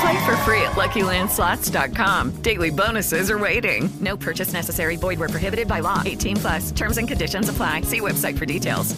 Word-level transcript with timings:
Play 0.00 0.26
for 0.26 0.36
free 0.44 0.62
at 0.62 0.76
LuckyLandSlots.com. 0.76 2.42
Daily 2.42 2.70
bonuses 2.70 3.30
are 3.30 3.38
waiting. 3.38 3.88
No 4.00 4.16
purchase 4.16 4.52
necessary. 4.52 4.96
Void 4.96 5.18
where 5.18 5.28
prohibited 5.28 5.66
by 5.66 5.80
law. 5.80 6.02
18 6.04 6.36
plus. 6.36 6.70
Terms 6.72 6.98
and 6.98 7.08
conditions 7.08 7.48
apply. 7.48 7.82
See 7.82 8.00
website 8.00 8.36
for 8.36 8.44
details. 8.44 8.94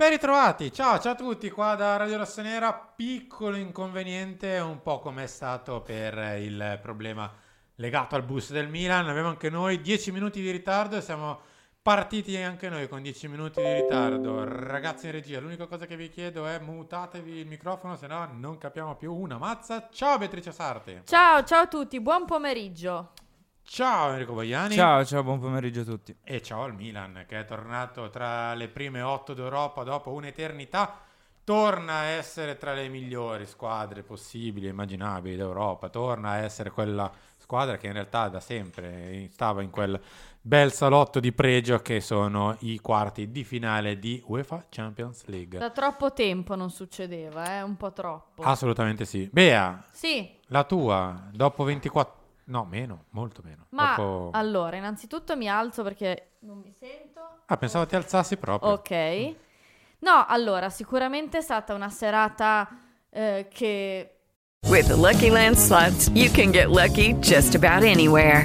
Ben 0.00 0.12
ritrovati, 0.12 0.72
ciao, 0.72 0.98
ciao 0.98 1.12
a 1.12 1.14
tutti 1.14 1.50
qua 1.50 1.74
da 1.74 1.98
Radio 1.98 2.16
Rossonera. 2.16 2.72
Piccolo 2.72 3.56
inconveniente, 3.56 4.58
un 4.58 4.80
po' 4.80 4.98
come 4.98 5.24
è 5.24 5.26
stato 5.26 5.82
per 5.82 6.38
il 6.40 6.78
problema 6.80 7.30
legato 7.74 8.14
al 8.14 8.22
bus 8.22 8.50
del 8.50 8.68
Milan. 8.68 9.10
Abbiamo 9.10 9.28
anche 9.28 9.50
noi 9.50 9.82
10 9.82 10.10
minuti 10.10 10.40
di 10.40 10.50
ritardo 10.50 10.96
e 10.96 11.02
siamo 11.02 11.40
partiti 11.82 12.36
anche 12.36 12.68
noi 12.68 12.88
con 12.88 13.00
10 13.00 13.28
minuti 13.28 13.62
di 13.62 13.72
ritardo. 13.72 14.44
Ragazzi 14.44 15.06
in 15.06 15.12
regia, 15.12 15.40
l'unica 15.40 15.66
cosa 15.66 15.86
che 15.86 15.96
vi 15.96 16.10
chiedo 16.10 16.46
è 16.46 16.58
mutatevi 16.58 17.38
il 17.38 17.46
microfono, 17.46 17.96
se 17.96 18.06
no 18.06 18.28
non 18.32 18.58
capiamo 18.58 18.96
più 18.96 19.14
una 19.14 19.38
mazza. 19.38 19.88
Ciao 19.90 20.18
Beatrice 20.18 20.52
Sarti. 20.52 21.00
Ciao, 21.04 21.42
ciao 21.42 21.62
a 21.62 21.66
tutti, 21.68 21.98
buon 22.00 22.26
pomeriggio. 22.26 23.12
Ciao 23.62 24.10
Enrico 24.10 24.34
Boiani. 24.34 24.74
Ciao, 24.74 25.04
ciao, 25.06 25.22
buon 25.22 25.38
pomeriggio 25.38 25.80
a 25.80 25.84
tutti. 25.84 26.14
E 26.22 26.42
ciao 26.42 26.64
al 26.64 26.74
Milan 26.74 27.24
che 27.26 27.40
è 27.40 27.44
tornato 27.46 28.10
tra 28.10 28.52
le 28.52 28.68
prime 28.68 29.00
otto 29.00 29.32
d'Europa 29.32 29.82
dopo 29.82 30.12
un'eternità. 30.12 30.98
Torna 31.44 31.94
a 31.94 32.04
essere 32.04 32.58
tra 32.58 32.74
le 32.74 32.88
migliori 32.88 33.46
squadre 33.46 34.02
possibili 34.02 34.66
e 34.66 34.70
immaginabili 34.70 35.34
d'Europa. 35.34 35.88
Torna 35.88 36.32
a 36.32 36.36
essere 36.36 36.70
quella 36.70 37.10
squadra 37.38 37.78
che 37.78 37.86
in 37.86 37.94
realtà 37.94 38.28
da 38.28 38.38
sempre 38.38 39.28
stava 39.30 39.62
in 39.62 39.70
quel 39.70 40.00
bel 40.42 40.72
salotto 40.72 41.20
di 41.20 41.32
pregio 41.32 41.78
che 41.80 42.00
sono 42.00 42.56
i 42.60 42.78
quarti 42.80 43.30
di 43.30 43.44
finale 43.44 43.98
di 43.98 44.22
UEFA 44.26 44.66
Champions 44.68 45.24
League. 45.26 45.58
Da 45.58 45.70
troppo 45.70 46.12
tempo 46.12 46.54
non 46.54 46.70
succedeva, 46.70 47.56
eh? 47.58 47.62
un 47.62 47.76
po' 47.76 47.92
troppo. 47.92 48.42
Assolutamente 48.42 49.04
sì. 49.04 49.28
Bea, 49.30 49.84
Sì, 49.90 50.28
la 50.46 50.64
tua 50.64 51.28
dopo 51.32 51.64
24 51.64 52.18
No, 52.50 52.64
meno, 52.68 53.04
molto 53.10 53.42
meno. 53.44 53.66
ma 53.70 53.94
Dopo- 53.94 54.30
allora, 54.32 54.76
innanzitutto 54.76 55.36
mi 55.36 55.48
alzo 55.48 55.84
perché 55.84 56.32
non 56.40 56.58
mi 56.58 56.72
sento. 56.72 57.20
Ah, 57.46 57.56
pensavo 57.56 57.86
ti 57.86 57.94
alzassi 57.94 58.36
proprio. 58.38 58.72
Ok. 58.72 59.34
No, 60.00 60.24
allora, 60.26 60.68
sicuramente 60.68 61.38
è 61.38 61.42
stata 61.42 61.74
una 61.74 61.90
serata 61.90 62.68
eh, 63.10 63.46
che 63.52 64.14
With 64.66 64.86
the 64.88 64.94
Lucky 64.94 65.28
Land 65.30 65.54
slots, 65.56 66.08
you 66.12 66.30
can 66.32 66.50
get 66.50 66.66
lucky 66.66 67.14
just 67.20 67.54
about 67.54 67.84
anywhere. 67.84 68.44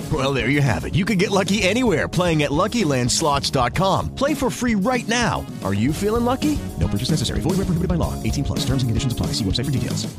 Well, 0.11 0.33
there 0.33 0.49
you 0.49 0.61
have 0.61 0.85
it. 0.85 0.95
You 0.95 1.05
can 1.05 1.19
get 1.19 1.29
lucky 1.29 1.61
anywhere 1.61 2.07
playing 2.09 2.41
at 2.41 2.49
LuckyLandSlots.com. 2.49 4.15
Play 4.15 4.33
for 4.33 4.49
free 4.49 4.73
right 4.73 5.07
now. 5.07 5.45
Are 5.63 5.75
you 5.75 5.93
feeling 5.93 6.25
lucky? 6.25 6.57
No 6.79 6.87
purchase 6.87 7.11
necessary. 7.11 7.41
Void 7.41 7.61
where 7.61 7.69
prohibited 7.69 7.87
by 7.87 8.01
law. 8.01 8.13
18 8.23 8.43
plus. 8.43 8.65
Terms 8.65 8.81
and 8.81 8.89
conditions 8.89 9.13
apply. 9.13 9.27
See 9.37 9.45
website 9.45 9.65
for 9.65 9.71
details. 9.71 10.11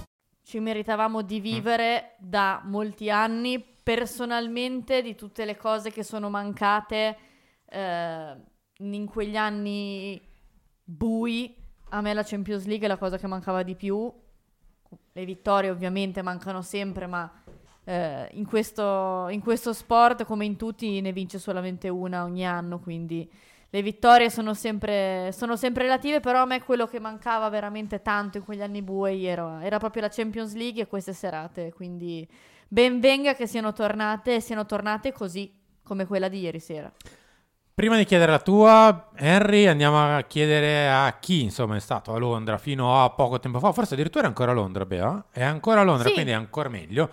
ci 0.52 0.60
meritavamo 0.60 1.22
di 1.22 1.40
vivere 1.40 2.16
da 2.18 2.60
molti 2.64 3.10
anni. 3.10 3.58
Personalmente, 3.82 5.00
di 5.00 5.14
tutte 5.14 5.46
le 5.46 5.56
cose 5.56 5.90
che 5.90 6.02
sono 6.02 6.28
mancate 6.28 7.16
eh, 7.70 8.36
in 8.76 9.06
quegli 9.06 9.36
anni 9.36 10.20
bui, 10.84 11.56
a 11.88 12.02
me 12.02 12.12
la 12.12 12.22
Champions 12.22 12.66
League 12.66 12.84
è 12.84 12.88
la 12.88 12.98
cosa 12.98 13.16
che 13.16 13.26
mancava 13.26 13.62
di 13.62 13.74
più. 13.74 14.12
Le 15.12 15.24
vittorie 15.24 15.70
ovviamente 15.70 16.20
mancano 16.20 16.60
sempre, 16.60 17.06
ma 17.06 17.41
eh, 17.84 18.28
in, 18.32 18.46
questo, 18.46 19.26
in 19.30 19.40
questo 19.40 19.72
sport, 19.72 20.24
come 20.24 20.44
in 20.44 20.56
tutti, 20.56 21.00
ne 21.00 21.12
vince 21.12 21.38
solamente 21.38 21.88
una 21.88 22.24
ogni 22.24 22.46
anno, 22.46 22.78
quindi 22.78 23.28
le 23.74 23.82
vittorie 23.82 24.28
sono 24.28 24.52
sempre, 24.52 25.30
sono 25.32 25.56
sempre 25.56 25.84
relative, 25.84 26.20
però 26.20 26.42
a 26.42 26.44
me 26.44 26.62
quello 26.62 26.86
che 26.86 27.00
mancava 27.00 27.48
veramente 27.48 28.02
tanto 28.02 28.36
in 28.38 28.44
quegli 28.44 28.60
anni 28.60 28.82
bui 28.82 29.24
era, 29.24 29.64
era 29.64 29.78
proprio 29.78 30.02
la 30.02 30.10
Champions 30.10 30.54
League 30.54 30.82
e 30.82 30.86
queste 30.86 31.14
serate, 31.14 31.72
quindi 31.72 32.28
ben 32.68 33.00
venga 33.00 33.34
che 33.34 33.46
siano 33.46 33.72
tornate 33.72 34.36
e 34.36 34.40
siano 34.40 34.66
tornate 34.66 35.12
così 35.12 35.50
come 35.82 36.06
quella 36.06 36.28
di 36.28 36.40
ieri 36.40 36.60
sera. 36.60 36.92
Prima 37.74 37.96
di 37.96 38.04
chiedere 38.04 38.30
la 38.30 38.38
tua, 38.38 39.08
Henry, 39.16 39.64
andiamo 39.64 40.16
a 40.16 40.20
chiedere 40.22 40.90
a 40.90 41.16
chi 41.18 41.42
insomma 41.42 41.76
è 41.76 41.80
stato 41.80 42.12
a 42.12 42.18
Londra 42.18 42.58
fino 42.58 43.02
a 43.02 43.08
poco 43.08 43.40
tempo 43.40 43.58
fa, 43.58 43.72
forse 43.72 43.94
addirittura 43.94 44.24
è 44.24 44.28
ancora 44.28 44.52
a 44.52 44.54
Londra, 44.54 44.84
Bea, 44.84 45.24
è 45.32 45.42
ancora 45.42 45.80
a 45.80 45.84
Londra, 45.84 46.08
Sì. 46.08 46.12
quindi 46.12 46.32
è 46.32 46.34
ancora 46.34 46.68
meglio. 46.68 47.10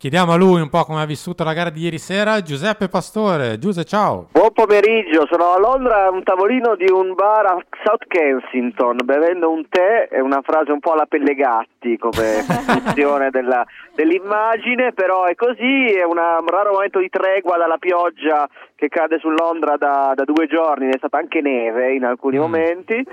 Chiediamo 0.00 0.32
a 0.32 0.36
lui 0.36 0.62
un 0.62 0.70
po' 0.70 0.84
come 0.84 1.02
ha 1.02 1.04
vissuto 1.04 1.44
la 1.44 1.52
gara 1.52 1.68
di 1.68 1.82
ieri 1.82 1.98
sera, 1.98 2.40
Giuseppe 2.40 2.88
Pastore. 2.88 3.58
Giuseppe, 3.58 3.86
ciao. 3.86 4.28
Buon 4.32 4.50
pomeriggio, 4.54 5.26
sono 5.30 5.52
a 5.52 5.58
Londra 5.58 6.06
a 6.06 6.10
un 6.10 6.22
tavolino 6.22 6.74
di 6.74 6.90
un 6.90 7.12
bar 7.12 7.44
a 7.44 7.58
South 7.84 8.06
Kensington 8.08 8.96
bevendo 9.04 9.50
un 9.50 9.68
tè, 9.68 10.08
è 10.08 10.20
una 10.20 10.40
frase 10.40 10.72
un 10.72 10.80
po' 10.80 10.92
alla 10.92 11.04
Pellegatti 11.04 11.98
come 11.98 12.40
funzione 12.64 13.28
della- 13.28 13.66
dell'immagine, 13.94 14.94
però 14.94 15.24
è 15.24 15.34
così, 15.34 15.92
è 15.92 16.04
una- 16.04 16.38
un 16.40 16.48
raro 16.48 16.72
momento 16.72 16.98
di 16.98 17.10
tregua 17.10 17.58
dalla 17.58 17.76
pioggia 17.76 18.48
che 18.76 18.88
cade 18.88 19.18
su 19.18 19.28
Londra 19.28 19.76
da, 19.76 20.12
da 20.14 20.24
due 20.24 20.46
giorni, 20.46 20.88
è 20.88 20.96
stata 20.96 21.18
anche 21.18 21.42
neve 21.42 21.92
in 21.92 22.06
alcuni 22.06 22.38
momenti, 22.38 23.04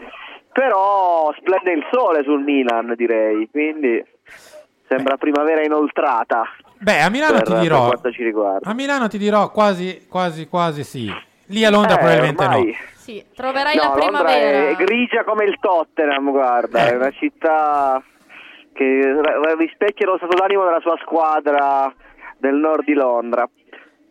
però 0.53 1.33
splende 1.37 1.73
il 1.73 1.85
sole 1.91 2.23
sul 2.23 2.43
Milan 2.43 2.93
direi, 2.95 3.49
quindi 3.51 4.01
sembra 4.87 5.17
primavera 5.17 5.61
inoltrata. 5.65 6.43
Beh, 6.79 7.01
a 7.01 7.09
Milano 7.09 7.41
per- 7.41 7.43
ti 7.43 7.59
dirò, 7.59 7.91
a 8.61 8.73
Milano 8.73 9.07
ti 9.07 9.17
dirò 9.17 9.51
quasi, 9.51 10.05
quasi, 10.09 10.47
quasi 10.47 10.83
sì. 10.83 11.11
Lì 11.47 11.63
a 11.65 11.69
Londra 11.69 11.95
Eh, 11.95 11.97
probabilmente 11.97 12.43
ormai- 12.43 12.65
no. 12.67 12.73
Sì, 12.95 13.23
troverai 13.33 13.75
No, 13.77 13.81
la 13.81 13.87
Londra 13.87 14.23
primavera. 14.23 14.67
è 14.69 14.75
grigia 14.75 15.23
come 15.23 15.45
il 15.45 15.57
Tottenham, 15.61 16.29
guarda, 16.31 16.85
Eh. 16.87 16.91
è 16.91 16.95
una 16.95 17.11
città 17.11 18.03
che 18.73 19.19
rispecchia 19.57 20.05
lo 20.05 20.17
stato 20.17 20.35
d'animo 20.35 20.65
della 20.65 20.81
sua 20.81 20.97
squadra 21.01 21.91
del 22.37 22.55
nord 22.55 22.83
di 22.83 22.93
Londra. 22.93 23.47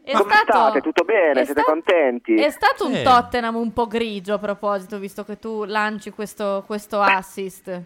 È 0.02 0.12
Come 0.12 0.32
stato- 0.34 0.52
state? 0.52 0.80
Tutto 0.80 1.04
bene? 1.04 1.40
è 1.40 1.44
Siete 1.44 1.60
sta- 1.60 1.70
contenti? 1.70 2.34
È 2.34 2.48
stato 2.50 2.86
un 2.86 2.94
Sì. 2.94 3.02
Tottenham 3.02 3.56
un 3.56 3.72
po' 3.72 3.86
grigio 3.86 4.34
a 4.34 4.38
proposito, 4.38 4.98
visto 4.98 5.24
che 5.24 5.38
tu 5.38 5.64
lanci 5.64 6.10
questo, 6.10 6.62
questo 6.66 7.00
assist. 7.00 7.80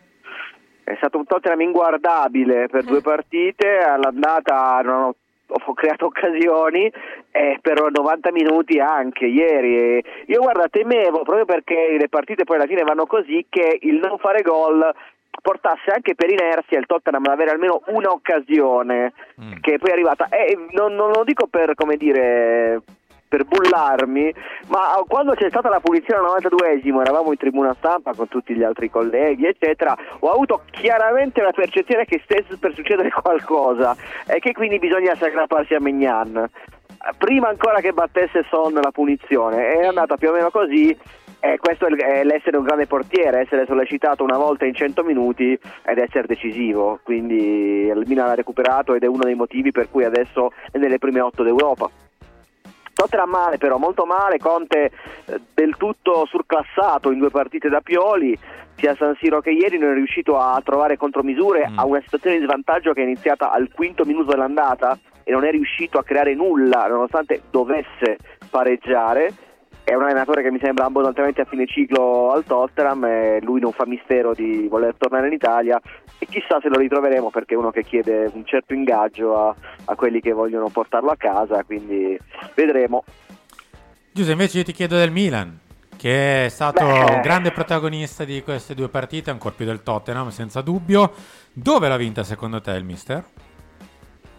È 0.84 0.94
stato 0.96 1.18
un 1.18 1.24
Tottenham 1.24 1.60
inguardabile 1.60 2.68
per 2.68 2.84
due 2.84 3.00
partite, 3.00 3.78
all'andata 3.78 4.80
non 4.82 5.02
ho, 5.02 5.14
ho 5.46 5.74
creato 5.74 6.06
occasioni 6.10 6.90
Eh, 7.32 7.58
per 7.62 7.80
90 7.90 8.32
minuti 8.32 8.80
anche 8.80 9.26
ieri. 9.26 9.76
E 9.76 10.04
io 10.26 10.40
guarda, 10.40 10.68
temevo 10.68 11.22
proprio 11.22 11.44
perché 11.44 11.96
le 11.98 12.08
partite 12.08 12.44
poi 12.44 12.56
alla 12.56 12.66
fine 12.66 12.82
vanno 12.82 13.06
così 13.06 13.46
che 13.48 13.78
il 13.82 14.00
non 14.02 14.18
fare 14.18 14.42
gol 14.42 14.92
portasse 15.40 15.90
anche 15.94 16.14
per 16.16 16.30
inerzia 16.30 16.78
il 16.78 16.86
Tottenham 16.86 17.24
ad 17.24 17.32
avere 17.32 17.52
almeno 17.52 17.82
un'occasione 17.86 19.12
che 19.60 19.78
poi 19.78 19.90
è 19.90 19.92
arrivata. 19.92 20.28
E 20.28 20.58
non, 20.72 20.94
non 20.94 21.12
lo 21.12 21.22
dico 21.24 21.46
per 21.46 21.74
come 21.74 21.96
dire 21.96 22.82
per 23.30 23.44
bullarmi, 23.44 24.34
ma 24.66 25.00
quando 25.06 25.34
c'è 25.34 25.48
stata 25.48 25.68
la 25.68 25.78
punizione 25.78 26.26
al 26.26 26.42
92esimo, 26.42 27.00
eravamo 27.00 27.30
in 27.30 27.38
tribuna 27.38 27.72
stampa 27.78 28.12
con 28.12 28.26
tutti 28.26 28.56
gli 28.56 28.64
altri 28.64 28.90
colleghi, 28.90 29.46
eccetera, 29.46 29.96
ho 30.18 30.32
avuto 30.32 30.62
chiaramente 30.72 31.40
la 31.40 31.52
percezione 31.52 32.06
che 32.06 32.20
stesse 32.24 32.58
per 32.58 32.74
succedere 32.74 33.08
qualcosa 33.14 33.94
e 34.26 34.40
che 34.40 34.52
quindi 34.52 34.80
bisogna 34.80 35.12
aggrapparsi 35.12 35.74
a 35.74 35.80
Mignan. 35.80 36.50
Prima 37.18 37.48
ancora 37.48 37.80
che 37.80 37.92
battesse 37.92 38.44
Son 38.50 38.74
la 38.74 38.90
punizione, 38.90 39.74
è 39.78 39.86
andata 39.86 40.16
più 40.16 40.30
o 40.30 40.32
meno 40.32 40.50
così. 40.50 40.94
E 41.42 41.56
questo 41.56 41.86
è 41.86 42.22
l'essere 42.22 42.58
un 42.58 42.64
grande 42.64 42.86
portiere, 42.86 43.40
essere 43.40 43.64
sollecitato 43.64 44.22
una 44.22 44.36
volta 44.36 44.66
in 44.66 44.74
100 44.74 45.02
minuti 45.02 45.58
ed 45.84 45.96
essere 45.96 46.26
decisivo. 46.26 46.98
Quindi 47.02 47.86
il 47.86 48.02
Milan 48.06 48.28
ha 48.28 48.34
recuperato 48.34 48.94
ed 48.94 49.04
è 49.04 49.06
uno 49.06 49.22
dei 49.22 49.34
motivi 49.34 49.70
per 49.70 49.88
cui 49.88 50.04
adesso 50.04 50.52
è 50.70 50.76
nelle 50.76 50.98
prime 50.98 51.20
8 51.22 51.42
d'Europa. 51.42 52.09
Tottenham 53.00 53.30
male 53.30 53.56
però, 53.56 53.78
molto 53.78 54.04
male, 54.04 54.36
Conte 54.36 54.90
eh, 55.24 55.40
del 55.54 55.74
tutto 55.78 56.26
surclassato 56.26 57.10
in 57.10 57.18
due 57.18 57.30
partite 57.30 57.70
da 57.70 57.80
Pioli, 57.80 58.38
sia 58.76 58.94
San 58.94 59.16
Siro 59.18 59.40
che 59.40 59.52
ieri 59.52 59.78
non 59.78 59.92
è 59.92 59.94
riuscito 59.94 60.38
a 60.38 60.60
trovare 60.62 60.98
contromisure 60.98 61.66
a 61.74 61.86
una 61.86 62.02
situazione 62.02 62.38
di 62.38 62.44
svantaggio 62.44 62.92
che 62.92 63.00
è 63.00 63.04
iniziata 63.04 63.52
al 63.52 63.70
quinto 63.72 64.04
minuto 64.04 64.32
dell'andata 64.32 64.98
e 65.24 65.32
non 65.32 65.44
è 65.44 65.50
riuscito 65.50 65.96
a 65.96 66.04
creare 66.04 66.34
nulla 66.34 66.88
nonostante 66.88 67.40
dovesse 67.50 68.18
pareggiare. 68.50 69.32
È 69.90 69.94
un 69.96 70.04
allenatore 70.04 70.42
che 70.42 70.52
mi 70.52 70.60
sembra 70.62 70.84
abbondantemente 70.84 71.40
a 71.40 71.44
fine 71.46 71.66
ciclo 71.66 72.30
al 72.30 72.44
Tottenham 72.44 73.04
e 73.06 73.40
lui 73.42 73.58
non 73.58 73.72
fa 73.72 73.86
mistero 73.86 74.34
di 74.34 74.68
voler 74.68 74.94
tornare 74.96 75.26
in 75.26 75.32
Italia 75.32 75.80
e 76.16 76.26
chissà 76.26 76.60
se 76.62 76.68
lo 76.68 76.78
ritroveremo 76.78 77.28
perché 77.30 77.54
è 77.54 77.56
uno 77.56 77.72
che 77.72 77.82
chiede 77.82 78.30
un 78.32 78.44
certo 78.44 78.72
ingaggio 78.72 79.36
a, 79.36 79.52
a 79.86 79.94
quelli 79.96 80.20
che 80.20 80.30
vogliono 80.30 80.68
portarlo 80.68 81.10
a 81.10 81.16
casa, 81.16 81.64
quindi 81.64 82.16
vedremo. 82.54 83.02
Giuseppe, 84.12 84.30
invece 84.30 84.58
io 84.58 84.64
ti 84.64 84.72
chiedo 84.72 84.96
del 84.96 85.10
Milan, 85.10 85.58
che 85.96 86.44
è 86.44 86.48
stato 86.50 86.86
Beh. 86.86 87.14
un 87.16 87.20
grande 87.20 87.50
protagonista 87.50 88.22
di 88.22 88.44
queste 88.44 88.76
due 88.76 88.90
partite, 88.90 89.30
ancora 89.30 89.56
più 89.56 89.66
del 89.66 89.82
Tottenham, 89.82 90.28
senza 90.28 90.60
dubbio. 90.60 91.10
Dove 91.52 91.88
l'ha 91.88 91.96
vinta 91.96 92.22
secondo 92.22 92.60
te 92.60 92.70
il 92.70 92.84
mister? 92.84 93.24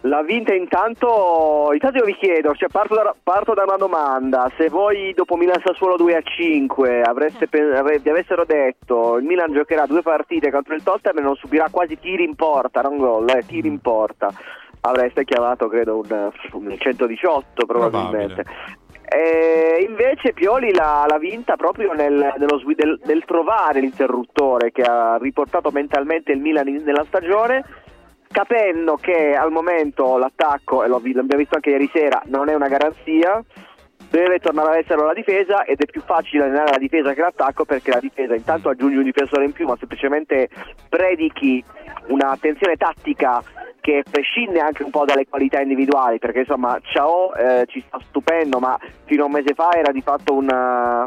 L'ha 0.05 0.23
vinta 0.23 0.51
intanto, 0.55 1.69
intanto 1.73 1.99
io 1.99 2.05
vi 2.05 2.15
chiedo, 2.15 2.55
cioè 2.55 2.69
parto, 2.69 2.95
da, 2.95 3.13
parto 3.21 3.53
da 3.53 3.63
una 3.63 3.77
domanda, 3.77 4.51
se 4.57 4.67
voi 4.67 5.13
dopo 5.13 5.35
Milan 5.35 5.61
Sassuolo 5.63 5.95
2 5.95 6.15
a 6.15 6.21
5 6.21 7.01
avreste, 7.03 7.47
vi 7.51 8.09
avessero 8.09 8.43
detto 8.43 9.17
il 9.17 9.25
Milan 9.25 9.53
giocherà 9.53 9.85
due 9.85 10.01
partite 10.01 10.49
contro 10.49 10.73
il 10.73 10.81
Tottenham 10.81 11.19
e 11.19 11.21
non 11.21 11.35
subirà 11.35 11.67
quasi 11.69 11.99
tiri 11.99 12.23
in 12.23 12.33
porta, 12.33 12.81
non 12.81 12.97
gol, 12.97 13.29
eh, 13.29 13.45
tiri 13.45 13.67
in 13.67 13.79
porta, 13.79 14.33
avreste 14.81 15.23
chiamato 15.23 15.67
credo 15.67 15.97
un, 15.97 16.31
un 16.53 16.75
118 16.79 17.65
probabilmente. 17.67 18.45
E 19.13 19.85
invece 19.87 20.31
Pioli 20.33 20.73
l'ha, 20.73 21.05
l'ha 21.07 21.19
vinta 21.19 21.57
proprio 21.57 21.91
nel, 21.91 22.33
nello 22.37 22.61
del, 22.73 22.99
nel 23.03 23.25
trovare 23.25 23.81
l'interruttore 23.81 24.71
che 24.71 24.83
ha 24.83 25.17
riportato 25.17 25.69
mentalmente 25.69 26.31
il 26.31 26.39
Milan 26.39 26.69
in- 26.69 26.81
nella 26.83 27.03
stagione 27.05 27.63
capendo 28.31 28.95
che 28.95 29.35
al 29.35 29.51
momento 29.51 30.17
l'attacco, 30.17 30.83
e 30.83 30.87
l'abbiamo 30.87 31.37
visto 31.37 31.55
anche 31.55 31.69
ieri 31.69 31.89
sera, 31.93 32.21
non 32.25 32.49
è 32.49 32.53
una 32.53 32.67
garanzia, 32.67 33.43
deve 34.09 34.39
tornare 34.39 34.69
ad 34.69 34.83
essere 34.83 35.05
la 35.05 35.13
difesa 35.13 35.63
ed 35.63 35.79
è 35.79 35.85
più 35.85 36.01
facile 36.01 36.43
allenare 36.43 36.71
la 36.71 36.77
difesa 36.77 37.13
che 37.13 37.21
l'attacco 37.21 37.63
perché 37.63 37.91
la 37.91 37.99
difesa 37.99 38.35
intanto 38.35 38.67
aggiungi 38.67 38.97
un 38.97 39.03
difensore 39.03 39.45
in 39.45 39.53
più 39.53 39.65
ma 39.65 39.77
semplicemente 39.77 40.49
predichi 40.89 41.63
un'attenzione 42.07 42.75
tattica 42.75 43.41
che 43.79 44.03
prescinde 44.09 44.59
anche 44.59 44.83
un 44.83 44.89
po' 44.89 45.05
dalle 45.05 45.27
qualità 45.27 45.61
individuali 45.61 46.19
perché 46.19 46.39
insomma 46.39 46.77
Ciao 46.81 47.33
eh, 47.35 47.65
ci 47.67 47.81
sta 47.87 47.99
stupendo 48.09 48.59
ma 48.59 48.77
fino 49.05 49.23
a 49.23 49.25
un 49.27 49.31
mese 49.31 49.53
fa 49.53 49.69
era 49.71 49.93
di 49.93 50.01
fatto 50.01 50.33
una, 50.33 51.05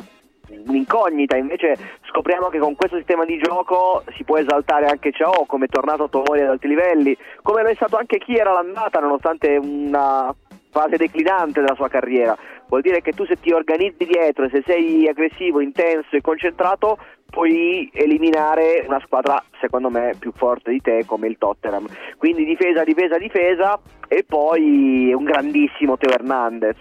un'incognita, 0.49 1.37
invece 1.37 1.77
scopriamo 2.09 2.49
che 2.49 2.59
con 2.59 2.75
questo 2.75 2.97
sistema 2.97 3.25
di 3.25 3.39
gioco 3.39 4.03
si 4.17 4.25
può 4.25 4.37
esaltare 4.39 4.87
anche 4.87 5.13
Ciao 5.13 5.45
come 5.47 5.67
è 5.67 5.69
tornato 5.69 6.09
Tomori 6.09 6.43
ad 6.43 6.49
alti 6.49 6.69
livelli, 6.69 7.17
come 7.43 7.63
lo 7.63 7.69
è 7.69 7.75
stato 7.75 7.97
anche 7.97 8.19
chi 8.19 8.37
era 8.37 8.53
l'andata 8.53 9.01
nonostante 9.01 9.57
una 9.57 10.35
fase 10.71 10.97
declinante 10.97 11.61
della 11.61 11.75
sua 11.75 11.89
carriera. 11.89 12.37
Vuol 12.75 12.87
dire 12.87 13.03
che 13.03 13.13
tu 13.13 13.25
se 13.25 13.39
ti 13.39 13.53
organizzi 13.53 14.05
dietro 14.05 14.47
e 14.47 14.49
se 14.49 14.65
sei 14.67 15.07
aggressivo, 15.07 15.61
intenso 15.61 16.17
e 16.17 16.21
concentrato 16.21 16.99
puoi 17.31 17.89
eliminare 17.93 18.83
una 18.89 19.01
squadra 19.05 19.41
secondo 19.61 19.91
me 19.91 20.17
più 20.19 20.33
forte 20.35 20.73
di 20.73 20.81
te 20.81 21.05
come 21.07 21.29
il 21.29 21.39
Tottenham. 21.39 21.87
Quindi 22.19 22.45
difesa, 22.45 22.83
difesa, 22.83 23.17
difesa 23.17 23.79
e 24.09 24.25
poi 24.27 25.13
un 25.15 25.23
grandissimo 25.23 25.97
Teo 25.97 26.13
Hernandez, 26.13 26.79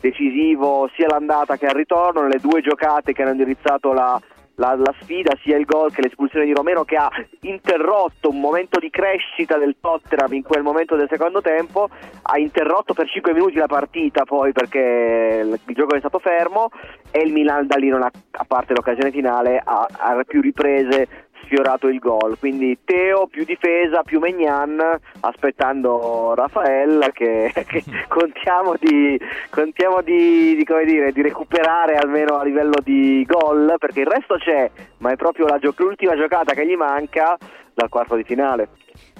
decisivo 0.00 0.88
sia 0.94 1.08
l'andata 1.08 1.58
che 1.58 1.66
al 1.66 1.74
ritorno, 1.74 2.22
nelle 2.22 2.40
due 2.40 2.62
giocate 2.62 3.12
che 3.12 3.20
hanno 3.20 3.32
indirizzato 3.32 3.92
la, 3.92 4.18
la, 4.56 4.74
la 4.74 4.94
sfida, 5.00 5.36
sia 5.42 5.56
il 5.56 5.64
gol 5.64 5.92
che 5.92 6.02
l'espulsione 6.02 6.44
di 6.44 6.52
Romero 6.52 6.84
che 6.84 6.96
ha 6.96 7.08
interrotto 7.42 8.30
un 8.30 8.40
momento 8.40 8.78
di 8.78 8.90
crescita 8.90 9.58
del 9.58 9.76
Tottenham 9.80 10.32
in 10.32 10.42
quel 10.42 10.62
momento 10.62 10.96
del 10.96 11.08
secondo 11.10 11.40
tempo, 11.40 11.88
ha 12.22 12.38
interrotto 12.38 12.94
per 12.94 13.08
5 13.08 13.32
minuti 13.32 13.56
la 13.56 13.66
partita 13.66 14.24
poi 14.24 14.52
perché 14.52 15.42
il, 15.44 15.60
il 15.66 15.74
gioco 15.74 15.94
è 15.94 15.98
stato 15.98 16.18
fermo 16.18 16.70
e 17.10 17.20
il 17.20 17.32
Milan 17.32 17.66
da 17.66 17.76
lì 17.76 17.88
non 17.88 18.02
ha, 18.02 18.10
a 18.30 18.44
parte 18.44 18.74
l'occasione 18.74 19.10
finale, 19.10 19.60
ha, 19.62 19.86
ha 19.90 20.24
più 20.24 20.40
riprese 20.40 21.25
sfiorato 21.46 21.88
il 21.88 21.98
gol. 21.98 22.38
Quindi 22.38 22.78
Teo 22.84 23.26
più 23.26 23.44
difesa, 23.44 24.02
più 24.02 24.20
Megnan, 24.20 24.80
aspettando 25.20 26.34
Rafael 26.34 27.10
che, 27.12 27.50
che 27.66 27.82
contiamo, 28.08 28.74
di, 28.78 29.18
contiamo 29.50 30.02
di, 30.02 30.54
di, 30.54 30.66
dire, 30.84 31.12
di 31.12 31.22
recuperare 31.22 31.96
almeno 31.96 32.36
a 32.36 32.44
livello 32.44 32.78
di 32.82 33.24
gol, 33.26 33.74
perché 33.78 34.00
il 34.00 34.06
resto 34.06 34.36
c'è, 34.36 34.70
ma 34.98 35.12
è 35.12 35.16
proprio 35.16 35.46
gio- 35.58 35.74
l'ultima 35.76 36.16
giocata 36.16 36.52
che 36.52 36.66
gli 36.66 36.76
manca 36.76 37.36
dal 37.72 37.88
quarto 37.88 38.16
di 38.16 38.24
finale. 38.24 38.68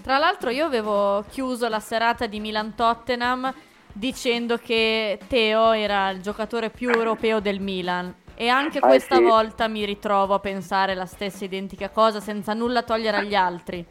Tra 0.03 0.19
l'altro 0.19 0.51
io 0.51 0.65
avevo 0.65 1.25
chiuso 1.29 1.69
la 1.69 1.81
serata 1.81 2.27
di 2.27 2.41
Milan-Tottenham 2.41 3.53
dicendo 3.93 4.59
che 4.59 5.19
Teo 5.27 5.73
era 5.73 6.11
il 6.11 6.21
giocatore 6.21 6.71
più 6.71 6.91
europeo 6.91 7.41
del 7.41 7.61
Milan. 7.61 8.15
E 8.39 8.49
anche 8.49 8.79
Ah, 8.79 8.83
questa 8.83 9.17
sì. 9.17 9.23
volta 9.23 9.67
mi 9.67 9.85
ritrovo 9.87 10.35
a 10.35 10.39
pensare 10.41 10.95
la 10.95 11.07
stessa 11.07 11.45
identica 11.45 11.89
cosa 11.89 12.21
senza 12.21 12.53
nulla 12.53 12.83
togliere 12.83 13.17
agli 13.17 13.35
altri. 13.35 13.85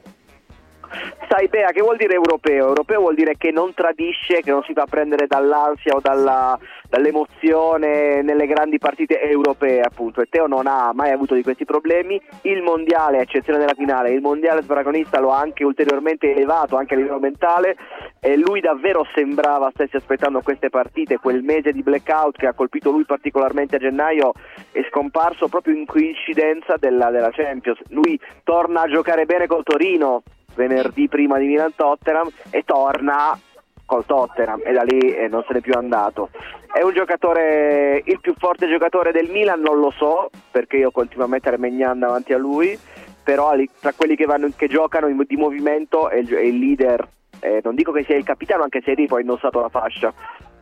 Sai 1.28 1.48
Bea, 1.48 1.72
che 1.72 1.82
vuol 1.82 1.98
dire 1.98 2.14
europeo? 2.14 2.68
Europeo 2.68 3.00
vuol 3.02 3.16
dire 3.16 3.36
che 3.38 3.52
non 3.52 3.74
tradisce, 3.74 4.42
che 4.42 4.52
non 4.52 4.64
si 4.64 4.74
fa 4.74 4.86
prendere 4.86 5.28
dall'ansia 5.28 5.96
o 5.96 6.00
dalla- 6.00 6.58
dall'emozione 6.90 8.22
nelle 8.22 8.46
grandi 8.46 8.78
partite 8.78 9.20
europee, 9.22 9.82
appunto. 9.82 10.22
E 10.22 10.28
Teo 10.30 10.48
non 10.48 10.68
ha 10.68 10.92
mai 10.94 11.12
avuto 11.12 11.34
di 11.34 11.44
questi 11.44 11.66
problemi. 11.66 12.22
Il 12.44 12.62
mondiale, 12.62 13.18
a 13.18 13.22
eccezione 13.22 13.60
della 13.60 13.74
finale, 13.74 14.12
il 14.12 14.22
mondiale 14.22 14.62
protagonista 14.62 15.20
lo 15.20 15.32
ha 15.32 15.40
anche 15.40 15.64
ulteriormente 15.64 16.32
elevato, 16.32 16.78
anche 16.78 16.94
a 16.94 16.98
livello 16.98 17.20
mentale. 17.20 17.76
E 18.20 18.38
lui 18.38 18.62
davvero 18.62 19.06
sembrava 19.14 19.72
stesse 19.74 19.98
aspettando 19.98 20.42
queste 20.42 20.70
partite. 20.70 21.18
Quel 21.18 21.44
mese 21.44 21.72
di 21.72 21.84
blackout 21.84 22.38
che 22.38 22.48
ha 22.48 22.54
colpito 22.54 22.92
lui 22.92 23.04
particolarmente 23.04 23.76
a 23.76 23.80
gennaio 23.80 24.34
è 24.72 24.86
scomparso 24.90 25.48
proprio 25.48 25.76
in 25.76 25.86
coincidenza 25.86 26.76
della, 26.78 27.10
della 27.10 27.32
Champions. 27.32 27.80
Lui 27.90 28.20
torna 28.44 28.82
a 28.82 28.88
giocare 28.88 29.26
bene 29.26 29.48
col 29.48 29.64
Torino 29.64 30.24
venerdì 30.56 31.08
prima 31.08 31.38
di 31.38 31.48
Milan 31.48 31.76
Tottenham 31.76 32.30
e 32.50 32.64
torna 32.64 33.38
col 33.86 34.06
Tottenham 34.06 34.62
e 34.64 34.74
da 34.74 34.82
lì 34.82 35.14
eh, 35.14 35.28
non 35.28 35.44
se 35.48 35.54
n'è 35.54 35.62
più 35.62 35.74
andato. 35.74 36.30
È 36.72 36.82
un 36.82 36.94
giocatore, 36.94 38.02
il 38.04 38.20
più 38.20 38.34
forte 38.38 38.68
giocatore 38.68 39.12
del 39.12 39.30
Milan, 39.30 39.62
non 39.62 39.80
lo 39.80 39.92
so 39.92 40.30
perché 40.52 40.78
io 40.78 40.92
continuo 40.92 41.26
a 41.26 41.30
mettere 41.30 41.58
Megnan 41.58 42.00
davanti 42.00 42.34
a 42.34 42.38
lui, 42.38 42.78
però 43.24 43.52
tra 43.80 43.94
quelli 43.94 44.16
che, 44.16 44.26
vanno, 44.26 44.50
che 44.56 44.68
giocano 44.68 45.08
di 45.08 45.36
movimento 45.38 46.10
è 46.10 46.18
il, 46.18 46.30
è 46.30 46.42
il 46.42 46.58
leader, 46.58 47.08
eh, 47.40 47.62
non 47.64 47.76
dico 47.76 47.92
che 47.92 48.04
sia 48.04 48.16
il 48.16 48.24
capitano 48.24 48.64
anche 48.64 48.82
se 48.84 48.94
lì 48.94 49.08
poi 49.08 49.20
ha 49.20 49.22
indossato 49.22 49.62
la 49.62 49.70
fascia, 49.70 50.14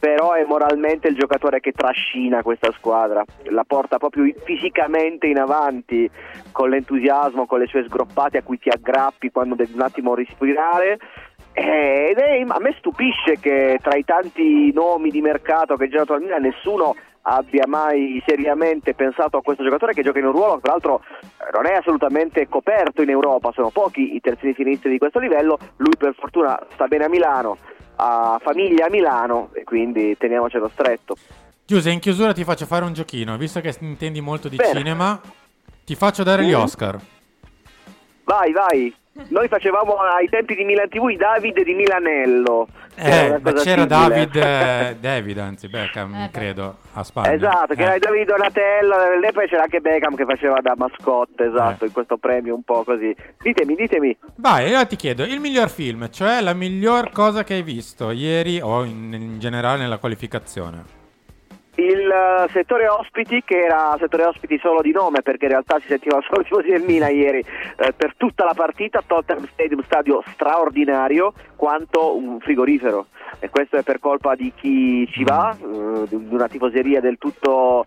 però 0.04 0.34
è 0.34 0.44
moralmente 0.44 1.08
il 1.08 1.16
giocatore 1.16 1.62
che 1.62 1.72
trascina 1.72 2.42
questa 2.42 2.74
squadra, 2.74 3.24
la 3.44 3.64
porta 3.66 4.00
proprio 4.00 4.34
fisicamente 4.44 5.28
in 5.28 5.40
avanti 5.40 6.10
con 6.52 6.68
l'entusiasmo, 6.68 7.46
con 7.46 7.60
le 7.60 7.68
sue 7.68 7.86
sgroppate 7.86 8.40
a 8.40 8.44
cui 8.44 8.60
ti 8.60 8.68
aggrappi 8.68 9.32
quando 9.32 9.56
devi 9.56 9.72
un 9.74 9.80
attimo 9.80 10.14
respirare. 10.14 11.00
Eh, 11.54 12.10
Ed 12.10 12.18
è, 12.18 12.44
a 12.46 12.60
me 12.60 12.76
stupisce 12.80 13.40
che 13.40 13.80
tra 13.82 13.96
i 13.96 14.04
tanti 14.04 14.74
nomi 14.74 15.10
di 15.10 15.22
mercato 15.22 15.78
che 15.78 15.88
girano 15.88 16.16
al 16.16 16.22
Milan 16.22 16.42
nessuno 16.42 16.98
abbia 17.22 17.64
mai 17.66 18.22
seriamente 18.26 18.96
pensato 18.96 19.38
a 19.38 19.42
questo 19.42 19.64
giocatore 19.64 19.94
che 19.94 20.04
gioca 20.04 20.20
in 20.20 20.26
un 20.26 20.34
ruolo 20.34 20.56
che 20.56 20.64
tra 20.64 20.72
l'altro 20.74 21.02
non 21.54 21.66
è 21.66 21.76
assolutamente 21.76 22.50
coperto 22.50 23.02
in 23.02 23.10
Europa, 23.10 23.54
sono 23.54 23.70
pochi 23.70 24.16
i 24.16 24.20
terzini 24.20 24.54
finiti 24.54 24.90
di 24.90 24.98
questo 24.98 25.20
livello, 25.20 25.58
lui 25.78 25.96
per 25.98 26.14
fortuna 26.14 26.60
sta 26.74 26.88
bene 26.88 27.06
a 27.06 27.10
Milano, 27.10 27.56
ha 27.96 28.40
famiglia 28.42 28.86
a 28.86 28.90
Milano 28.90 29.50
e 29.54 29.64
quindi 29.64 30.16
teniamocelo 30.18 30.70
stretto. 30.74 31.16
Giuse, 31.66 31.90
in 31.92 32.00
chiusura 32.00 32.34
ti 32.34 32.44
faccio 32.44 32.66
fare 32.66 32.84
un 32.86 32.94
giochino, 32.94 33.38
visto 33.38 33.62
che 33.62 33.76
intendi 33.80 34.20
molto 34.22 34.50
di 34.50 34.58
Bene. 34.58 34.78
cinema, 34.78 35.22
ti 35.86 35.96
faccio 35.96 36.24
dare 36.24 36.44
gli 36.44 36.52
Mm. 36.52 36.56
Oscar. 36.62 37.00
Vai, 38.26 38.52
vai. 38.52 38.96
Noi 39.30 39.48
facevamo 39.48 39.94
ai 39.98 40.28
tempi 40.28 40.56
di 40.56 40.64
Milan 40.64 40.90
TV 40.90 41.10
i 41.10 41.16
David 41.18 41.64
di 41.64 41.74
Milanello. 41.76 42.68
Eh, 42.96 43.40
cosa 43.44 43.64
c'era 43.64 43.82
simile. 43.82 43.88
David, 43.88 44.36
eh, 44.36 44.98
David, 45.02 45.38
anzi 45.38 45.68
Beckham, 45.68 46.30
credo, 46.32 46.78
a 46.94 47.04
Spagna. 47.04 47.32
Esatto, 47.34 47.76
che 47.76 47.82
Eh. 47.82 47.86
era 47.86 47.98
David 48.00 48.28
Donatello 48.28 48.96
e 49.24 49.32
poi 49.32 49.48
c'era 49.48 49.64
anche 49.64 49.82
Beckham 49.82 50.16
che 50.16 50.26
faceva 50.26 50.60
da 50.62 50.74
mascotte, 50.76 51.46
esatto, 51.46 51.86
in 51.86 51.92
questo 51.92 52.18
premio 52.18 52.56
un 52.56 52.64
po' 52.64 52.84
così. 52.84 53.16
Ditemi, 53.40 53.76
ditemi. 53.76 54.18
Vai, 54.38 54.70
io 54.70 54.86
ti 54.88 54.96
chiedo, 54.96 55.24
il 55.24 55.40
miglior 55.40 55.70
film, 55.70 56.10
cioè 56.10 56.42
la 56.42 56.54
miglior 56.54 57.12
cosa 57.12 57.44
che 57.44 57.54
hai 57.54 57.64
visto 57.64 58.10
ieri 58.10 58.60
o 58.62 58.84
in, 58.84 59.14
in 59.14 59.40
generale 59.40 59.78
nella 59.80 59.98
qualificazione? 60.00 61.02
Il 61.76 62.08
eh, 62.08 62.50
settore 62.52 62.88
ospiti, 62.88 63.44
che 63.44 63.64
era 63.64 63.96
settore 64.00 64.26
ospiti 64.26 64.60
solo 64.60 64.82
di 64.82 64.92
nome 64.92 65.22
perché 65.24 65.46
in 65.46 65.52
realtà 65.52 65.80
si 65.80 65.88
sentiva 65.88 66.20
solo 66.22 66.42
i 66.42 66.44
tifosi 66.44 66.70
del 66.70 66.84
Milan 66.84 67.16
ieri 67.16 67.40
eh, 67.40 67.94
per 67.94 68.14
tutta 68.16 68.44
la 68.44 68.54
partita, 68.54 69.02
Tottenham 69.06 69.48
Stadium, 69.48 69.82
stadio 69.84 70.24
straordinario 70.34 71.34
quanto 71.56 72.16
un 72.16 72.40
frigorifero. 72.40 73.08
E 73.40 73.50
questo 73.50 73.78
è 73.78 73.82
per 73.82 73.98
colpa 74.00 74.36
di 74.36 74.54
chi 74.56 75.10
ci 75.12 75.24
va, 75.24 75.56
eh, 75.60 76.08
di 76.08 76.28
una 76.30 76.48
tifoseria 76.48 77.02
del 77.02 77.18
tutto 77.18 77.86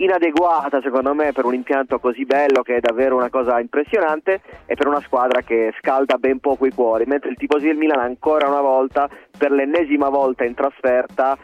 inadeguata 0.00 0.80
secondo 0.80 1.14
me 1.14 1.32
per 1.32 1.44
un 1.44 1.54
impianto 1.54 1.98
così 1.98 2.24
bello 2.24 2.62
che 2.62 2.76
è 2.76 2.80
davvero 2.80 3.16
una 3.16 3.28
cosa 3.28 3.60
impressionante 3.60 4.40
e 4.66 4.74
per 4.74 4.86
una 4.86 5.00
squadra 5.00 5.42
che 5.42 5.74
scalda 5.78 6.16
ben 6.16 6.38
poco 6.40 6.66
i 6.66 6.72
cuori, 6.72 7.04
mentre 7.06 7.30
il 7.30 7.36
tifosi 7.36 7.66
del 7.66 7.76
Milan 7.76 8.00
ancora 8.00 8.48
una 8.48 8.60
volta, 8.60 9.08
per 9.36 9.50
l'ennesima 9.50 10.08
volta 10.08 10.44
in 10.44 10.54
trasferta, 10.54 11.36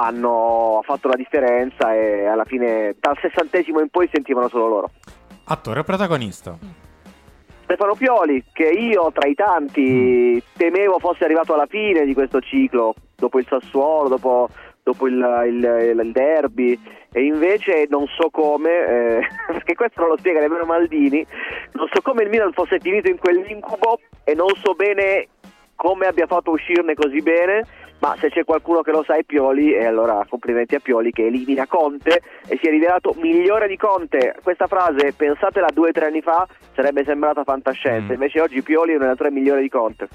hanno 0.00 0.80
fatto 0.84 1.08
la 1.08 1.16
differenza 1.16 1.92
e 1.92 2.24
alla 2.26 2.44
fine 2.44 2.94
dal 3.00 3.18
sessantesimo 3.20 3.80
in 3.80 3.88
poi 3.88 4.08
sentivano 4.12 4.48
solo 4.48 4.68
loro. 4.68 4.90
Attore 5.44 5.80
o 5.80 5.82
protagonista? 5.82 6.56
Stefano 7.64 7.94
Pioli, 7.96 8.44
che 8.52 8.68
io 8.68 9.10
tra 9.12 9.28
i 9.28 9.34
tanti 9.34 10.40
temevo 10.56 10.98
fosse 11.00 11.24
arrivato 11.24 11.52
alla 11.54 11.66
fine 11.66 12.04
di 12.04 12.14
questo 12.14 12.40
ciclo, 12.40 12.94
dopo 13.16 13.38
il 13.40 13.46
Sassuolo, 13.48 14.08
dopo, 14.08 14.48
dopo 14.82 15.06
il, 15.08 15.14
il- 15.48 15.98
il 16.00 16.12
derby, 16.12 16.78
e 17.12 17.24
invece 17.24 17.86
non 17.90 18.06
so 18.06 18.30
come, 18.30 18.70
eh, 18.70 19.20
perché 19.52 19.74
questo 19.74 20.00
non 20.00 20.10
lo 20.10 20.16
spiega 20.16 20.40
nemmeno 20.40 20.64
Maldini, 20.64 21.26
non 21.72 21.88
so 21.92 22.00
come 22.02 22.22
il 22.22 22.28
Milan 22.30 22.52
fosse 22.52 22.78
finito 22.80 23.10
in 23.10 23.18
quell'incubo 23.18 23.98
e 24.24 24.34
non 24.34 24.48
so 24.62 24.74
bene 24.74 25.26
come 25.74 26.06
abbia 26.06 26.26
fatto 26.26 26.50
a 26.50 26.54
uscirne 26.54 26.94
così 26.94 27.20
bene, 27.20 27.64
ma 28.00 28.16
se 28.18 28.30
c'è 28.30 28.44
qualcuno 28.44 28.82
che 28.82 28.90
lo 28.90 29.02
sa 29.02 29.16
è 29.16 29.24
Pioli 29.24 29.74
e 29.74 29.84
allora 29.84 30.24
complimenti 30.28 30.74
a 30.74 30.80
Pioli 30.80 31.10
che 31.10 31.26
elimina 31.26 31.66
Conte 31.66 32.22
e 32.46 32.58
si 32.60 32.68
è 32.68 32.70
rivelato 32.70 33.14
migliore 33.18 33.66
di 33.68 33.76
Conte. 33.76 34.36
Questa 34.42 34.66
frase, 34.66 35.12
pensatela 35.16 35.68
due 35.72 35.88
o 35.88 35.92
tre 35.92 36.06
anni 36.06 36.22
fa, 36.22 36.46
sarebbe 36.74 37.04
sembrata 37.04 37.44
fantascienza, 37.44 38.12
invece 38.12 38.40
oggi 38.40 38.62
Pioli 38.62 38.92
è 38.92 38.94
un 38.96 39.02
allenatore 39.02 39.30
migliore 39.30 39.62
di 39.62 39.68
Conte. 39.68 40.08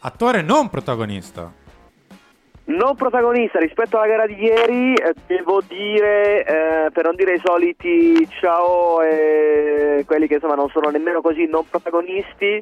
Attore 0.00 0.42
non 0.42 0.68
protagonista. 0.68 1.50
Non 2.66 2.96
protagonista 2.96 3.58
rispetto 3.58 3.98
alla 3.98 4.06
gara 4.06 4.26
di 4.26 4.42
ieri, 4.42 4.94
eh, 4.94 5.14
devo 5.26 5.60
dire, 5.68 6.44
per 6.90 7.04
non 7.04 7.14
dire 7.14 7.34
i 7.34 7.42
soliti 7.42 8.26
ciao 8.40 9.02
e 9.02 10.04
quelli 10.06 10.26
che 10.26 10.34
insomma 10.34 10.54
non 10.54 10.68
sono 10.68 10.88
nemmeno 10.90 11.20
così 11.20 11.46
non 11.46 11.68
protagonisti, 11.68 12.60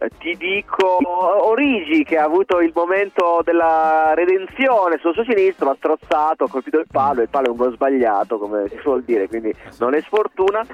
eh, 0.00 0.10
ti 0.18 0.36
dico 0.36 0.98
Origi 1.46 2.04
che 2.04 2.18
ha 2.18 2.24
avuto 2.24 2.60
il 2.60 2.72
momento 2.74 3.40
della 3.44 4.12
redenzione 4.14 4.98
sul 4.98 5.14
suo 5.14 5.24
sinistro, 5.24 5.70
ha 5.70 5.76
strozzato, 5.76 6.44
ha 6.44 6.48
colpito 6.48 6.78
il 6.78 6.86
palo, 6.90 7.22
il 7.22 7.28
palo 7.28 7.46
è 7.46 7.50
un 7.50 7.56
gol 7.56 7.74
sbagliato 7.74 8.38
come 8.38 8.68
si 8.68 8.78
suol 8.80 9.02
dire, 9.02 9.28
quindi 9.28 9.52
non 9.78 9.94
è 9.94 10.00
sfortuna. 10.02 10.64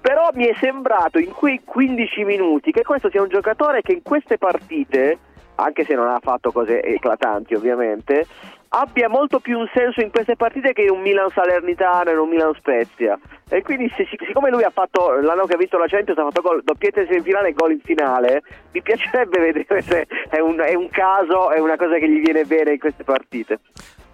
Però 0.00 0.30
mi 0.34 0.46
è 0.46 0.54
sembrato 0.58 1.18
in 1.18 1.30
quei 1.30 1.60
15 1.64 2.24
minuti 2.24 2.72
che 2.72 2.82
questo 2.82 3.08
sia 3.08 3.22
un 3.22 3.28
giocatore 3.28 3.82
che 3.82 3.92
in 3.92 4.02
queste 4.02 4.36
partite 4.36 5.18
anche 5.54 5.84
se 5.84 5.94
non 5.94 6.08
ha 6.08 6.18
fatto 6.20 6.50
cose 6.50 6.82
eclatanti 6.82 7.54
ovviamente, 7.54 8.26
abbia 8.74 9.08
molto 9.08 9.38
più 9.40 9.58
un 9.58 9.68
senso 9.74 10.00
in 10.00 10.10
queste 10.10 10.36
partite 10.36 10.72
che 10.72 10.82
in 10.82 10.90
un 10.90 11.00
Milan 11.00 11.28
Salernitano 11.30 12.10
e 12.10 12.12
in 12.12 12.18
un 12.18 12.28
Milan 12.28 12.54
Spezia. 12.54 13.18
E 13.48 13.62
quindi 13.62 13.92
sic- 13.94 14.24
siccome 14.24 14.50
lui 14.50 14.62
ha 14.62 14.70
fatto 14.70 15.20
l'anno 15.20 15.44
che 15.44 15.54
ha 15.54 15.58
vinto 15.58 15.76
la 15.76 15.86
Champions 15.86 16.18
ha 16.18 16.24
fatto 16.24 16.40
gol, 16.40 16.62
doppietta 16.64 17.00
in 17.00 17.06
semifinale 17.06 17.48
e 17.48 17.52
gol 17.52 17.72
in 17.72 17.80
finale, 17.80 18.42
mi 18.72 18.80
piacerebbe 18.80 19.38
vedere 19.38 19.82
se 19.82 20.06
è 20.28 20.38
un, 20.38 20.58
è 20.58 20.74
un 20.74 20.88
caso, 20.88 21.50
è 21.50 21.58
una 21.58 21.76
cosa 21.76 21.98
che 21.98 22.08
gli 22.08 22.20
viene 22.20 22.44
bene 22.44 22.72
in 22.72 22.78
queste 22.78 23.04
partite. 23.04 23.60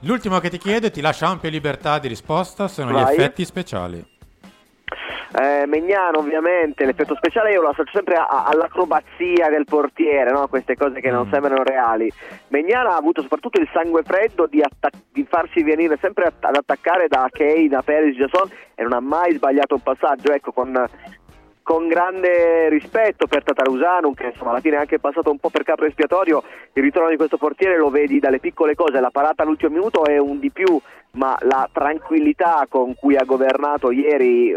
L'ultimo 0.00 0.38
che 0.40 0.50
ti 0.50 0.58
chiedo 0.58 0.90
ti 0.90 1.00
lascio 1.00 1.26
ampia 1.26 1.50
libertà 1.50 1.98
di 1.98 2.08
risposta 2.08 2.66
sono 2.66 2.92
Vai. 2.92 3.04
gli 3.04 3.08
effetti 3.10 3.44
speciali. 3.44 4.16
Eh, 5.40 5.66
Megnano 5.66 6.18
ovviamente, 6.18 6.84
l'effetto 6.84 7.14
speciale 7.14 7.52
io 7.52 7.60
lo 7.60 7.68
associo 7.68 7.90
sempre 7.92 8.14
a- 8.16 8.26
a- 8.26 8.44
all'acrobazia 8.46 9.48
del 9.50 9.64
portiere, 9.64 10.30
no? 10.30 10.48
queste 10.48 10.74
cose 10.76 11.00
che 11.00 11.10
non 11.10 11.28
sembrano 11.30 11.62
reali. 11.62 12.10
Megnano 12.48 12.90
ha 12.90 12.96
avuto 12.96 13.22
soprattutto 13.22 13.60
il 13.60 13.68
sangue 13.72 14.02
freddo 14.02 14.46
di, 14.46 14.60
atta- 14.62 14.90
di 15.12 15.24
farsi 15.28 15.62
venire 15.62 15.98
sempre 16.00 16.24
att- 16.24 16.44
ad 16.44 16.56
attaccare 16.56 17.08
da 17.08 17.28
Kane, 17.30 17.68
da 17.68 17.82
Perez, 17.82 18.16
Jason 18.16 18.48
e 18.74 18.82
non 18.82 18.92
ha 18.94 19.00
mai 19.00 19.34
sbagliato 19.34 19.74
un 19.74 19.82
passaggio, 19.82 20.32
ecco 20.32 20.52
con 20.52 20.86
con 21.68 21.86
grande 21.86 22.70
rispetto 22.70 23.26
per 23.26 23.42
Tatarusanu 23.42 24.14
che 24.14 24.28
insomma 24.28 24.52
alla 24.52 24.60
fine 24.60 24.76
è 24.76 24.78
anche 24.78 24.98
passato 24.98 25.30
un 25.30 25.38
po' 25.38 25.50
per 25.50 25.64
capo 25.64 25.84
espiatorio 25.84 26.42
il 26.72 26.82
ritorno 26.82 27.10
di 27.10 27.16
questo 27.18 27.36
portiere 27.36 27.76
lo 27.76 27.90
vedi 27.90 28.18
dalle 28.20 28.38
piccole 28.38 28.74
cose 28.74 28.98
la 29.00 29.10
parata 29.10 29.42
all'ultimo 29.42 29.74
minuto 29.74 30.06
è 30.06 30.16
un 30.16 30.38
di 30.38 30.50
più 30.50 30.80
ma 31.12 31.36
la 31.40 31.68
tranquillità 31.72 32.66
con 32.68 32.94
cui 32.94 33.16
ha 33.16 33.24
governato 33.24 33.90
ieri 33.90 34.50
eh, 34.50 34.56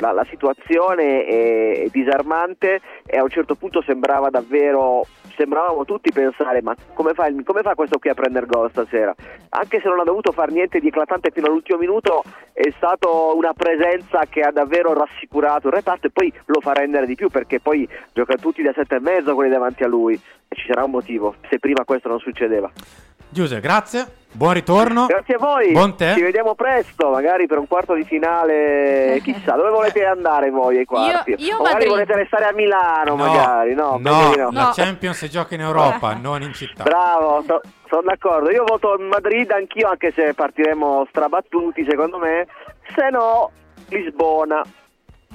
la, 0.00 0.12
la 0.12 0.26
situazione 0.28 1.24
è, 1.24 1.88
disarmante 1.90 2.80
e 3.06 3.18
a 3.18 3.22
un 3.22 3.28
certo 3.28 3.54
punto 3.54 3.82
sembrava 3.82 4.30
davvero 4.30 5.04
sembravamo 5.36 5.84
tutti 5.84 6.12
pensare 6.12 6.60
ma 6.62 6.74
come 6.94 7.14
fa, 7.14 7.28
come 7.44 7.62
fa 7.62 7.74
questo 7.74 7.98
qui 7.98 8.10
a 8.10 8.14
prendere 8.14 8.46
gol 8.46 8.70
stasera? 8.70 9.14
Anche 9.50 9.80
se 9.80 9.88
non 9.88 10.00
ha 10.00 10.04
dovuto 10.04 10.32
fare 10.32 10.52
niente 10.52 10.80
di 10.80 10.88
eclatante 10.88 11.30
fino 11.30 11.46
all'ultimo 11.46 11.78
minuto 11.78 12.22
è 12.52 12.70
stato 12.76 13.36
una 13.36 13.52
presenza 13.52 14.24
che 14.28 14.40
ha 14.40 14.50
davvero 14.50 14.92
rassicurato 14.92 15.68
il 15.68 15.74
reparto 15.74 16.08
e 16.08 16.10
poi 16.10 16.32
lo 16.46 16.60
fa 16.60 16.72
rendere 16.72 17.06
di 17.06 17.14
più 17.14 17.28
perché 17.28 17.60
poi 17.60 17.88
gioca 18.12 18.36
tutti 18.36 18.62
da 18.62 18.72
sette 18.74 18.96
e 18.96 19.00
mezzo 19.00 19.34
quelli 19.34 19.50
davanti 19.50 19.82
a 19.82 19.88
lui. 19.88 20.14
E 20.48 20.56
ci 20.56 20.66
sarà 20.66 20.84
un 20.84 20.90
motivo 20.90 21.36
se 21.48 21.58
prima 21.58 21.84
questo 21.84 22.08
non 22.08 22.18
succedeva. 22.18 22.70
Giuse, 23.28 23.60
grazie, 23.60 24.19
buon 24.32 24.52
ritorno. 24.54 25.06
Grazie 25.06 25.34
a 25.34 25.38
voi, 25.38 25.72
Buon 25.72 25.96
te. 25.96 26.14
ci 26.14 26.22
vediamo 26.22 26.54
presto, 26.54 27.10
magari 27.10 27.46
per 27.46 27.58
un 27.58 27.66
quarto 27.66 27.94
di 27.94 28.04
finale, 28.04 29.20
chissà, 29.24 29.54
dove 29.56 29.70
volete 29.70 30.04
andare 30.04 30.50
voi 30.50 30.78
ai 30.78 30.84
quarti? 30.84 31.30
Io- 31.30 31.36
io 31.38 31.56
magari 31.58 31.72
Madrid. 31.72 31.88
volete 31.90 32.14
restare 32.14 32.44
a 32.46 32.52
Milano, 32.52 33.14
No, 33.14 33.16
magari, 33.16 33.74
no? 33.74 33.98
no, 34.00 34.34
no. 34.36 34.50
la 34.50 34.72
Champions 34.74 35.16
si 35.18 35.30
gioca 35.30 35.54
in 35.54 35.60
Europa, 35.62 36.14
non 36.20 36.42
in 36.42 36.52
città. 36.54 36.82
Bravo, 36.84 37.44
sono 37.88 38.02
d'accordo. 38.02 38.50
Io 38.50 38.64
voto 38.64 38.96
Madrid 38.98 39.50
anch'io, 39.50 39.88
anche 39.88 40.12
se 40.14 40.32
partiremo 40.34 41.06
strabattuti, 41.08 41.84
secondo 41.88 42.18
me. 42.18 42.46
Se 42.94 43.08
no, 43.10 43.50
Lisbona, 43.88 44.60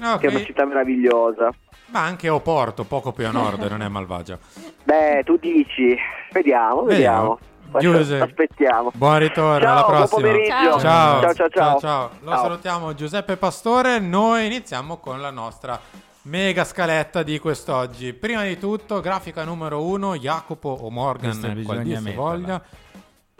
Ok. 0.02 0.18
che 0.20 0.26
è 0.26 0.30
una 0.30 0.44
città 0.44 0.64
meravigliosa. 0.64 1.50
Ma 1.88 2.00
anche 2.04 2.28
Oporto, 2.28 2.84
poco 2.84 3.12
più 3.12 3.26
a 3.26 3.30
nord, 3.30 3.62
non 3.70 3.80
è 3.80 3.88
malvagia. 3.88 4.36
Beh, 4.82 5.22
tu 5.24 5.36
dici, 5.36 5.96
vediamo, 6.32 6.82
vediamo. 6.82 7.38
Giuse, 7.78 8.20
Aspettiamo. 8.20 8.90
buon 8.94 9.18
ritorno, 9.18 9.60
Ciao, 9.60 9.72
alla 9.72 9.80
buon 9.86 9.96
prossima. 9.96 10.20
pomeriggio. 10.20 10.52
Ciao, 10.54 11.20
Ciao, 11.20 11.34
ciao, 11.34 11.48
ciao. 11.48 11.78
ciao. 11.80 12.10
Lo 12.20 12.30
Ciao. 12.30 12.42
salutiamo 12.42 12.94
Giuseppe 12.94 13.36
Pastore. 13.36 13.98
Noi 13.98 14.46
iniziamo 14.46 14.96
con 14.98 15.20
la 15.20 15.30
nostra 15.30 15.78
mega 16.22 16.64
scaletta 16.64 17.22
di 17.22 17.38
quest'oggi. 17.38 18.12
Prima 18.14 18.42
di 18.44 18.58
tutto, 18.58 19.00
grafica 19.00 19.44
numero 19.44 19.82
uno, 19.84 20.16
Jacopo 20.16 20.68
o 20.70 20.90
Morgan, 20.90 21.30
Questa 21.30 21.46
qual 21.48 21.54
bisogna 21.56 21.82
dir 21.82 21.96
si 21.98 22.02
metterla. 22.02 22.22
voglia. 22.22 22.62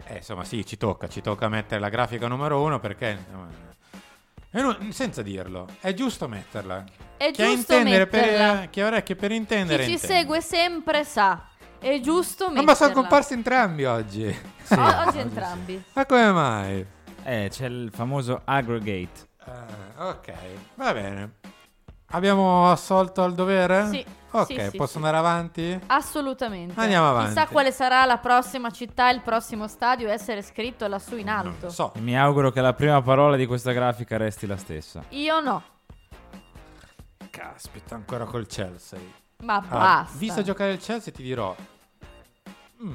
Eh, 0.09 0.15
insomma, 0.17 0.43
sì, 0.43 0.65
ci 0.65 0.77
tocca, 0.77 1.07
ci 1.07 1.21
tocca 1.21 1.49
mettere 1.49 1.81
la 1.81 1.89
grafica 1.89 2.27
numero 2.27 2.61
uno 2.61 2.79
perché... 2.79 3.25
è 4.51 4.61
nu- 4.61 4.91
senza 4.91 5.21
dirlo, 5.21 5.67
è 5.81 5.93
giusto 5.93 6.27
metterla. 6.27 6.83
È 7.17 7.31
Chi 7.31 7.43
giusto 7.43 7.81
metterla. 7.81 8.05
per, 8.59 8.69
chi 8.69 8.81
ha 8.81 8.85
orecchie 8.87 9.15
per 9.15 9.31
intendere 9.31 9.83
Chi 9.83 9.89
ci 9.89 9.93
intende. 9.95 10.13
segue 10.15 10.41
sempre 10.41 11.03
sa. 11.03 11.43
È 11.79 11.99
giusto 11.99 12.45
Ma, 12.45 12.49
metterla. 12.61 12.71
ma 12.71 12.75
sono 12.75 12.93
comparsi 12.93 13.33
entrambi 13.33 13.85
oggi. 13.85 14.25
O- 14.69 15.05
oggi 15.07 15.19
entrambi. 15.19 15.83
Ma 15.93 16.05
come 16.05 16.31
mai? 16.31 16.85
Eh, 17.23 17.47
c'è 17.51 17.65
il 17.67 17.91
famoso 17.93 18.41
aggregate. 18.43 19.27
Eh, 19.45 20.01
ok, 20.01 20.33
va 20.75 20.93
bene. 20.93 21.31
Abbiamo 22.11 22.71
assolto 22.71 23.21
al 23.23 23.33
dovere? 23.33 23.87
Sì, 23.89 24.05
Ok, 24.31 24.45
sì, 24.45 24.69
sì, 24.71 24.77
posso 24.77 24.91
sì. 24.91 24.97
andare 24.97 25.17
avanti? 25.17 25.79
Assolutamente. 25.87 26.79
Andiamo 26.79 27.09
avanti. 27.09 27.33
Chissà 27.33 27.47
quale 27.47 27.71
sarà 27.71 28.05
la 28.05 28.17
prossima 28.17 28.69
città, 28.71 29.09
il 29.09 29.21
prossimo 29.21 29.67
stadio, 29.67 30.09
essere 30.09 30.41
scritto 30.41 30.87
lassù 30.87 31.15
in 31.17 31.29
alto. 31.29 31.69
So. 31.69 31.93
E 31.95 31.99
mi 31.99 32.17
auguro 32.17 32.51
che 32.51 32.61
la 32.61 32.73
prima 32.73 33.01
parola 33.01 33.35
di 33.35 33.45
questa 33.45 33.71
grafica 33.71 34.17
resti 34.17 34.45
la 34.47 34.57
stessa. 34.57 35.03
Io 35.09 35.39
no. 35.39 35.63
Caspita, 37.29 37.95
ancora 37.95 38.25
col 38.25 38.47
Chelsea. 38.47 38.99
Ma 39.43 39.55
Allora, 39.55 39.77
basta. 39.77 40.17
visto 40.17 40.41
giocare 40.41 40.71
il 40.71 40.79
Chelsea 40.79 41.13
ti 41.13 41.23
dirò... 41.23 41.55
mm, 42.83 42.93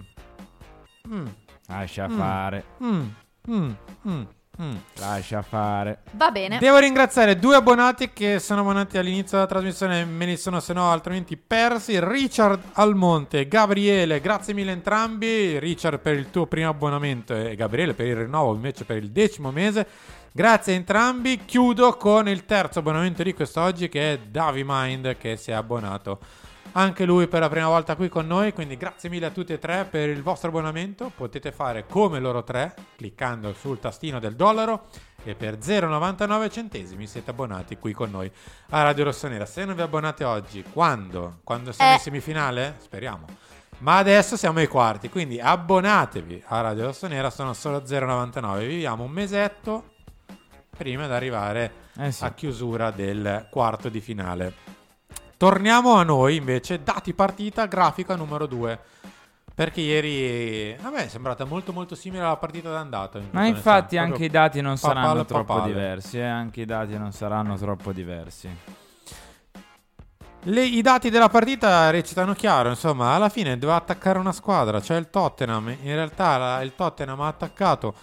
Mm. 1.08 1.26
Lascia 1.66 2.08
Mm. 2.08 2.16
fare. 2.18 2.64
Mm. 2.82 3.02
Mm. 3.50 3.70
Mm. 4.08 4.22
Mm. 4.60 4.76
Lascia 4.98 5.42
fare. 5.42 6.02
Va 6.12 6.30
bene. 6.30 6.58
Devo 6.58 6.78
ringraziare 6.78 7.38
due 7.38 7.56
abbonati 7.56 8.12
che 8.12 8.38
sono 8.38 8.60
abbonati 8.60 8.98
all'inizio 8.98 9.38
della 9.38 9.48
trasmissione, 9.48 10.04
me 10.04 10.26
li 10.26 10.36
sono 10.36 10.60
se 10.60 10.72
no 10.74 10.90
altrimenti 10.90 11.36
persi. 11.36 11.98
Richard 11.98 12.60
Almonte 12.74 13.40
e 13.40 13.48
Gabriele, 13.48 14.20
grazie 14.20 14.52
mille 14.54 14.72
entrambi. 14.72 15.58
Richard 15.58 15.98
per 16.00 16.14
il 16.18 16.30
tuo 16.30 16.46
primo 16.46 16.68
abbonamento 16.68 17.34
e 17.34 17.56
Gabriele 17.56 17.94
per 17.94 18.06
il 18.06 18.16
rinnovo 18.16 18.54
invece 18.54 18.84
per 18.84 18.98
il 18.98 19.10
decimo 19.10 19.50
mese. 19.50 19.86
Grazie 20.34 20.72
a 20.72 20.76
entrambi. 20.76 21.44
Chiudo 21.44 21.96
con 21.96 22.28
il 22.28 22.46
terzo 22.46 22.78
abbonamento 22.78 23.22
di 23.22 23.34
quest'oggi 23.34 23.88
che 23.88 24.12
è 24.14 24.18
Davi 24.18 24.64
Mind 24.66 25.16
che 25.18 25.36
si 25.36 25.50
è 25.50 25.54
abbonato 25.54 26.20
anche 26.74 27.04
lui 27.04 27.26
per 27.28 27.40
la 27.40 27.50
prima 27.50 27.66
volta 27.68 27.96
qui 27.96 28.08
con 28.08 28.26
noi. 28.26 28.54
Quindi 28.54 28.78
grazie 28.78 29.10
mille 29.10 29.26
a 29.26 29.30
tutti 29.30 29.52
e 29.52 29.58
tre 29.58 29.84
per 29.84 30.08
il 30.08 30.22
vostro 30.22 30.48
abbonamento. 30.48 31.12
Potete 31.14 31.52
fare 31.52 31.84
come 31.86 32.18
loro 32.18 32.42
tre 32.44 32.74
cliccando 32.96 33.52
sul 33.52 33.78
tastino 33.78 34.18
del 34.20 34.34
dollaro 34.34 34.86
e 35.24 35.34
per 35.34 35.58
0,99 35.58 36.50
centesimi 36.50 37.06
siete 37.06 37.30
abbonati 37.30 37.76
qui 37.76 37.92
con 37.92 38.10
noi 38.10 38.30
a 38.70 38.82
Radio 38.82 39.04
Rossonera. 39.04 39.44
Se 39.44 39.66
non 39.66 39.74
vi 39.76 39.82
abbonate 39.82 40.24
oggi, 40.24 40.64
quando? 40.72 41.40
Quando 41.44 41.72
siamo 41.72 41.90
Eh. 41.90 41.94
in 41.94 42.00
semifinale? 42.00 42.76
Speriamo. 42.78 43.26
Ma 43.78 43.96
adesso 43.98 44.36
siamo 44.36 44.60
ai 44.60 44.68
quarti, 44.68 45.08
quindi 45.08 45.40
abbonatevi 45.40 46.44
a 46.46 46.60
Radio 46.60 46.84
Rossonera, 46.86 47.30
sono 47.30 47.52
solo 47.52 47.82
0,99. 47.84 48.66
Viviamo 48.66 49.02
un 49.02 49.10
mesetto 49.10 49.91
prima 50.76 51.06
di 51.06 51.12
arrivare 51.12 51.72
Eh 51.98 52.10
sì. 52.12 52.24
a 52.24 52.32
chiusura 52.32 52.90
del 52.90 53.46
quarto 53.50 53.88
di 53.88 54.00
finale. 54.00 54.54
Torniamo 55.36 55.94
a 55.96 56.02
noi 56.02 56.36
invece, 56.36 56.82
dati 56.82 57.12
partita, 57.14 57.66
grafica 57.66 58.14
numero 58.16 58.46
2. 58.46 58.78
Perché 59.54 59.82
ieri 59.82 60.74
a 60.82 60.88
me 60.88 61.04
è 61.04 61.08
sembrata 61.08 61.44
molto 61.44 61.72
molto 61.74 61.94
simile 61.94 62.22
alla 62.24 62.36
partita 62.36 62.70
d'andata. 62.70 63.18
in 63.18 63.28
Ma 63.32 63.44
infatti 63.46 63.96
onestà. 63.96 64.00
anche 64.14 64.24
i 64.24 64.30
dati 64.30 64.60
non 64.62 64.76
papale, 64.80 65.00
saranno 65.00 65.24
troppo 65.26 65.44
papale. 65.52 65.72
diversi. 65.72 66.18
eh, 66.18 66.22
Anche 66.24 66.60
i 66.62 66.64
dati 66.64 66.96
non 66.96 67.12
saranno 67.12 67.56
troppo 67.56 67.92
diversi. 67.92 68.48
Le- 70.44 70.64
I 70.64 70.80
dati 70.80 71.10
della 71.10 71.28
partita 71.28 71.90
recitano 71.90 72.32
chiaro, 72.32 72.70
insomma, 72.70 73.14
alla 73.14 73.28
fine 73.28 73.58
doveva 73.58 73.76
attaccare 73.78 74.18
una 74.18 74.32
squadra, 74.32 74.80
cioè 74.80 74.96
il 74.96 75.10
Tottenham. 75.10 75.68
In 75.68 75.94
realtà 75.94 76.36
la- 76.38 76.62
il 76.62 76.74
Tottenham 76.74 77.20
ha 77.20 77.28
attaccato, 77.28 77.94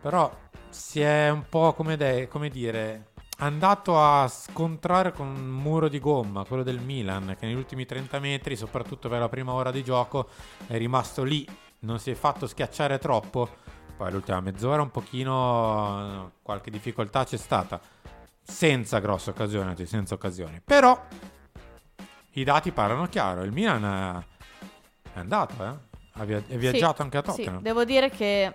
però 0.00 0.30
si 0.74 1.00
è 1.00 1.30
un 1.30 1.44
po' 1.48 1.72
come, 1.72 1.96
de- 1.96 2.26
come 2.28 2.48
dire, 2.50 3.12
andato 3.38 3.98
a 4.00 4.26
scontrare 4.28 5.12
con 5.12 5.28
un 5.28 5.46
muro 5.48 5.88
di 5.88 6.00
gomma, 6.00 6.44
quello 6.44 6.64
del 6.64 6.80
Milan, 6.80 7.36
che 7.38 7.46
negli 7.46 7.54
ultimi 7.56 7.86
30 7.86 8.18
metri, 8.18 8.56
soprattutto 8.56 9.08
per 9.08 9.20
la 9.20 9.28
prima 9.28 9.52
ora 9.52 9.70
di 9.70 9.84
gioco, 9.84 10.28
è 10.66 10.76
rimasto 10.76 11.22
lì, 11.22 11.46
non 11.80 11.98
si 12.00 12.10
è 12.10 12.14
fatto 12.14 12.46
schiacciare 12.46 12.98
troppo. 12.98 13.48
Poi 13.96 14.10
l'ultima 14.10 14.40
mezz'ora 14.40 14.82
un 14.82 14.90
pochino 14.90 16.32
qualche 16.42 16.70
difficoltà 16.72 17.24
c'è 17.24 17.36
stata 17.36 17.80
senza 18.42 18.98
grosse 18.98 19.30
occasioni, 19.30 19.86
senza 19.86 20.14
occasioni. 20.14 20.60
Però 20.64 21.00
i 22.32 22.42
dati 22.42 22.72
parlano 22.72 23.06
chiaro. 23.06 23.44
Il 23.44 23.52
Milan 23.52 24.24
è, 25.12 25.18
andato, 25.18 25.64
eh? 25.64 25.92
Ha 26.16 26.24
via- 26.24 26.42
è 26.46 26.56
viaggiato 26.56 26.96
Sì, 26.96 27.02
anche 27.02 27.16
a 27.18 27.20
sì, 27.20 27.26
Tottenham. 27.28 27.62
devo 27.62 27.84
dire 27.84 28.10
che 28.10 28.52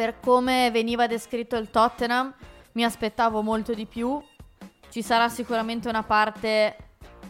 per 0.00 0.18
come 0.18 0.70
veniva 0.70 1.06
descritto 1.06 1.56
il 1.56 1.68
Tottenham 1.68 2.32
mi 2.72 2.84
aspettavo 2.84 3.42
molto 3.42 3.74
di 3.74 3.84
più. 3.84 4.18
Ci 4.88 5.02
sarà 5.02 5.28
sicuramente 5.28 5.90
una 5.90 6.02
parte 6.02 6.74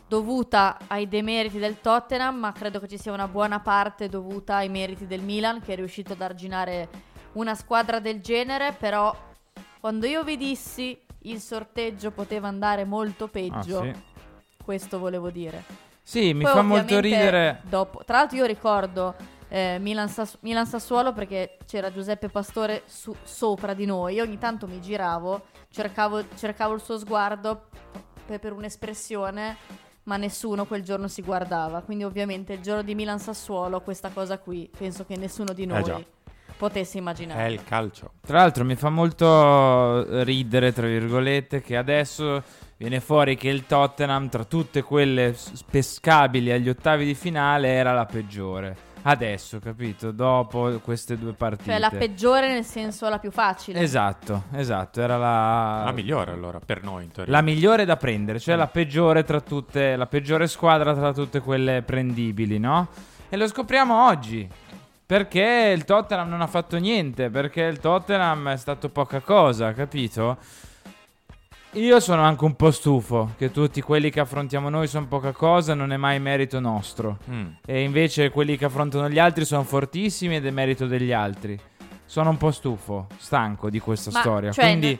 dovuta 0.06 0.78
ai 0.86 1.08
demeriti 1.08 1.58
del 1.58 1.80
Tottenham, 1.80 2.36
ma 2.36 2.52
credo 2.52 2.78
che 2.78 2.86
ci 2.86 2.96
sia 2.96 3.12
una 3.12 3.26
buona 3.26 3.58
parte 3.58 4.08
dovuta 4.08 4.54
ai 4.54 4.68
meriti 4.68 5.08
del 5.08 5.20
Milan 5.20 5.60
che 5.60 5.72
è 5.72 5.74
riuscito 5.74 6.12
ad 6.12 6.20
arginare 6.20 6.88
una 7.32 7.56
squadra 7.56 7.98
del 7.98 8.20
genere, 8.20 8.72
però 8.78 9.12
quando 9.80 10.06
io 10.06 10.22
vi 10.22 10.36
dissi 10.36 10.96
il 11.22 11.40
sorteggio 11.40 12.12
poteva 12.12 12.46
andare 12.46 12.84
molto 12.84 13.26
peggio, 13.26 13.80
Ah, 13.80 13.92
sì. 13.92 14.00
questo 14.62 15.00
volevo 15.00 15.30
dire. 15.30 15.64
Sì, 16.04 16.34
mi 16.34 16.44
Poi 16.44 16.52
fa 16.52 16.62
molto 16.62 17.00
ridere. 17.00 17.62
Dopo, 17.64 18.04
tra 18.04 18.18
l'altro 18.18 18.36
io 18.36 18.46
ricordo 18.46 19.16
eh, 19.50 19.78
Milan, 19.80 20.08
Sas- 20.08 20.38
Milan 20.40 20.66
Sassuolo 20.66 21.12
perché 21.12 21.58
c'era 21.66 21.92
Giuseppe 21.92 22.28
Pastore 22.28 22.82
su- 22.86 23.14
sopra 23.22 23.74
di 23.74 23.84
noi. 23.84 24.14
Io 24.14 24.22
ogni 24.22 24.38
tanto 24.38 24.66
mi 24.66 24.80
giravo, 24.80 25.42
cercavo, 25.68 26.22
cercavo 26.36 26.74
il 26.74 26.80
suo 26.80 26.98
sguardo 26.98 27.66
per, 28.24 28.38
per 28.38 28.52
un'espressione, 28.52 29.56
ma 30.04 30.16
nessuno 30.16 30.64
quel 30.66 30.82
giorno 30.82 31.08
si 31.08 31.20
guardava. 31.22 31.80
Quindi 31.82 32.04
ovviamente 32.04 32.54
il 32.54 32.60
giorno 32.60 32.82
di 32.82 32.94
Milan 32.94 33.18
Sassuolo 33.18 33.80
questa 33.80 34.10
cosa 34.10 34.38
qui 34.38 34.70
penso 34.76 35.04
che 35.04 35.16
nessuno 35.16 35.52
di 35.52 35.66
noi 35.66 35.82
Eh 35.82 36.06
potesse 36.60 36.98
immaginare. 36.98 37.46
È 37.46 37.48
il 37.48 37.64
calcio. 37.64 38.12
Tra 38.20 38.36
l'altro 38.36 38.66
mi 38.66 38.74
fa 38.76 38.90
molto 38.90 40.22
ridere, 40.22 40.74
tra 40.74 40.86
virgolette, 40.86 41.62
che 41.62 41.74
adesso 41.74 42.42
viene 42.76 43.00
fuori 43.00 43.34
che 43.34 43.48
il 43.48 43.64
Tottenham, 43.64 44.28
tra 44.28 44.44
tutte 44.44 44.82
quelle 44.82 45.34
pescabili 45.70 46.52
agli 46.52 46.68
ottavi 46.68 47.06
di 47.06 47.14
finale, 47.14 47.68
era 47.68 47.94
la 47.94 48.04
peggiore. 48.04 48.76
Adesso, 49.02 49.58
capito? 49.60 50.10
Dopo 50.10 50.78
queste 50.82 51.16
due 51.16 51.32
partite. 51.32 51.70
Cioè 51.70 51.78
la 51.78 51.90
peggiore 51.90 52.52
nel 52.52 52.64
senso 52.64 53.08
la 53.08 53.18
più 53.18 53.30
facile. 53.30 53.80
Esatto, 53.80 54.44
esatto, 54.52 55.00
era 55.00 55.16
la... 55.16 55.84
La 55.84 55.92
migliore 55.92 56.32
allora 56.32 56.60
per 56.60 56.82
noi 56.82 57.04
in 57.04 57.10
teoria. 57.10 57.32
La 57.32 57.40
migliore 57.40 57.84
da 57.84 57.96
prendere, 57.96 58.38
cioè 58.38 58.56
la 58.56 58.66
peggiore 58.66 59.24
tra 59.24 59.40
tutte, 59.40 59.96
la 59.96 60.06
peggiore 60.06 60.46
squadra 60.46 60.94
tra 60.94 61.12
tutte 61.12 61.40
quelle 61.40 61.82
prendibili, 61.82 62.58
no? 62.58 62.88
E 63.28 63.36
lo 63.36 63.48
scopriamo 63.48 64.06
oggi. 64.06 64.48
Perché 65.06 65.72
il 65.74 65.84
Tottenham 65.84 66.28
non 66.28 66.40
ha 66.40 66.46
fatto 66.46 66.76
niente, 66.76 67.30
perché 67.30 67.62
il 67.62 67.80
Tottenham 67.80 68.50
è 68.50 68.56
stato 68.56 68.90
poca 68.90 69.20
cosa, 69.20 69.72
capito? 69.72 70.36
Io 71.74 72.00
sono 72.00 72.22
anche 72.22 72.44
un 72.44 72.56
po' 72.56 72.72
stufo 72.72 73.34
che 73.36 73.52
tutti 73.52 73.80
quelli 73.80 74.10
che 74.10 74.18
affrontiamo 74.18 74.68
noi 74.68 74.88
sono 74.88 75.06
poca 75.06 75.30
cosa, 75.32 75.72
non 75.74 75.92
è 75.92 75.96
mai 75.96 76.18
merito 76.18 76.58
nostro. 76.58 77.18
Mm. 77.30 77.46
E 77.64 77.82
invece 77.82 78.30
quelli 78.30 78.56
che 78.56 78.64
affrontano 78.64 79.08
gli 79.08 79.18
altri 79.20 79.44
sono 79.44 79.62
fortissimi 79.62 80.36
ed 80.36 80.46
è 80.46 80.50
merito 80.50 80.86
degli 80.86 81.12
altri. 81.12 81.58
Sono 82.04 82.30
un 82.30 82.36
po' 82.36 82.50
stufo, 82.50 83.06
stanco 83.18 83.70
di 83.70 83.78
questa 83.78 84.10
Ma, 84.10 84.18
storia. 84.18 84.50
cioè, 84.50 84.64
Quindi 84.64 84.98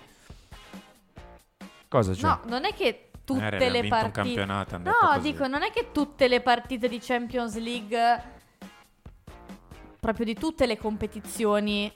Cosa 1.91 2.13
c'è? 2.13 2.25
No, 2.25 2.41
non 2.45 2.65
è 2.65 2.73
che 2.73 3.11
tutte 3.25 3.45
abbiamo 3.45 3.73
le 3.73 3.89
partite. 3.89 4.45
No, 4.45 4.65
detto 4.65 4.93
così. 5.01 5.21
dico, 5.23 5.49
non 5.49 5.63
è 5.65 5.73
che 5.73 5.89
tutte 5.91 6.29
le 6.29 6.41
partite 6.41 6.87
di 6.87 7.01
Champions 7.01 7.59
League, 7.59 8.23
proprio 9.99 10.25
di 10.25 10.35
tutte 10.35 10.67
le 10.67 10.79
competizioni, 10.79 11.93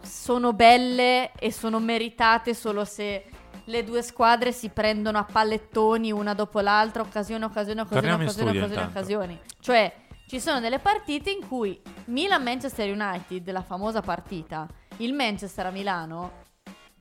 sono 0.00 0.52
belle 0.52 1.32
e 1.32 1.50
sono 1.50 1.80
meritate 1.80 2.54
solo 2.54 2.84
se 2.84 3.24
le 3.66 3.84
due 3.84 4.02
squadre 4.02 4.52
si 4.52 4.68
prendono 4.68 5.18
a 5.18 5.24
pallettoni 5.24 6.12
una 6.12 6.34
dopo 6.34 6.60
l'altra, 6.60 7.02
occasione, 7.02 7.44
occasione, 7.44 7.80
occasione, 7.80 8.00
Torniamo 8.08 8.22
occasione, 8.24 8.50
occasione, 8.50 8.74
intanto. 8.74 8.98
occasioni. 8.98 9.40
Cioè, 9.60 9.94
ci 10.28 10.40
sono 10.40 10.60
delle 10.60 10.78
partite 10.78 11.30
in 11.30 11.46
cui 11.46 11.80
Milan-Manchester 12.06 12.90
United, 12.90 13.50
la 13.50 13.62
famosa 13.62 14.00
partita, 14.00 14.66
il 14.98 15.12
Manchester 15.12 15.66
a 15.66 15.70
Milano, 15.70 16.42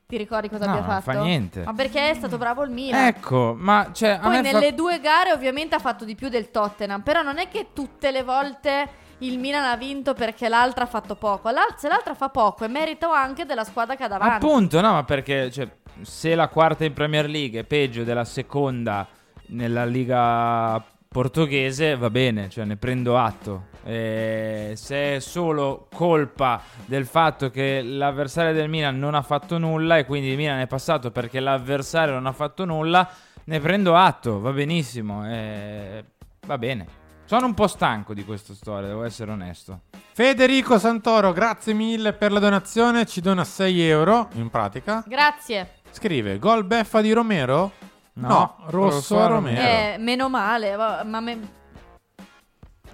ti 0.06 0.18
ricordi 0.18 0.50
cosa 0.50 0.66
No, 0.66 0.72
abbia 0.74 0.82
non 0.86 1.02
fatto? 1.02 1.18
fa 1.18 1.24
niente. 1.24 1.64
Ma 1.64 1.74
perché 1.74 2.10
è 2.10 2.14
stato 2.14 2.38
bravo 2.38 2.64
il 2.64 2.70
Milan. 2.70 3.06
Ecco, 3.06 3.56
ma 3.58 3.90
cioè, 3.94 4.20
Poi 4.22 4.42
me 4.42 4.50
fa- 4.50 4.60
nelle 4.60 4.74
due 4.74 5.00
gare 5.00 5.32
ovviamente 5.32 5.76
ha 5.76 5.80
fatto 5.80 6.06
di 6.06 6.16
più 6.16 6.30
del 6.30 6.52
Tottenham, 6.52 7.02
però 7.02 7.22
non 7.22 7.38
è 7.40 7.48
che 7.48 7.68
tutte 7.74 8.12
le 8.12 8.24
volte 8.24 9.02
il 9.20 9.40
Milan 9.40 9.64
ha 9.64 9.76
vinto 9.78 10.14
perché 10.14 10.50
l'altra 10.50 10.84
ha 10.84 10.88
fatto 10.88 11.16
poco. 11.16 11.50
L'al- 11.50 11.76
se 11.78 11.88
l'altra 11.88 12.14
fa 12.14 12.30
poco 12.30 12.66
è 12.66 12.68
merito 12.68 13.10
anche 13.10 13.46
della 13.46 13.64
squadra 13.64 13.96
che 13.96 14.04
ha 14.04 14.08
davanti. 14.08 14.46
Appunto, 14.46 14.82
no, 14.82 14.92
ma 14.92 15.04
perché 15.04 15.50
cioè, 15.50 15.68
se 16.02 16.36
la 16.36 16.48
quarta 16.48 16.86
in 16.86 16.94
Premier 16.94 17.30
League 17.30 17.60
è 17.60 17.64
peggio 17.64 18.04
della 18.04 18.26
seconda 18.26 19.08
nella 19.48 19.86
Liga 19.86 20.84
portoghese, 21.14 21.96
va 21.96 22.10
bene, 22.10 22.50
cioè 22.50 22.66
ne 22.66 22.76
prendo 22.76 23.18
atto. 23.18 23.68
Eh, 23.86 24.74
se 24.76 25.16
è 25.16 25.20
solo 25.20 25.88
colpa 25.94 26.62
del 26.86 27.06
fatto 27.06 27.50
che 27.50 27.82
l'avversario 27.82 28.54
del 28.54 28.70
Milan 28.70 28.98
non 28.98 29.14
ha 29.14 29.22
fatto 29.22 29.58
nulla 29.58 29.98
e 29.98 30.06
quindi 30.06 30.30
il 30.30 30.38
Milan 30.38 30.60
è 30.60 30.68
passato 30.68 31.12
perché 31.12 31.40
l'avversario 31.40 32.14
non 32.14 32.26
ha 32.26 32.32
fatto 32.32 32.66
nulla, 32.66 33.08
ne 33.46 33.60
prendo 33.60 33.96
atto, 33.96 34.40
va 34.40 34.52
benissimo, 34.52 35.30
eh, 35.30 36.04
va 36.46 36.58
bene. 36.58 37.02
Sono 37.26 37.46
un 37.46 37.54
po' 37.54 37.68
stanco 37.68 38.14
di 38.14 38.26
questa 38.26 38.54
storia, 38.54 38.88
devo 38.88 39.04
essere 39.04 39.32
onesto. 39.32 39.82
Federico 40.14 40.78
Santoro, 40.78 41.32
grazie 41.32 41.74
mille 41.74 42.14
per 42.14 42.32
la 42.32 42.40
donazione. 42.40 43.06
Ci 43.06 43.22
dona 43.22 43.44
6 43.44 43.82
euro 43.82 44.30
in 44.34 44.50
pratica. 44.50 45.04
Grazie. 45.08 45.83
Scrive: 45.94 46.40
Gol 46.40 46.66
beffa 46.66 47.02
di 47.02 47.12
Romero? 47.14 47.72
No, 48.16 48.58
rosso, 48.66 48.96
rosso 48.96 49.20
a 49.22 49.28
Romero. 49.28 49.62
Eh, 49.62 49.96
meno 50.00 50.28
male, 50.30 50.76
ma 50.76 51.20
me- 51.20 51.62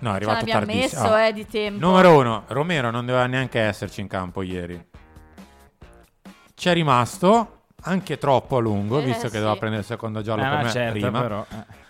No, 0.02 0.12
è 0.12 0.14
ce 0.14 0.16
arrivato 0.16 0.38
l'abbiamo 0.40 0.66
tardissimo. 0.66 1.02
messo 1.02 1.14
Ah. 1.14 1.22
eh, 1.26 1.34
di 1.34 1.46
tempo. 1.48 1.86
Numero 1.86 2.18
uno, 2.18 2.44
Romero 2.48 2.90
non 2.92 3.06
doveva 3.06 3.26
neanche 3.26 3.60
esserci 3.60 4.00
in 4.02 4.08
campo 4.08 4.42
ieri. 4.42 4.88
Ci 6.54 6.70
è 6.70 6.74
rimasto 6.74 7.64
anche 7.84 8.18
troppo 8.18 8.58
a 8.58 8.60
lungo, 8.62 9.00
Eh, 9.00 9.04
visto 9.04 9.24
che 9.24 9.30
sì. 9.36 9.38
doveva 9.40 9.56
prendere 9.56 9.82
il 9.82 9.88
secondo 9.88 10.22
giallo 10.22 10.42
Eh, 10.42 10.46
per 10.46 10.54
una 10.54 10.64
me 10.64 10.70
certa, 10.72 10.92
prima. 10.92 11.22
però, 11.22 11.46
eh. 11.50 11.88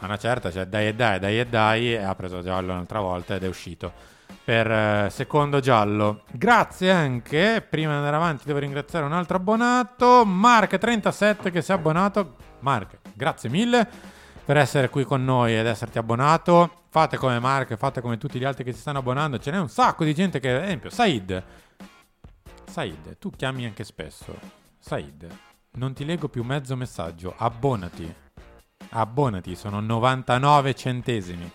A 0.00 0.04
una 0.06 0.16
certa, 0.18 0.50
cioè 0.50 0.64
dai 0.66 0.88
e 0.88 0.94
dai, 0.94 1.18
dai 1.18 1.38
e 1.40 1.46
dai, 1.46 1.92
e 1.94 2.02
ha 2.02 2.14
preso 2.14 2.42
giallo 2.42 2.72
un'altra 2.72 3.00
volta 3.00 3.34
ed 3.34 3.44
è 3.44 3.48
uscito. 3.48 3.92
Per 4.44 4.70
eh, 4.70 5.08
secondo 5.10 5.60
giallo. 5.60 6.22
Grazie 6.30 6.90
anche, 6.90 7.64
prima 7.68 7.90
di 7.90 7.96
andare 7.96 8.16
avanti 8.16 8.44
devo 8.46 8.58
ringraziare 8.58 9.04
un 9.04 9.12
altro 9.12 9.36
abbonato, 9.36 10.24
Mark37 10.24 11.50
che 11.50 11.62
si 11.62 11.70
è 11.70 11.74
abbonato. 11.74 12.36
Mark, 12.60 12.98
grazie 13.14 13.48
mille 13.48 13.88
per 14.44 14.56
essere 14.56 14.88
qui 14.88 15.04
con 15.04 15.24
noi 15.24 15.56
ed 15.56 15.66
esserti 15.66 15.98
abbonato. 15.98 16.82
Fate 16.88 17.16
come 17.16 17.38
Mark, 17.38 17.76
fate 17.76 18.00
come 18.00 18.18
tutti 18.18 18.38
gli 18.38 18.44
altri 18.44 18.64
che 18.64 18.72
si 18.72 18.80
stanno 18.80 18.98
abbonando. 18.98 19.38
Ce 19.38 19.50
n'è 19.50 19.58
un 19.58 19.68
sacco 19.68 20.04
di 20.04 20.14
gente 20.14 20.40
che, 20.40 20.50
ad 20.50 20.64
esempio, 20.64 20.90
Said. 20.90 21.44
Said, 22.64 23.18
tu 23.18 23.30
chiami 23.30 23.64
anche 23.64 23.84
spesso. 23.84 24.34
Said, 24.78 25.26
non 25.72 25.94
ti 25.94 26.04
leggo 26.04 26.28
più 26.28 26.42
mezzo 26.42 26.76
messaggio. 26.76 27.34
Abbonati. 27.36 28.14
Abbonati, 28.90 29.54
sono 29.54 29.80
99 29.80 30.74
centesimi. 30.74 31.50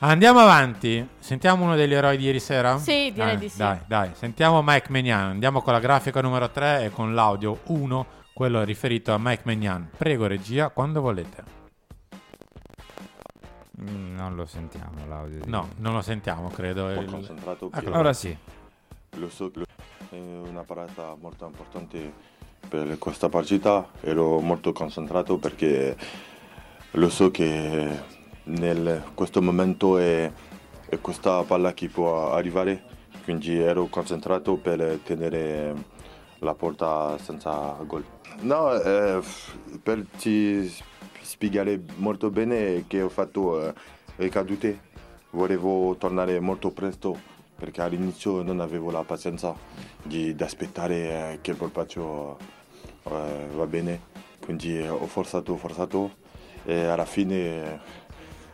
Andiamo 0.00 0.38
avanti. 0.38 1.06
Sentiamo 1.18 1.64
uno 1.64 1.74
degli 1.74 1.92
eroi 1.92 2.16
di 2.16 2.24
ieri 2.24 2.38
sera? 2.38 2.78
Sì, 2.78 3.10
direi 3.12 3.34
Eh, 3.34 3.38
di 3.38 3.48
sì. 3.48 3.58
Dai, 3.58 3.78
dai. 3.86 4.10
Sentiamo 4.14 4.62
Mike 4.64 4.86
Mignan. 4.90 5.30
Andiamo 5.30 5.60
con 5.60 5.72
la 5.72 5.80
grafica 5.80 6.20
numero 6.20 6.50
3 6.50 6.84
e 6.84 6.90
con 6.90 7.14
l'audio 7.14 7.58
1, 7.64 8.06
quello 8.32 8.62
riferito 8.62 9.12
a 9.12 9.18
Mike 9.18 9.42
Mignan. 9.44 9.90
Prego, 9.96 10.26
regia, 10.28 10.68
quando 10.68 11.00
volete. 11.00 11.56
Mm, 13.80 14.14
non 14.16 14.36
lo 14.36 14.46
sentiamo 14.46 15.04
l'audio. 15.08 15.40
di- 15.40 15.50
No, 15.50 15.68
non 15.78 15.94
lo 15.94 16.00
sentiamo, 16.02 16.48
credo. 16.48 16.84
Ho 16.84 17.00
Il- 17.00 17.10
concentrato 17.10 17.70
Eccolo. 17.74 17.96
Ora 17.98 18.12
sì. 18.12 18.36
Lo 19.16 19.28
so, 19.30 19.50
lo- 19.52 19.64
è 20.10 20.16
una 20.16 20.62
parata 20.62 21.16
molto 21.20 21.44
importante 21.44 22.12
per 22.68 22.98
questa 22.98 23.28
partita. 23.28 23.88
Ero 24.02 24.38
molto 24.40 24.70
concentrato 24.72 25.38
perché 25.38 25.96
lo 26.92 27.08
so 27.08 27.30
che 27.32 28.16
nel 28.48 29.04
questo 29.14 29.40
momento 29.42 29.98
è, 29.98 30.30
è 30.88 31.00
questa 31.00 31.42
palla 31.42 31.72
che 31.74 31.88
può 31.88 32.32
arrivare. 32.32 32.96
Quindi 33.24 33.58
ero 33.58 33.86
concentrato 33.86 34.56
per 34.56 35.00
tenere 35.04 35.74
la 36.38 36.54
porta 36.54 37.18
senza 37.18 37.76
gol. 37.84 38.04
No, 38.40 38.72
eh, 38.72 39.20
per 39.82 40.06
ti 40.18 40.72
spiegare 41.20 41.82
molto 41.96 42.30
bene 42.30 42.84
che 42.86 43.02
ho 43.02 43.08
fatto 43.08 43.62
eh, 43.62 43.74
ricadute. 44.16 44.86
Volevo 45.30 45.94
tornare 45.96 46.40
molto 46.40 46.70
presto 46.70 47.36
perché 47.54 47.82
all'inizio 47.82 48.42
non 48.42 48.60
avevo 48.60 48.90
la 48.90 49.02
pazienza 49.02 49.54
di, 50.02 50.34
di 50.34 50.42
aspettare 50.42 51.32
eh, 51.32 51.38
che 51.42 51.50
il 51.50 51.56
colpaccio 51.58 52.38
eh, 53.02 53.46
va 53.54 53.66
bene. 53.66 54.00
Quindi 54.40 54.80
ho 54.80 55.06
forzato, 55.06 55.56
forzato 55.56 56.26
e 56.64 56.84
alla 56.84 57.04
fine 57.04 57.80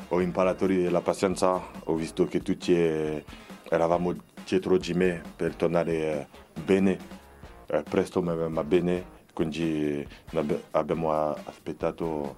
ho 0.08 0.20
imparato 0.20 0.66
la 0.68 1.00
pazienza. 1.00 1.60
Ho 1.84 1.94
visto 1.94 2.26
che 2.26 2.40
tutti 2.40 2.74
eh, 2.74 3.24
eravamo 3.68 4.14
dietro 4.44 4.76
di 4.78 4.94
me 4.94 5.22
per 5.34 5.54
tornare 5.54 5.92
eh, 5.92 6.26
bene, 6.62 6.98
eh, 7.66 7.82
presto 7.82 8.22
ma, 8.22 8.64
bene. 8.64 9.12
Quindi 9.32 10.06
abbi- 10.32 10.62
abbiamo 10.72 11.12
aspettato 11.12 12.36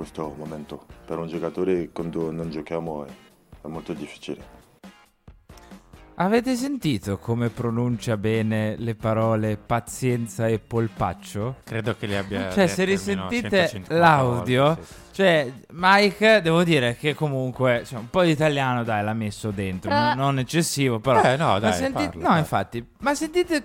questo 0.00 0.34
momento. 0.34 0.86
Per 1.04 1.18
un 1.18 1.28
giocatore 1.28 1.90
quando 1.92 2.30
non 2.30 2.50
giochiamo 2.50 3.04
è, 3.04 3.66
molto 3.66 3.92
difficile. 3.92 4.58
Avete 6.14 6.54
sentito 6.54 7.18
come 7.18 7.48
pronuncia 7.48 8.16
bene 8.16 8.76
le 8.76 8.94
parole 8.94 9.56
pazienza 9.56 10.48
e 10.48 10.58
polpaccio? 10.58 11.56
Credo 11.64 11.96
che 11.96 12.06
le 12.06 12.18
abbia 12.18 12.50
Cioè, 12.50 12.66
se 12.66 12.84
risentite 12.84 13.68
150 13.68 13.94
l'audio, 13.94 14.64
volte, 14.64 14.82
sì, 14.84 14.94
cioè, 15.20 15.52
Mike, 15.72 16.40
devo 16.40 16.64
dire 16.64 16.96
che 16.96 17.14
comunque 17.14 17.82
cioè, 17.84 17.98
un 17.98 18.08
po' 18.08 18.22
di 18.22 18.30
italiano, 18.30 18.82
dai, 18.84 19.04
l'ha 19.04 19.12
messo 19.12 19.50
dentro. 19.50 19.90
Tra- 19.90 20.14
non- 20.14 20.38
eccessivo, 20.38 20.98
però. 20.98 21.22
Eh, 21.22 21.36
no, 21.36 21.58
dai, 21.58 21.74
senti- 21.74 21.92
parla, 21.92 22.12
no, 22.14 22.20
parla. 22.22 22.38
infatti. 22.38 22.86
Ma 23.00 23.14
sentite, 23.14 23.62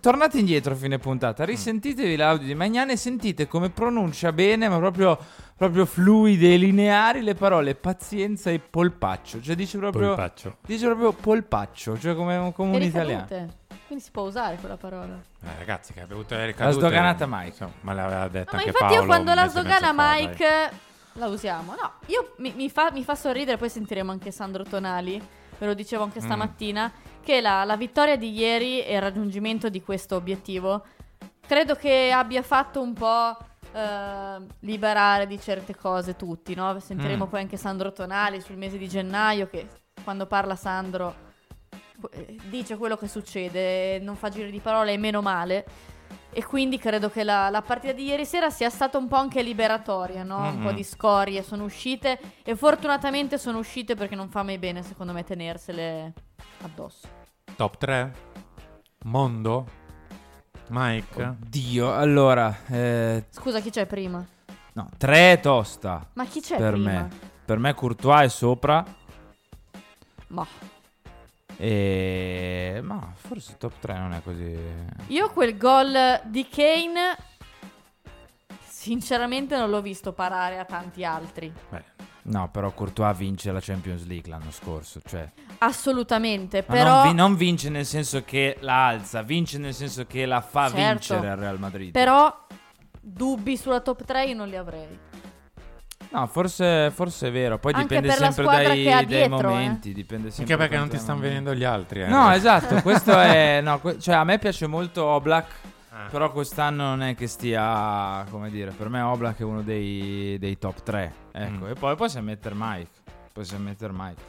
tornate 0.00 0.38
indietro 0.38 0.72
a 0.72 0.76
fine 0.76 0.96
Mm. 0.96 1.00
puntata, 1.00 1.44
risentitevi 1.44 2.16
l'audio 2.16 2.46
di 2.46 2.54
Magnani 2.54 2.92
e 2.92 2.96
sentite 2.96 3.46
come 3.46 3.68
pronuncia 3.68 4.32
bene, 4.32 4.70
ma 4.70 4.78
proprio, 4.78 5.18
proprio 5.54 5.84
fluide 5.84 6.54
e 6.54 6.56
lineari 6.56 7.20
le 7.20 7.34
parole 7.34 7.74
pazienza 7.74 8.50
e 8.50 8.58
polpaccio. 8.58 9.42
Cioè, 9.42 9.54
dice 9.54 9.76
proprio. 9.76 10.06
Polpaccio. 10.14 10.56
Dice 10.64 10.86
proprio 10.86 11.12
polpaccio, 11.12 11.98
cioè 11.98 12.14
come, 12.14 12.52
come 12.54 12.76
un 12.76 12.82
italiano. 12.82 13.26
Quindi 13.90 14.06
si 14.06 14.12
può 14.12 14.22
usare 14.22 14.54
quella 14.54 14.76
parola. 14.76 15.20
Eh, 15.42 15.48
ragazzi, 15.58 15.92
che 15.92 16.00
ha 16.02 16.06
bevuto 16.06 16.36
le 16.36 16.54
La 16.56 16.70
sdoganata 16.70 17.26
Mike. 17.26 17.46
insomma, 17.48 17.72
ma 17.80 17.92
l'aveva 17.92 18.28
detto 18.28 18.50
No, 18.52 18.52
ma 18.52 18.58
anche 18.58 18.68
infatti 18.68 18.84
Paolo. 18.84 19.00
io 19.00 19.06
quando 19.06 19.34
la 19.34 19.46
sdogana 19.48 19.86
fa, 19.88 19.92
dai. 19.92 20.26
Mike 20.28 20.70
la 21.14 21.26
usiamo. 21.26 21.74
No, 21.74 21.92
io 22.06 22.34
mi, 22.36 22.52
mi 22.54 22.70
fa, 22.70 22.92
mi 22.92 23.02
fa 23.02 23.16
sorridere, 23.16 23.56
poi 23.56 23.68
sentiremo 23.68 24.12
anche 24.12 24.30
Sandro 24.30 24.62
Tonali, 24.62 25.20
ve 25.58 25.66
lo 25.66 25.74
dicevo 25.74 26.04
anche 26.04 26.20
Mm. 26.20 26.22
stamattina, 26.22 26.92
che 27.20 27.40
la, 27.40 27.64
la 27.64 27.76
vittoria 27.76 28.16
di 28.16 28.30
ieri 28.32 28.80
e 28.84 28.94
il 28.94 29.00
raggiungimento 29.00 29.68
di 29.68 29.82
questo 29.82 30.14
obiettivo 30.14 30.84
credo 31.44 31.74
che 31.74 32.12
abbia 32.12 32.42
fatto 32.42 32.80
un 32.80 32.92
po' 32.92 33.36
eh, 33.72 34.36
liberare 34.60 35.26
di 35.26 35.40
certe 35.40 35.74
cose 35.74 36.14
tutti, 36.14 36.54
no? 36.54 36.78
Sentiremo 36.78 37.24
Mm. 37.26 37.28
poi 37.28 37.40
anche 37.40 37.56
Sandro 37.56 37.92
Tonali 37.92 38.40
sul 38.40 38.56
mese 38.56 38.78
di 38.78 38.88
gennaio 38.88 39.48
che 39.48 39.66
quando 40.04 40.26
parla 40.26 40.54
Sandro 40.54 41.26
dice 42.48 42.76
quello 42.76 42.96
che 42.96 43.08
succede, 43.08 43.98
non 44.00 44.16
fa 44.16 44.28
giri 44.28 44.50
di 44.50 44.60
parole 44.60 44.92
e 44.92 44.96
meno 44.98 45.20
male. 45.22 45.64
E 46.32 46.44
quindi 46.44 46.78
credo 46.78 47.10
che 47.10 47.24
la, 47.24 47.50
la 47.50 47.60
partita 47.62 47.92
di 47.92 48.04
ieri 48.04 48.24
sera 48.24 48.50
sia 48.50 48.70
stata 48.70 48.98
un 48.98 49.08
po' 49.08 49.16
anche 49.16 49.42
liberatoria, 49.42 50.22
no? 50.22 50.50
Un 50.52 50.58
Mm-mm. 50.58 50.62
po' 50.62 50.72
di 50.72 50.84
scorie 50.84 51.42
sono 51.42 51.64
uscite 51.64 52.18
e 52.44 52.54
fortunatamente 52.54 53.36
sono 53.38 53.58
uscite 53.58 53.94
perché 53.96 54.14
non 54.14 54.28
fa 54.28 54.42
mai 54.44 54.58
bene, 54.58 54.82
secondo 54.82 55.12
me, 55.12 55.24
tenersele 55.24 56.12
addosso. 56.62 57.08
Top 57.56 57.76
3? 57.78 58.12
Mondo? 59.04 59.66
Mike? 60.68 61.36
Dio, 61.38 61.92
allora, 61.94 62.56
eh, 62.68 63.26
Scusa, 63.30 63.60
chi 63.60 63.70
c'è 63.70 63.86
prima? 63.86 64.24
no, 64.74 64.88
tre 64.98 65.32
è 65.32 65.40
tosta. 65.40 66.08
Ma 66.14 66.24
chi 66.26 66.40
c'è 66.40 66.56
per 66.56 66.72
prima? 66.74 66.90
me. 67.02 67.08
Per 67.44 67.58
me 67.58 67.74
Courtois 67.74 68.26
è 68.26 68.28
sopra. 68.28 68.84
Ma 70.28 70.46
E... 71.62 72.80
Ma 72.82 73.12
forse 73.14 73.56
top 73.58 73.74
3 73.80 73.98
non 73.98 74.14
è 74.14 74.22
così... 74.22 74.58
io 75.08 75.28
quel 75.30 75.58
gol 75.58 76.20
di 76.24 76.48
Kane, 76.48 77.16
sinceramente, 78.66 79.58
non 79.58 79.68
l'ho 79.68 79.82
visto 79.82 80.12
parare 80.12 80.58
a 80.58 80.64
tanti 80.64 81.04
altri. 81.04 81.52
No, 82.22 82.48
però 82.50 82.70
Courtois 82.72 83.16
vince 83.16 83.52
la 83.52 83.60
Champions 83.60 84.06
League 84.06 84.30
l'anno 84.30 84.50
scorso. 84.50 85.00
Cioè, 85.06 85.28
Assolutamente, 85.58 86.64
ma 86.66 86.74
però. 86.74 86.94
non, 87.02 87.08
vi- 87.08 87.14
non 87.14 87.36
vince 87.36 87.68
nel 87.68 87.84
senso 87.86 88.24
che 88.24 88.56
la 88.60 88.86
alza, 88.86 89.20
vince 89.22 89.58
nel 89.58 89.74
senso 89.74 90.06
che 90.06 90.24
la 90.24 90.40
fa 90.40 90.70
Certo. 90.70 90.76
vincere 91.14 91.28
al 91.30 91.36
Real 91.38 91.58
Madrid. 91.58 91.90
Però 91.92 92.46
dubbi 93.00 93.56
sulla 93.56 93.80
top 93.80 94.04
3 94.04 94.24
io 94.26 94.34
non 94.34 94.48
li 94.48 94.56
avrei. 94.56 94.98
No, 96.12 96.26
forse, 96.26 96.90
forse 96.90 97.28
è 97.28 97.30
vero. 97.30 97.58
Poi 97.58 97.72
Anche 97.72 98.00
dipende 98.00 98.10
sempre 98.12 98.44
dai, 98.44 98.88
ha 98.90 98.94
dai 98.96 99.06
dietro, 99.06 99.38
eh. 99.38 99.42
momenti. 99.42 99.92
Dipende 99.92 100.30
sempre 100.30 100.54
Anche 100.54 100.64
perché 100.66 100.76
non 100.78 100.88
ti 100.88 100.98
stanno 100.98 101.20
venendo 101.20 101.54
gli 101.54 101.62
altri. 101.64 102.02
eh. 102.02 102.06
No, 102.08 102.30
esatto, 102.32 102.82
questo 102.82 103.12
è... 103.18 103.60
No, 103.62 103.78
que- 103.80 103.98
cioè 104.00 104.16
a 104.16 104.24
me 104.24 104.38
piace 104.38 104.66
molto 104.66 105.04
Oblak, 105.04 105.46
Ah. 105.92 106.06
però 106.10 106.30
quest'anno 106.32 106.84
non 106.84 107.02
è 107.02 107.14
che 107.14 107.26
stia, 107.26 108.24
come 108.30 108.48
dire, 108.50 108.70
per 108.70 108.88
me 108.88 109.00
Oblak 109.00 109.38
è 109.40 109.42
uno 109.44 109.62
dei, 109.62 110.36
dei 110.38 110.56
top 110.58 110.82
3. 110.82 111.12
Ecco, 111.32 111.64
Mm. 111.64 111.68
e 111.70 111.74
poi 111.74 111.94
possiamo 111.96 112.26
mettere 112.26 112.54
Mike. 112.56 112.90
Possiamo 113.32 113.64
mettere 113.64 113.92
Mike. 113.94 114.20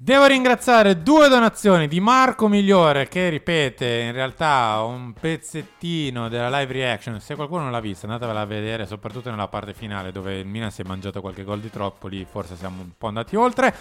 Devo 0.00 0.26
ringraziare 0.26 1.02
due 1.02 1.28
donazioni 1.28 1.88
di 1.88 1.98
Marco 1.98 2.46
Migliore 2.46 3.08
che 3.08 3.28
ripete 3.30 3.98
in 4.02 4.12
realtà 4.12 4.80
un 4.84 5.12
pezzettino 5.12 6.28
della 6.28 6.56
live 6.60 6.72
reaction. 6.72 7.18
Se 7.18 7.34
qualcuno 7.34 7.62
non 7.62 7.72
l'ha 7.72 7.80
vista, 7.80 8.06
andatevela 8.06 8.40
a 8.42 8.44
vedere, 8.44 8.86
soprattutto 8.86 9.28
nella 9.28 9.48
parte 9.48 9.74
finale 9.74 10.12
dove 10.12 10.38
il 10.38 10.46
Milan 10.46 10.70
si 10.70 10.82
è 10.82 10.84
mangiato 10.84 11.20
qualche 11.20 11.42
gol 11.42 11.58
di 11.58 11.68
troppo. 11.68 12.06
Lì 12.06 12.24
forse 12.30 12.54
siamo 12.54 12.80
un 12.80 12.92
po' 12.96 13.08
andati 13.08 13.34
oltre. 13.34 13.74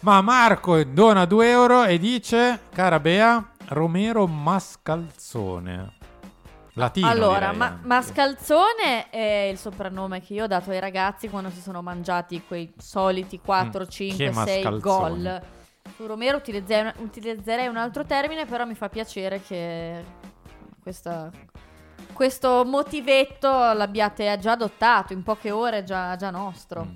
Ma 0.00 0.20
Marco 0.20 0.84
dona 0.84 1.24
2 1.24 1.48
euro 1.48 1.84
e 1.84 1.98
dice: 1.98 2.60
Cara 2.70 3.00
Bea, 3.00 3.52
Romero 3.68 4.26
Mascalzone. 4.26 6.00
Latino. 6.74 7.08
allora, 7.08 7.52
ma-. 7.52 7.78
Mascalzone 7.82 9.08
è 9.08 9.48
il 9.50 9.56
soprannome 9.56 10.20
che 10.20 10.34
io 10.34 10.44
ho 10.44 10.48
dato 10.48 10.70
ai 10.70 10.80
ragazzi 10.80 11.30
quando 11.30 11.48
si 11.48 11.62
sono 11.62 11.80
mangiati 11.80 12.42
quei 12.46 12.70
soliti 12.76 13.40
4, 13.42 13.84
Mm, 13.84 13.88
5, 13.88 14.24
che 14.26 14.32
6 14.32 14.62
mascalzone. 14.62 14.80
gol. 14.80 15.42
Su 15.96 16.06
Romero 16.06 16.36
utilizzerei, 16.36 16.92
utilizzerei 16.98 17.66
un 17.66 17.76
altro 17.76 18.04
termine, 18.04 18.46
però 18.46 18.64
mi 18.64 18.74
fa 18.74 18.88
piacere 18.88 19.42
che 19.42 20.02
questa- 20.82 21.30
questo 22.12 22.64
motivetto 22.64 23.48
l'abbiate 23.48 24.38
già 24.38 24.52
adottato, 24.52 25.12
in 25.12 25.22
poche 25.22 25.50
ore 25.50 25.78
è 25.78 25.82
già, 25.82 26.16
già 26.16 26.30
nostro. 26.30 26.84
Mm. 26.84 26.94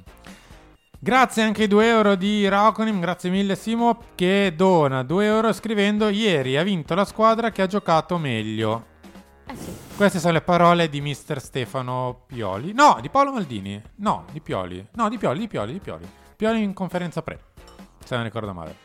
Grazie 0.98 1.42
anche 1.42 1.62
ai 1.62 1.68
2 1.68 1.86
euro 1.86 2.14
di 2.14 2.48
Rauconim, 2.48 3.00
grazie 3.00 3.28
mille 3.30 3.54
Simo 3.54 3.98
che 4.14 4.54
dona 4.56 5.02
2 5.02 5.26
euro 5.26 5.52
scrivendo 5.52 6.08
ieri 6.08 6.56
ha 6.56 6.62
vinto 6.62 6.94
la 6.94 7.04
squadra 7.04 7.50
che 7.50 7.62
ha 7.62 7.66
giocato 7.66 8.16
meglio. 8.16 8.94
Queste 9.96 10.18
sono 10.18 10.32
le 10.32 10.40
parole 10.40 10.88
di 10.88 11.00
mister 11.00 11.40
Stefano 11.40 12.24
Pioli. 12.26 12.72
No, 12.72 12.98
di 13.00 13.08
Paolo 13.08 13.32
Maldini. 13.32 13.80
No, 13.96 14.24
di 14.32 14.40
Pioli. 14.40 14.84
No, 14.94 15.08
di 15.08 15.16
Pioli, 15.18 15.38
di 15.38 15.48
Pioli, 15.48 15.72
di 15.72 15.80
Pioli. 15.80 16.08
Pioli 16.34 16.62
in 16.62 16.72
conferenza 16.72 17.22
pre. 17.22 17.40
Se 18.06 18.14
non 18.14 18.22
ricordo 18.24 18.52
male. 18.52 18.76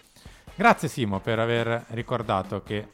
Grazie 0.55 0.87
Simo 0.87 1.19
per 1.19 1.37
aver 1.39 1.85
ricordato 1.89 2.63
che 2.63 2.87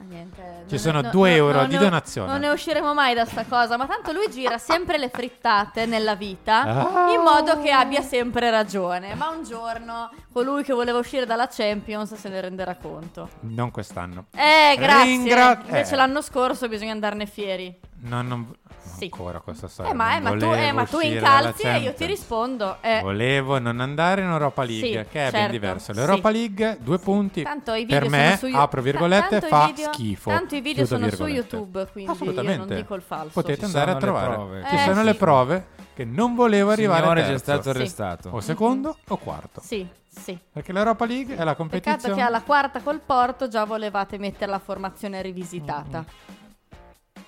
niente, 0.00 0.64
Ci 0.68 0.76
sono 0.78 1.00
no- 1.00 1.10
due 1.10 1.30
no- 1.30 1.36
euro 1.36 1.58
non 1.60 1.68
di 1.68 1.74
ne- 1.76 1.80
donazione. 1.80 2.30
Non 2.30 2.40
ne 2.40 2.48
usciremo 2.50 2.94
mai 2.94 3.14
da 3.14 3.24
sta 3.24 3.44
cosa, 3.44 3.76
ma 3.76 3.86
tanto 3.86 4.10
lui 4.12 4.28
gira 4.28 4.58
sempre 4.58 4.98
le 4.98 5.08
frittate 5.08 5.86
nella 5.86 6.14
vita 6.16 6.62
Ah. 6.62 7.12
in 7.12 7.20
modo 7.20 7.60
che 7.62 7.70
abbia 7.70 8.02
sempre 8.02 8.50
ragione. 8.50 9.14
Ma 9.14 9.28
un 9.28 9.44
giorno 9.44 10.10
colui 10.32 10.62
che 10.64 10.72
voleva 10.72 10.98
uscire 10.98 11.26
dalla 11.26 11.46
Champions 11.48 12.14
se 12.14 12.28
ne 12.28 12.40
renderà 12.40 12.74
conto. 12.74 13.28
non 13.42 13.70
quest'anno. 13.70 14.26
Eh, 14.34 14.76
grazie. 14.78 15.04
Ringra- 15.04 15.60
Invece 15.64 15.94
eh. 15.94 15.96
l'anno 15.96 16.22
scorso 16.22 16.68
bisogna 16.68 16.92
andarne 16.92 17.26
fieri. 17.26 17.78
No, 18.00 18.22
non 18.22 18.52
Sì. 18.98 19.04
ancora 19.12 19.40
questa 19.40 19.68
storia. 19.68 19.92
Eh, 19.92 19.94
ma, 19.94 20.16
eh, 20.16 20.20
ma 20.20 20.36
tu, 20.36 20.44
eh, 20.52 20.72
ma 20.72 20.84
tu 20.84 21.00
incalzi 21.00 21.62
e 21.62 21.78
io 21.78 21.94
ti 21.94 22.04
rispondo. 22.06 22.76
Eh, 22.80 23.00
Volevo 23.02 23.58
non 23.58 23.80
andare 23.80 24.20
in 24.22 24.28
Europa 24.28 24.62
League, 24.64 25.04
Sì, 25.04 25.08
che 25.10 25.28
è 25.28 25.30
ben 25.30 25.32
certo, 25.32 25.50
diverso. 25.50 25.92
sì. 25.92 25.98
L'Europa 25.98 26.30
League, 26.30 26.78
due 26.80 26.98
punti. 26.98 27.42
Tanto 27.42 27.72
i 27.74 27.84
video 27.84 27.98
per 28.00 28.08
sono 28.10 28.22
me, 28.22 28.36
su 28.36 28.46
Yu- 28.46 28.56
apro 28.56 28.82
virgolette, 28.82 29.40
fa 29.40 29.66
video- 29.66 29.92
schifo. 29.92 30.30
Tanto 30.30 30.54
i 30.56 30.60
video 30.60 30.86
sono 30.86 31.08
su. 31.10 31.26
YouTube, 31.26 31.86
quindi 31.92 32.10
io 32.10 32.16
Assolutamente. 32.16 32.64
non 32.66 32.76
dico 32.76 32.94
il 32.94 33.02
falso. 33.02 33.30
Potete 33.32 33.58
Ci 33.60 33.64
andare 33.64 33.90
a 33.92 33.98
sono 33.98 34.00
trovare. 34.00 34.34
prove. 34.34 34.64
Ci 34.68 34.74
Eh, 34.74 34.78
sono 34.78 34.98
sì. 34.98 35.04
le 35.04 35.14
prove 35.14 35.66
che 35.94 36.04
non 36.04 36.34
volevo 36.34 36.70
arrivare 36.70 37.00
Signore, 37.02 37.20
terzo. 37.22 37.38
stato 37.38 37.62
Sì. 37.62 37.68
arrestato. 37.70 38.28
O 38.30 38.40
secondo 38.40 38.96
o 39.08 39.16
quarto. 39.16 39.60
Sì, 39.64 39.86
sì. 40.08 40.38
Perché 40.52 40.72
l'Europa 40.72 41.04
League 41.06 41.34
è 41.34 41.38
la 41.38 41.54
Peccato 41.54 41.56
competizione. 41.56 42.14
che 42.14 42.20
alla 42.20 42.42
quarta 42.42 42.80
col 42.80 43.00
Porto 43.04 43.48
già 43.48 43.64
volevate 43.64 44.16
mettere 44.18 44.50
la 44.50 44.58
formazione 44.60 45.20
rivisitata. 45.22 46.04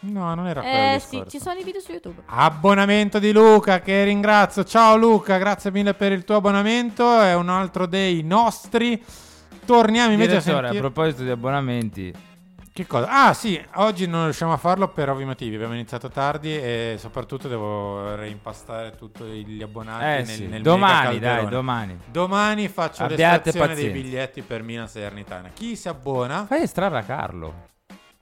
No, 0.03 0.35
non 0.35 0.47
era 0.47 0.61
quello 0.63 0.75
il 0.77 0.95
Eh 0.95 0.99
sì, 0.99 1.23
ci 1.29 1.39
sono 1.39 1.59
i 1.59 1.65
video 1.65 1.81
su 1.81 1.93
YouTube. 1.93 2.23
Abbonamento 2.27 3.19
di 3.19 3.33
Luca 3.33 3.81
che 3.81 4.05
ringrazio. 4.05 4.65
Ciao 4.65 4.97
Luca, 4.97 5.37
grazie 5.37 5.71
mille 5.71 5.93
per 5.95 6.13
il 6.13 6.25
tuo 6.25 6.37
abbonamento. 6.37 7.21
È 7.21 7.35
un 7.35 7.49
altro 7.51 7.87
dei 7.87 8.23
nostri. 8.23 9.03
Torniamo 9.67 10.13
invece 10.13 10.37
a 10.37 10.39
Direttore, 10.41 10.67
a 10.67 10.71
sentire. 10.71 10.91
proposito 10.91 11.23
di 11.23 11.31
abbonamenti, 11.31 12.13
Che 12.73 12.87
cosa? 12.87 13.27
Ah, 13.27 13.35
sì, 13.35 13.61
oggi 13.75 14.07
non 14.07 14.25
riusciamo 14.25 14.53
a 14.55 14.57
farlo 14.57 14.89
per 14.89 15.11
ovvi 15.11 15.25
motivi. 15.27 15.57
Abbiamo 15.57 15.75
iniziato 15.75 16.09
tardi 16.09 16.57
e 16.57 16.97
soprattutto 16.99 17.47
devo 17.47 18.15
reimpastare 18.15 18.97
tutti 18.97 19.23
gli 19.23 19.61
abbonati 19.63 20.03
Eh 20.05 20.07
nel, 20.17 20.27
sì, 20.27 20.47
nel 20.47 20.63
domani, 20.63 21.19
dai, 21.19 21.47
domani. 21.49 21.99
Domani 22.07 22.69
faccio 22.69 23.03
Abbiate 23.03 23.21
l'estrazione 23.45 23.75
dei 23.75 23.85
pazienza. 23.85 24.01
biglietti 24.01 24.41
per 24.43 24.63
Milan 24.63 24.89
Salernitana. 24.89 25.51
Chi 25.53 25.77
si 25.77 25.89
abbona? 25.89 26.47
fai 26.47 26.63
estrarre 26.63 26.99
a 26.99 27.03
Carlo. 27.03 27.69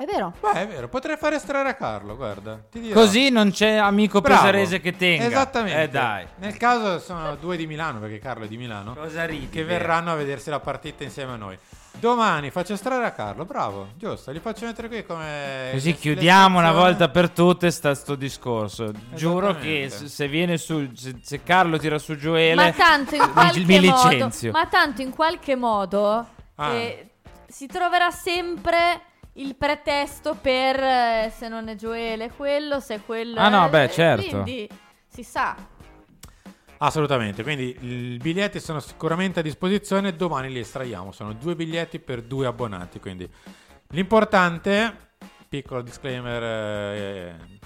È 0.00 0.04
vero? 0.04 0.32
Beh, 0.40 0.52
è 0.52 0.66
vero, 0.68 0.86
potrei 0.88 1.16
fare 1.16 1.34
estrarre 1.36 1.70
a 1.70 1.74
Carlo, 1.74 2.14
guarda. 2.14 2.56
Ti 2.70 2.78
dirò. 2.78 3.00
Così 3.00 3.30
non 3.30 3.50
c'è 3.50 3.72
amico 3.74 4.20
Bravo. 4.20 4.42
pesarese 4.42 4.80
che 4.80 4.96
tenga. 4.96 5.24
Esattamente. 5.26 5.82
Eh 5.82 5.88
dai. 5.88 6.24
Nel 6.36 6.56
caso 6.56 7.00
sono 7.00 7.34
due 7.34 7.56
di 7.56 7.66
Milano, 7.66 7.98
perché 7.98 8.20
Carlo 8.20 8.44
è 8.44 8.46
di 8.46 8.56
Milano. 8.56 8.94
Cosa 8.94 9.24
ridi? 9.24 9.48
Che 9.48 9.64
verranno 9.64 10.12
a 10.12 10.14
vedersi 10.14 10.50
la 10.50 10.60
partita 10.60 11.02
insieme 11.02 11.32
a 11.32 11.36
noi. 11.36 11.58
Domani 11.98 12.50
faccio 12.50 12.74
estrarre 12.74 13.06
a 13.06 13.10
Carlo, 13.10 13.44
bravo, 13.44 13.88
giusto, 13.96 14.30
li 14.30 14.38
faccio 14.38 14.66
mettere 14.66 14.86
qui 14.86 15.04
come... 15.04 15.70
Così 15.72 15.94
chiudiamo 15.94 16.56
una 16.60 16.70
volta 16.70 17.08
per 17.08 17.30
tutte 17.30 17.72
sta 17.72 17.92
sto 17.96 18.14
discorso. 18.14 18.92
Giuro 19.14 19.56
che 19.56 19.90
se, 19.90 20.28
viene 20.28 20.58
su 20.58 20.92
se, 20.94 21.16
se 21.20 21.42
Carlo 21.42 21.76
tira 21.76 21.98
su 21.98 22.14
Gioele 22.16 22.54
Ma 22.54 22.70
tanto 22.70 23.16
in 23.16 23.22
mi- 23.26 23.32
qualche 23.32 23.64
mi 23.64 23.80
modo, 23.88 24.08
licenzio. 24.10 24.52
ma 24.52 24.66
tanto 24.66 25.02
in 25.02 25.10
qualche 25.10 25.56
modo 25.56 26.24
Ah. 26.54 26.72
eh, 26.74 27.08
si 27.48 27.66
troverà 27.66 28.12
sempre 28.12 29.00
il 29.38 29.54
pretesto 29.56 30.34
per 30.34 30.80
eh, 30.80 31.32
se 31.34 31.48
non 31.48 31.68
è 31.68 31.74
Gioele 31.74 32.30
quello, 32.30 32.80
se 32.80 32.96
è 32.96 33.00
quello 33.04 33.38
Ah, 33.38 33.48
no, 33.48 33.66
eh, 33.66 33.70
beh, 33.70 33.84
eh, 33.84 33.90
certo. 33.90 34.42
Quindi 34.42 34.68
si 35.06 35.22
sa. 35.22 35.56
Assolutamente, 36.80 37.42
quindi 37.42 37.76
i 37.80 38.18
biglietti 38.18 38.60
sono 38.60 38.78
sicuramente 38.78 39.40
a 39.40 39.42
disposizione, 39.42 40.14
domani 40.14 40.48
li 40.52 40.60
estraiamo, 40.60 41.10
sono 41.10 41.32
due 41.32 41.56
biglietti 41.56 41.98
per 41.98 42.22
due 42.22 42.46
abbonati, 42.46 43.00
quindi 43.00 43.28
l'importante, 43.88 45.10
piccolo 45.48 45.82
disclaimer 45.82 46.42
eh, 46.42 47.57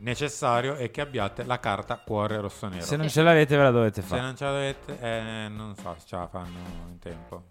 necessario, 0.00 0.74
è 0.74 0.90
che 0.90 1.00
abbiate 1.00 1.44
la 1.44 1.58
carta 1.60 1.96
cuore 1.98 2.40
rossonero. 2.40 2.82
Se 2.84 2.96
non 2.96 3.08
ce 3.08 3.22
l'avete 3.22 3.56
ve 3.56 3.62
la 3.62 3.70
dovete 3.70 4.00
Se 4.02 4.06
fare. 4.06 4.20
non 4.22 4.36
ce 4.36 4.44
l'avete, 4.44 4.98
eh, 5.00 5.48
non 5.48 5.74
so 5.76 5.94
se 5.98 6.06
ce 6.06 6.16
la 6.16 6.26
fanno 6.28 6.58
in 6.88 6.98
tempo. 6.98 7.44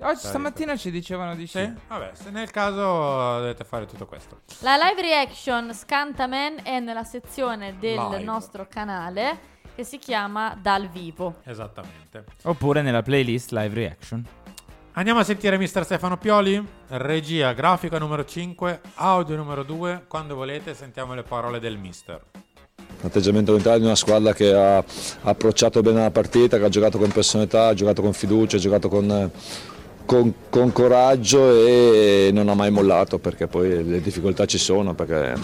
Oggi 0.00 0.18
stamattina 0.26 0.76
ci 0.76 0.90
dicevano 0.90 1.34
di 1.34 1.46
sì. 1.46 1.58
Sì? 1.58 1.72
Vabbè, 1.88 2.10
se 2.14 2.30
nel 2.30 2.50
caso 2.50 3.38
dovete 3.38 3.64
fare 3.64 3.86
tutto 3.86 4.06
questo. 4.06 4.40
La 4.60 4.76
live 4.76 5.00
reaction 5.02 5.72
Scantaman 5.74 6.60
è 6.62 6.78
nella 6.80 7.04
sezione 7.04 7.76
del 7.78 7.98
Live. 7.98 8.22
nostro 8.22 8.66
canale 8.68 9.52
che 9.74 9.82
si 9.84 9.98
chiama 9.98 10.56
Dal 10.60 10.88
Vivo. 10.88 11.40
Esattamente. 11.44 12.24
Oppure 12.42 12.80
nella 12.82 13.02
playlist 13.02 13.50
live 13.52 13.74
reaction. 13.74 14.24
Andiamo 14.96 15.18
a 15.18 15.24
sentire 15.24 15.58
mister 15.58 15.84
Stefano 15.84 16.18
Pioli, 16.18 16.64
regia 16.90 17.52
grafica 17.52 17.98
numero 17.98 18.24
5, 18.24 18.80
audio 18.94 19.34
numero 19.34 19.64
2. 19.64 20.04
Quando 20.06 20.36
volete 20.36 20.72
sentiamo 20.72 21.14
le 21.14 21.24
parole 21.24 21.58
del 21.58 21.76
mister. 21.76 22.20
L'atteggiamento 23.00 23.50
mentale 23.50 23.80
di 23.80 23.86
una 23.86 23.96
squadra 23.96 24.32
che 24.32 24.54
ha 24.54 24.76
ha 24.76 24.84
approcciato 25.22 25.80
bene 25.80 26.00
la 26.00 26.12
partita, 26.12 26.58
che 26.58 26.64
ha 26.64 26.68
giocato 26.68 26.98
con 26.98 27.10
personalità, 27.10 27.66
ha 27.66 27.74
giocato 27.74 28.02
con 28.02 28.12
fiducia, 28.12 28.56
ha 28.56 28.60
giocato 28.60 28.88
con, 28.88 29.30
con- 30.06 30.34
con 30.48 30.70
coraggio 30.70 31.50
e 31.50 32.30
non 32.32 32.48
ha 32.48 32.54
mai 32.54 32.70
mollato 32.70 33.18
perché 33.18 33.48
poi 33.48 33.84
le 33.84 34.00
difficoltà 34.00 34.46
ci 34.46 34.58
sono. 34.58 34.94
Perché 34.94 35.34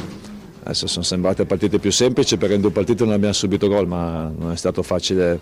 adesso 0.63 0.87
sono 0.87 1.05
sembrate 1.05 1.45
partite 1.45 1.79
più 1.79 1.91
semplici 1.91 2.37
perché 2.37 2.55
in 2.55 2.61
due 2.61 2.71
partite 2.71 3.05
non 3.05 3.15
abbiamo 3.15 3.33
subito 3.33 3.69
gol, 3.69 3.87
ma 3.87 4.31
non 4.37 4.53
è 4.53 4.57
stato 4.57 4.83
facile 4.83 5.41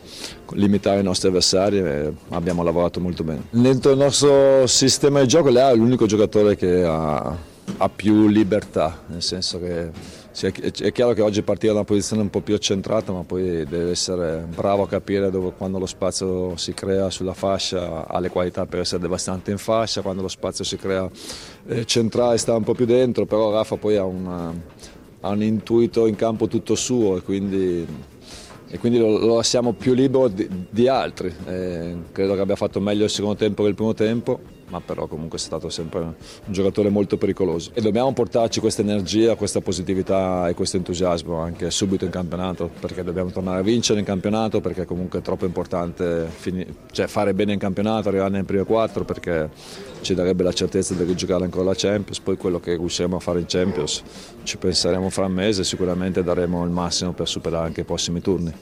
limitare 0.52 1.00
i 1.00 1.02
nostri 1.02 1.28
avversari 1.28 1.78
e 1.78 2.12
abbiamo 2.30 2.62
lavorato 2.62 3.00
molto 3.00 3.24
bene. 3.24 3.44
Dentro 3.50 3.92
il 3.92 3.98
nostro 3.98 4.66
sistema 4.66 5.20
di 5.20 5.26
gioco 5.26 5.50
Lea 5.50 5.70
è 5.70 5.74
l'unico 5.74 6.06
giocatore 6.06 6.56
che 6.56 6.84
ha, 6.84 7.36
ha 7.76 7.88
più 7.88 8.28
libertà, 8.28 9.02
nel 9.06 9.22
senso 9.22 9.58
che 9.60 9.90
è 10.46 10.52
chi- 10.52 10.84
è 10.84 10.92
chiaro 10.92 11.14
che 11.14 11.22
oggi 11.22 11.42
partire 11.42 11.72
da 11.72 11.80
una 11.80 11.84
posizione 11.84 12.22
un 12.22 12.30
po' 12.30 12.40
più 12.40 12.54
accentrata, 12.54 13.12
ma 13.12 13.24
poi 13.24 13.64
deve 13.64 13.90
essere 13.90 14.46
bravo 14.54 14.84
a 14.84 14.88
capire 14.88 15.30
dove, 15.30 15.52
quando 15.56 15.78
lo 15.78 15.86
spazio 15.86 16.56
si 16.56 16.74
crea 16.74 17.10
sulla 17.10 17.34
fascia 17.34 18.06
ha 18.06 18.20
le 18.20 18.28
qualità 18.28 18.66
per 18.66 18.80
essere 18.80 19.00
devastante 19.00 19.50
in 19.50 19.58
fascia, 19.58 20.00
quando 20.00 20.22
lo 20.22 20.28
spazio 20.28 20.64
si 20.64 20.76
crea 20.76 21.08
eh, 21.66 21.84
centrale 21.84 22.38
sta 22.38 22.54
un 22.54 22.62
po' 22.62 22.74
più 22.74 22.86
dentro, 22.86 23.26
però 23.26 23.50
Rafa 23.50 23.76
poi 23.76 23.96
ha 23.96 24.04
un, 24.04 24.60
ha 25.20 25.28
un 25.30 25.42
intuito 25.42 26.06
in 26.06 26.16
campo 26.16 26.46
tutto 26.46 26.74
suo 26.74 27.16
e 27.16 27.22
quindi, 27.22 27.86
e 28.68 28.78
quindi 28.78 28.98
lo, 28.98 29.18
lo 29.18 29.36
lasciamo 29.36 29.72
più 29.72 29.94
libero 29.94 30.28
di, 30.28 30.48
di 30.70 30.88
altri. 30.88 31.32
Eh, 31.46 31.96
credo 32.12 32.34
che 32.34 32.40
abbia 32.40 32.56
fatto 32.56 32.80
meglio 32.80 33.04
il 33.04 33.10
secondo 33.10 33.36
tempo 33.36 33.62
che 33.62 33.68
il 33.68 33.74
primo 33.74 33.94
tempo 33.94 34.40
ma 34.68 34.80
però 34.80 35.06
comunque 35.06 35.38
è 35.38 35.40
stato 35.40 35.68
sempre 35.68 36.00
un 36.00 36.14
giocatore 36.46 36.88
molto 36.88 37.16
pericoloso 37.16 37.70
e 37.74 37.80
dobbiamo 37.80 38.12
portarci 38.12 38.60
questa 38.60 38.82
energia, 38.82 39.34
questa 39.34 39.60
positività 39.60 40.48
e 40.48 40.54
questo 40.54 40.76
entusiasmo 40.76 41.38
anche 41.38 41.70
subito 41.70 42.04
in 42.04 42.10
campionato 42.10 42.70
perché 42.80 43.02
dobbiamo 43.02 43.30
tornare 43.30 43.60
a 43.60 43.62
vincere 43.62 43.98
in 43.98 44.04
campionato 44.04 44.60
perché 44.60 44.84
comunque 44.84 45.20
è 45.20 45.22
troppo 45.22 45.44
importante 45.44 46.30
cioè 46.90 47.06
fare 47.06 47.34
bene 47.34 47.52
in 47.52 47.58
campionato, 47.58 48.08
arrivare 48.08 48.30
nelle 48.30 48.44
prime 48.44 48.64
quattro 48.64 49.04
perché 49.04 49.50
ci 50.00 50.14
darebbe 50.14 50.42
la 50.42 50.52
certezza 50.52 50.94
di 50.94 51.04
rigiocare 51.04 51.44
ancora 51.44 51.64
la 51.64 51.74
Champions, 51.74 52.20
poi 52.20 52.36
quello 52.36 52.60
che 52.60 52.76
riusciremo 52.76 53.16
a 53.16 53.20
fare 53.20 53.40
in 53.40 53.46
Champions 53.46 54.02
ci 54.42 54.56
penseremo 54.56 55.10
fra 55.10 55.26
un 55.26 55.32
mese, 55.32 55.64
sicuramente 55.64 56.22
daremo 56.22 56.64
il 56.64 56.70
massimo 56.70 57.12
per 57.12 57.28
superare 57.28 57.66
anche 57.66 57.82
i 57.82 57.84
prossimi 57.84 58.20
turni. 58.20 58.52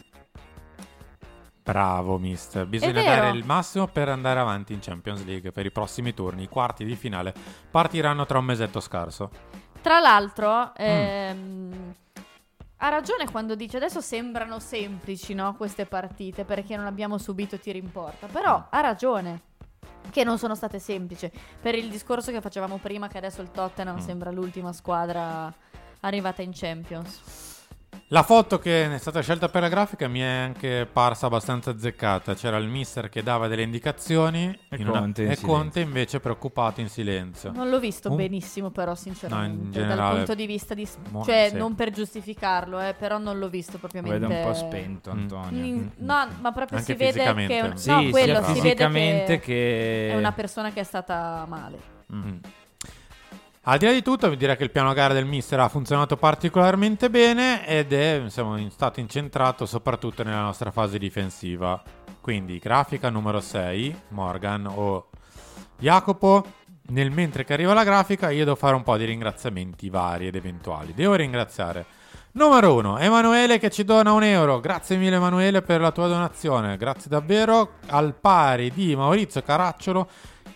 Bravo 1.67 2.17
mister, 2.19 2.65
bisogna 2.65 3.03
dare 3.03 3.31
il 3.31 3.45
massimo 3.45 3.89
per 3.89 4.09
andare 4.09 4.39
avanti 4.39 4.73
in 4.73 4.79
Champions 4.81 5.25
League 5.25 5.51
per 5.51 5.67
i 5.67 5.73
prossimi 5.73 6.15
turni. 6.15 6.45
I 6.45 6.49
quarti 6.49 6.85
di 6.85 6.95
finale 6.95 7.35
partiranno 7.69 8.25
tra 8.25 8.39
un 8.39 8.45
mesetto 8.45 8.79
scarso. 8.79 9.31
Tra 9.81 9.99
Mm. 9.99 10.03
l'altro, 10.03 10.73
ehm, 10.77 11.95
ha 12.77 12.89
ragione 12.89 13.29
quando 13.29 13.57
dice 13.57 13.79
adesso 13.79 14.01
sembrano 14.01 14.61
semplici 14.61 15.35
no, 15.35 15.57
queste 15.57 15.87
partite 15.87 16.45
perché 16.45 16.77
non 16.77 16.87
abbiamo 16.87 17.19
subito 17.19 17.59
tiri 17.59 17.79
in 17.79 17.91
porta, 17.91 18.29
però 18.29 18.59
Mm. 18.59 18.63
ha 18.71 18.81
ragione 18.81 19.41
che 20.11 20.23
non 20.23 20.39
sono 20.39 20.55
state 20.55 20.79
semplici 20.79 21.29
per 21.61 21.75
il 21.75 21.89
discorso 21.91 22.31
che 22.31 22.41
facevamo 22.41 22.77
prima 22.77 23.09
che 23.09 23.19
adesso 23.19 23.43
il 23.43 23.51
Tottenham 23.51 23.97
Mm. 23.97 23.99
sembra 24.07 24.31
l'ultima 24.31 24.73
squadra 24.73 25.53
arrivata 26.03 26.43
in 26.43 26.53
Champions. 26.55 27.46
La 28.09 28.23
foto 28.23 28.59
che 28.59 28.93
è 28.95 28.99
stata 28.99 29.21
scelta 29.21 29.49
per 29.49 29.63
la 29.63 29.69
grafica 29.69 30.09
mi 30.09 30.21
è 30.21 30.25
anche 30.27 30.89
parsa 30.91 31.27
abbastanza 31.27 31.71
azzeccata. 31.71 32.35
C'era 32.35 32.57
il 32.57 32.69
mister 32.69 33.09
che 33.09 33.23
dava 33.23 33.49
delle 33.49 33.63
indicazioni 33.63 34.47
E 34.69 34.77
in 34.77 34.89
una- 34.89 35.01
Conte 35.01 35.23
in 35.25 35.31
e. 35.31 35.41
Conte 35.41 35.81
invece 35.81 36.21
preoccupato 36.21 36.81
in 36.81 36.89
silenzio. 36.89 37.53
Non 37.53 37.69
l'ho 37.69 37.79
visto 37.81 38.11
Un- 38.11 38.17
benissimo 38.17 38.71
però 38.71 38.91
No, 38.91 38.95
sinceramente 38.97 39.57
in 39.65 39.71
dal 39.71 39.83
generale, 39.83 40.17
punto 40.17 40.35
di 40.35 40.47
vista 40.47 40.75
di... 40.75 40.89
mo- 41.11 41.25
cioè 41.25 41.49
sì. 41.51 41.57
non 41.57 41.75
per 41.75 41.91
giustificarlo 41.91 42.81
eh, 42.81 42.95
però 42.99 43.19
non 43.19 43.39
l'ho 43.39 43.49
visto 43.49 43.73
Lo 43.73 43.79
propriamente 43.79 44.19
vedo 44.19 44.33
un 44.33 44.43
po' 44.47 44.55
spento 44.55 45.13
Mm. 45.15 45.19
Antonio. 45.19 45.65
Mm, 45.77 45.87
No, 45.99 46.29
ma 46.41 46.53
proprio 46.53 46.79
Anche 46.79 46.93
si 46.93 46.99
vede 46.99 47.35
che 47.47 47.59
è 47.59 47.61
un- 47.63 47.77
Sì, 47.77 47.91
no, 47.91 48.11
quello 48.11 48.43
si 48.45 48.61
vede 48.61 48.75
che, 49.27 49.41
che- 49.41 50.11
è 50.13 50.17
una 50.17 50.33
persona 50.33 50.71
che 50.73 50.81
è 50.81 50.85
stata 50.85 51.45
male. 51.49 51.79
Mm. 52.13 52.37
Al 53.69 53.79
di 53.79 53.87
là 53.87 53.93
di 53.93 54.03
tutto, 54.03 54.31
vi 54.31 54.37
direi 54.37 54.57
che 54.57 54.63
il 54.63 54.71
piano 54.71 54.93
gara 54.93 55.13
del 55.13 55.25
mister 55.25 55.59
ha 55.59 55.69
funzionato 55.69 56.17
particolarmente 56.17 57.11
bene 57.11 57.67
ed 57.67 57.93
è 57.93 58.21
insomma, 58.23 58.61
in- 58.61 58.71
stato 58.71 59.01
incentrato 59.01 59.67
soprattutto 59.67 60.23
nella 60.23 60.43
nostra 60.43 60.71
fase 60.71 60.99
difensiva. 60.99 61.83
Quindi, 62.21 62.61
grafica 62.61 63.11
numero 63.11 63.41
6, 63.41 64.03
Morgan 64.11 64.67
o 64.73 65.09
Jacopo, 65.79 66.47
nel 66.91 67.11
mentre 67.11 67.43
che 67.43 67.55
arriva 67.55 67.75
la 67.75 67.83
grafica, 67.83 68.31
io 68.31 68.45
devo 68.45 68.55
fare 68.55 68.77
un 68.77 68.85
po' 68.85 68.97
di 68.97 69.05
ringraziamenti 69.05 69.91
vari 69.91 70.29
ed 70.29 70.37
eventuali. 70.37 70.95
Devo 70.95 71.15
ringraziare 71.15 71.85
numero 72.33 72.73
uno, 72.73 72.99
Emanuele 72.99 73.59
che 73.59 73.71
ci 73.71 73.83
dona 73.83 74.13
un 74.13 74.23
euro. 74.23 74.61
Grazie 74.61 74.97
mille, 74.97 75.17
Emanuele, 75.17 75.61
per 75.63 75.81
la 75.81 75.91
tua 75.91 76.07
donazione. 76.07 76.77
Grazie 76.77 77.11
davvero. 77.11 77.79
Al 77.87 78.15
pari 78.15 78.71
di 78.73 78.95
Maurizio 78.95 79.43
Caracciolo 79.43 80.09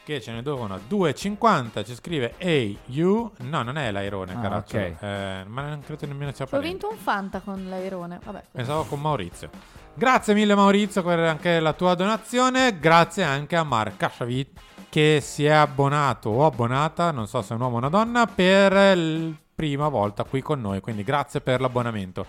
che 0.05 0.21
ce 0.21 0.33
ne 0.33 0.43
dona 0.43 0.77
2,50. 0.89 1.85
Ci 1.85 1.95
scrive 1.95 2.35
Hey 2.39 2.77
you. 2.87 3.31
No, 3.39 3.63
non 3.63 3.77
è 3.79 3.91
l'airone, 3.91 4.33
Ah, 4.35 4.41
Caracciolo. 4.41 4.83
ok. 4.85 5.03
Eh, 5.03 5.45
ma 5.47 5.69
non 5.69 5.83
credo 5.85 6.07
nemmeno 6.07 6.33
sia 6.33 6.45
Ho 6.45 6.49
parente. 6.49 6.69
vinto 6.71 6.89
un 6.91 6.97
Fanta 6.97 7.41
con 7.41 7.69
l'airone. 7.69 8.19
Vabbè. 8.25 8.43
Pensavo 8.53 8.85
con 8.85 9.01
Maurizio. 9.01 9.51
Grazie 9.95 10.35
mille 10.35 10.55
Maurizio 10.55 11.03
per 11.03 11.19
anche 11.21 11.61
la 11.61 11.73
tua 11.73 11.95
donazione. 11.95 12.79
Grazie 12.79 13.25
anche 13.25 13.57
a 13.57 13.65
Marca 13.65 14.09
Shavit 14.09 14.61
che 14.89 15.21
si 15.23 15.45
è 15.45 15.51
abbonato 15.51 16.31
o 16.31 16.47
abbonata, 16.47 17.11
non 17.13 17.29
so 17.29 17.43
se 17.43 17.53
è 17.53 17.57
un 17.57 17.63
uomo 17.63 17.77
o 17.77 17.79
una 17.79 17.89
donna, 17.89 18.27
per 18.27 18.73
la 18.73 19.31
prima 19.55 19.89
volta 19.89 20.25
qui 20.25 20.41
con 20.43 20.61
noi. 20.61 20.81
Quindi 20.81 21.05
grazie 21.05 21.41
per 21.41 21.61
l'abbonamento. 21.61 22.25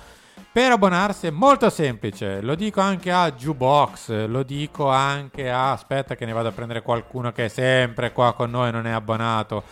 Per 0.53 0.69
abbonarsi 0.69 1.27
è 1.27 1.29
molto 1.29 1.69
semplice, 1.69 2.41
lo 2.41 2.55
dico 2.55 2.81
anche 2.81 3.09
a 3.09 3.31
Jukebox, 3.31 4.25
lo 4.25 4.43
dico 4.43 4.89
anche 4.89 5.49
a... 5.49 5.71
Aspetta 5.71 6.15
che 6.15 6.25
ne 6.25 6.33
vado 6.33 6.49
a 6.49 6.51
prendere 6.51 6.81
qualcuno 6.81 7.31
che 7.31 7.45
è 7.45 7.47
sempre 7.47 8.11
qua 8.11 8.33
con 8.33 8.49
noi 8.49 8.67
e 8.67 8.71
non 8.71 8.85
è 8.85 8.91
abbonato. 8.91 9.63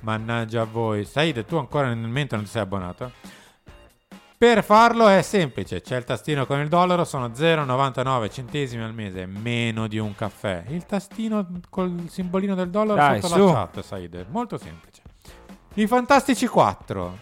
Mannaggia 0.00 0.62
a 0.62 0.64
voi. 0.64 1.04
Said, 1.04 1.44
tu 1.44 1.56
ancora 1.56 1.88
nel 1.88 1.98
mente 1.98 2.36
non 2.36 2.44
ti 2.46 2.50
sei 2.50 2.62
abbonato? 2.62 3.10
Per 4.38 4.64
farlo 4.64 5.08
è 5.08 5.20
semplice, 5.20 5.82
c'è 5.82 5.96
il 5.96 6.04
tastino 6.04 6.46
con 6.46 6.58
il 6.58 6.68
dollaro, 6.68 7.04
sono 7.04 7.28
0,99 7.28 8.30
centesimi 8.30 8.82
al 8.82 8.94
mese, 8.94 9.26
meno 9.26 9.86
di 9.86 9.98
un 9.98 10.14
caffè. 10.14 10.64
Il 10.68 10.86
tastino 10.86 11.46
col 11.68 12.06
simbolino 12.08 12.54
del 12.54 12.70
dollaro 12.70 12.96
Dai, 12.98 13.20
sotto 13.20 13.34
su. 13.34 13.44
la 13.44 13.52
chat, 13.52 13.80
Said, 13.82 14.26
molto 14.30 14.56
semplice. 14.56 15.02
I 15.74 15.86
Fantastici 15.86 16.46
4, 16.46 17.18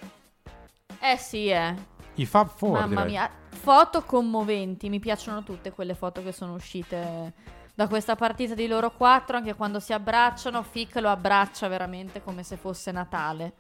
Eh 1.00 1.16
sì, 1.16 1.48
eh. 1.48 1.74
I 2.14 2.26
Fab 2.26 2.48
Four, 2.48 2.80
Mamma 2.80 2.86
direi. 2.88 3.06
mia. 3.06 3.30
Foto 3.50 4.02
commoventi. 4.02 4.88
Mi 4.88 4.98
piacciono 4.98 5.42
tutte 5.42 5.72
quelle 5.72 5.94
foto 5.94 6.22
che 6.22 6.32
sono 6.32 6.54
uscite 6.54 7.32
da 7.74 7.88
questa 7.88 8.16
partita 8.16 8.54
di 8.54 8.66
loro 8.66 8.90
quattro. 8.90 9.36
Anche 9.36 9.54
quando 9.54 9.80
si 9.80 9.92
abbracciano, 9.92 10.62
Fick 10.62 10.96
lo 10.96 11.08
abbraccia 11.08 11.68
veramente 11.68 12.22
come 12.22 12.42
se 12.42 12.56
fosse 12.56 12.92
Natale. 12.92 13.54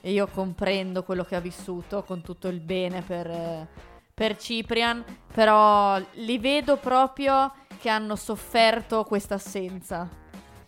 E 0.00 0.12
io 0.12 0.26
comprendo 0.26 1.02
quello 1.04 1.24
che 1.24 1.36
ha 1.36 1.40
vissuto 1.40 2.02
con 2.02 2.22
tutto 2.22 2.48
il 2.48 2.60
bene 2.60 3.02
per, 3.02 3.68
per 4.14 4.36
Ciprian. 4.36 5.04
Però 5.32 6.00
li 6.12 6.38
vedo 6.38 6.76
proprio 6.76 7.52
che 7.78 7.88
hanno 7.88 8.16
sofferto 8.16 9.04
questa 9.04 9.34
assenza. 9.34 10.08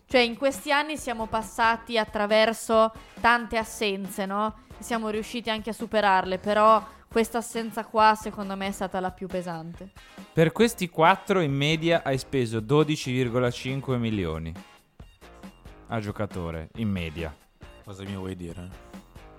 Cioè, 0.07 0.21
in 0.21 0.37
questi 0.37 0.71
anni 0.71 0.97
siamo 0.97 1.25
passati 1.25 1.97
attraverso 1.97 2.91
tante 3.19 3.57
assenze, 3.57 4.25
no? 4.25 4.53
Siamo 4.77 5.09
riusciti 5.09 5.49
anche 5.49 5.71
a 5.71 5.73
superarle, 5.73 6.37
però 6.37 6.83
questa 7.15 7.37
assenza 7.37 7.85
qua, 7.85 8.13
secondo 8.13 8.57
me, 8.57 8.67
è 8.67 8.71
stata 8.71 8.99
la 8.99 9.09
più 9.09 9.27
pesante. 9.27 9.91
Per 10.33 10.51
questi 10.51 10.89
quattro 10.89 11.39
in 11.39 11.53
media 11.53 12.01
hai 12.03 12.17
speso 12.17 12.57
12,5 12.57 13.95
milioni 13.95 14.51
a 15.87 15.99
giocatore, 16.01 16.71
in 16.75 16.89
media. 16.89 17.33
Cosa 17.85 18.03
mi 18.03 18.17
vuoi 18.17 18.35
dire? 18.35 18.67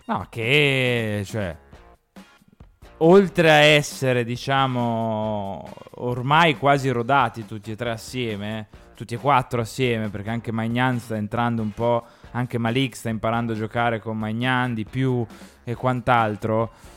No, 0.06 0.26
che 0.30 1.22
cioè 1.26 1.54
oltre 2.98 3.50
a 3.50 3.56
essere, 3.56 4.24
diciamo, 4.24 5.62
ormai 5.96 6.56
quasi 6.56 6.88
rodati 6.88 7.44
tutti 7.44 7.72
e 7.72 7.76
tre 7.76 7.90
assieme, 7.90 8.68
tutti 8.94 9.12
e 9.12 9.18
quattro 9.18 9.60
assieme, 9.60 10.08
perché 10.08 10.30
anche 10.30 10.50
Magnan 10.50 10.98
sta 10.98 11.16
entrando 11.16 11.60
un 11.60 11.72
po', 11.72 12.06
anche 12.30 12.56
Malik 12.56 12.96
sta 12.96 13.10
imparando 13.10 13.52
a 13.52 13.56
giocare 13.56 14.00
con 14.00 14.16
Magnan 14.16 14.72
di 14.72 14.86
più 14.86 15.26
e 15.62 15.74
quant'altro. 15.74 16.94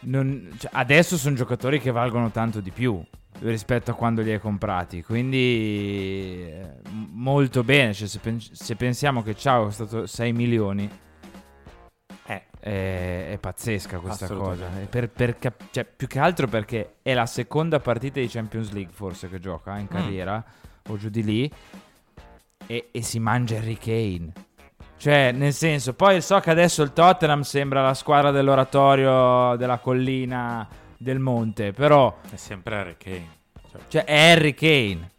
Non- 0.00 0.50
cioè, 0.58 0.70
adesso 0.74 1.16
sono 1.16 1.34
giocatori 1.34 1.80
che 1.80 1.90
valgono 1.90 2.30
tanto 2.30 2.60
di 2.60 2.70
più 2.70 3.02
rispetto 3.40 3.90
a 3.90 3.94
quando 3.94 4.22
li 4.22 4.32
hai 4.32 4.40
comprati. 4.40 5.02
Quindi 5.02 6.44
eh, 6.46 6.72
molto 7.12 7.62
bene. 7.64 7.92
Cioè, 7.94 8.06
se, 8.08 8.18
pen- 8.18 8.40
se 8.40 8.76
pensiamo 8.76 9.22
che 9.22 9.34
Ciao 9.34 9.62
è 9.62 9.64
costato 9.66 10.06
6 10.06 10.32
milioni, 10.32 10.88
Eh. 12.26 12.42
è, 12.60 13.30
è 13.32 13.38
pazzesca 13.40 13.98
questa 13.98 14.26
cosa. 14.28 14.66
Per- 14.88 15.08
per 15.10 15.38
cap- 15.38 15.64
cioè, 15.70 15.84
più 15.84 16.06
che 16.06 16.18
altro 16.18 16.46
perché 16.46 16.96
è 17.02 17.14
la 17.14 17.26
seconda 17.26 17.80
partita 17.80 18.20
di 18.20 18.28
Champions 18.28 18.70
League, 18.72 18.92
forse 18.92 19.28
che 19.28 19.40
gioca 19.40 19.76
in 19.78 19.84
Mm. 19.84 19.88
carriera 19.88 20.44
o 20.88 20.96
giù 20.96 21.08
di 21.08 21.22
lì. 21.24 21.52
E, 22.70 22.88
e 22.92 23.02
si 23.02 23.18
mangia 23.18 23.56
Harry 23.56 23.76
Kane. 23.78 24.32
Cioè, 24.98 25.30
nel 25.32 25.52
senso, 25.52 25.94
poi 25.94 26.20
so 26.20 26.40
che 26.40 26.50
adesso 26.50 26.82
il 26.82 26.92
Tottenham 26.92 27.42
sembra 27.42 27.82
la 27.82 27.94
squadra 27.94 28.30
dell'oratorio 28.32 29.54
della 29.56 29.78
collina 29.78 30.66
del 30.96 31.20
monte, 31.20 31.72
però 31.72 32.16
È 32.30 32.36
sempre 32.36 32.76
Harry 32.76 32.96
Kane. 32.98 33.28
Cioè, 33.70 33.80
cioè 33.88 34.04
è 34.04 34.30
Harry 34.32 34.54
Kane 34.54 35.10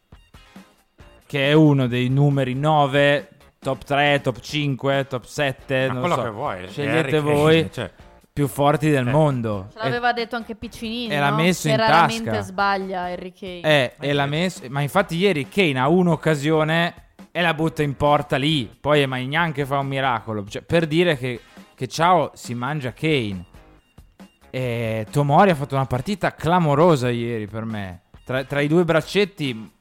che 1.25 1.49
è 1.49 1.53
uno 1.53 1.87
dei 1.87 2.09
numeri 2.09 2.55
9, 2.55 3.29
top 3.59 3.83
3, 3.83 4.19
top 4.21 4.39
5, 4.39 5.05
top 5.07 5.23
7, 5.23 5.85
Ma 5.87 5.93
non 5.93 5.99
quello 6.01 6.15
so. 6.15 6.23
che 6.23 6.29
vuoi, 6.29 6.67
Scegliete 6.67 6.97
Harry 6.97 7.11
Kane, 7.11 7.21
voi 7.21 7.69
cioè. 7.71 7.91
più 8.33 8.47
forti 8.47 8.89
del 8.89 9.07
Eh. 9.07 9.11
mondo. 9.11 9.67
Ce 9.71 9.77
l'aveva 9.77 10.11
detto 10.11 10.35
anche 10.35 10.55
Piccinini, 10.55 11.13
e 11.13 11.19
l'ha 11.19 11.31
messo 11.31 11.67
che 11.67 11.73
in 11.75 11.79
raramente 11.79 12.29
tasca. 12.31 12.41
sbaglia 12.41 13.01
Harry 13.03 13.31
Kane. 13.31 13.61
Eh, 13.61 13.93
e 13.99 14.11
l'ha 14.13 14.25
messo, 14.25 14.63
ma 14.69 14.81
infatti 14.81 15.15
ieri 15.17 15.47
Kane 15.47 15.79
ha 15.79 15.87
un'occasione 15.87 16.93
e 17.39 17.41
la 17.41 17.53
butta 17.53 17.83
in 17.83 17.95
porta 17.95 18.35
lì. 18.35 18.69
Poi 18.79 18.99
è 18.99 19.05
Magnan 19.05 19.53
che 19.53 19.65
fa 19.65 19.79
un 19.79 19.87
miracolo. 19.87 20.45
Cioè, 20.45 20.61
per 20.61 20.85
dire 20.85 21.17
che, 21.17 21.39
che 21.73 21.87
Ciao 21.87 22.31
si 22.33 22.53
mangia 22.53 22.91
Kane. 22.91 23.45
E 24.49 25.07
Tomori 25.09 25.49
ha 25.49 25.55
fatto 25.55 25.75
una 25.75 25.85
partita 25.85 26.35
clamorosa 26.35 27.09
ieri 27.09 27.47
per 27.47 27.63
me. 27.63 28.01
Tra, 28.25 28.43
tra 28.43 28.59
i 28.59 28.67
due 28.67 28.83
braccetti, 28.83 29.71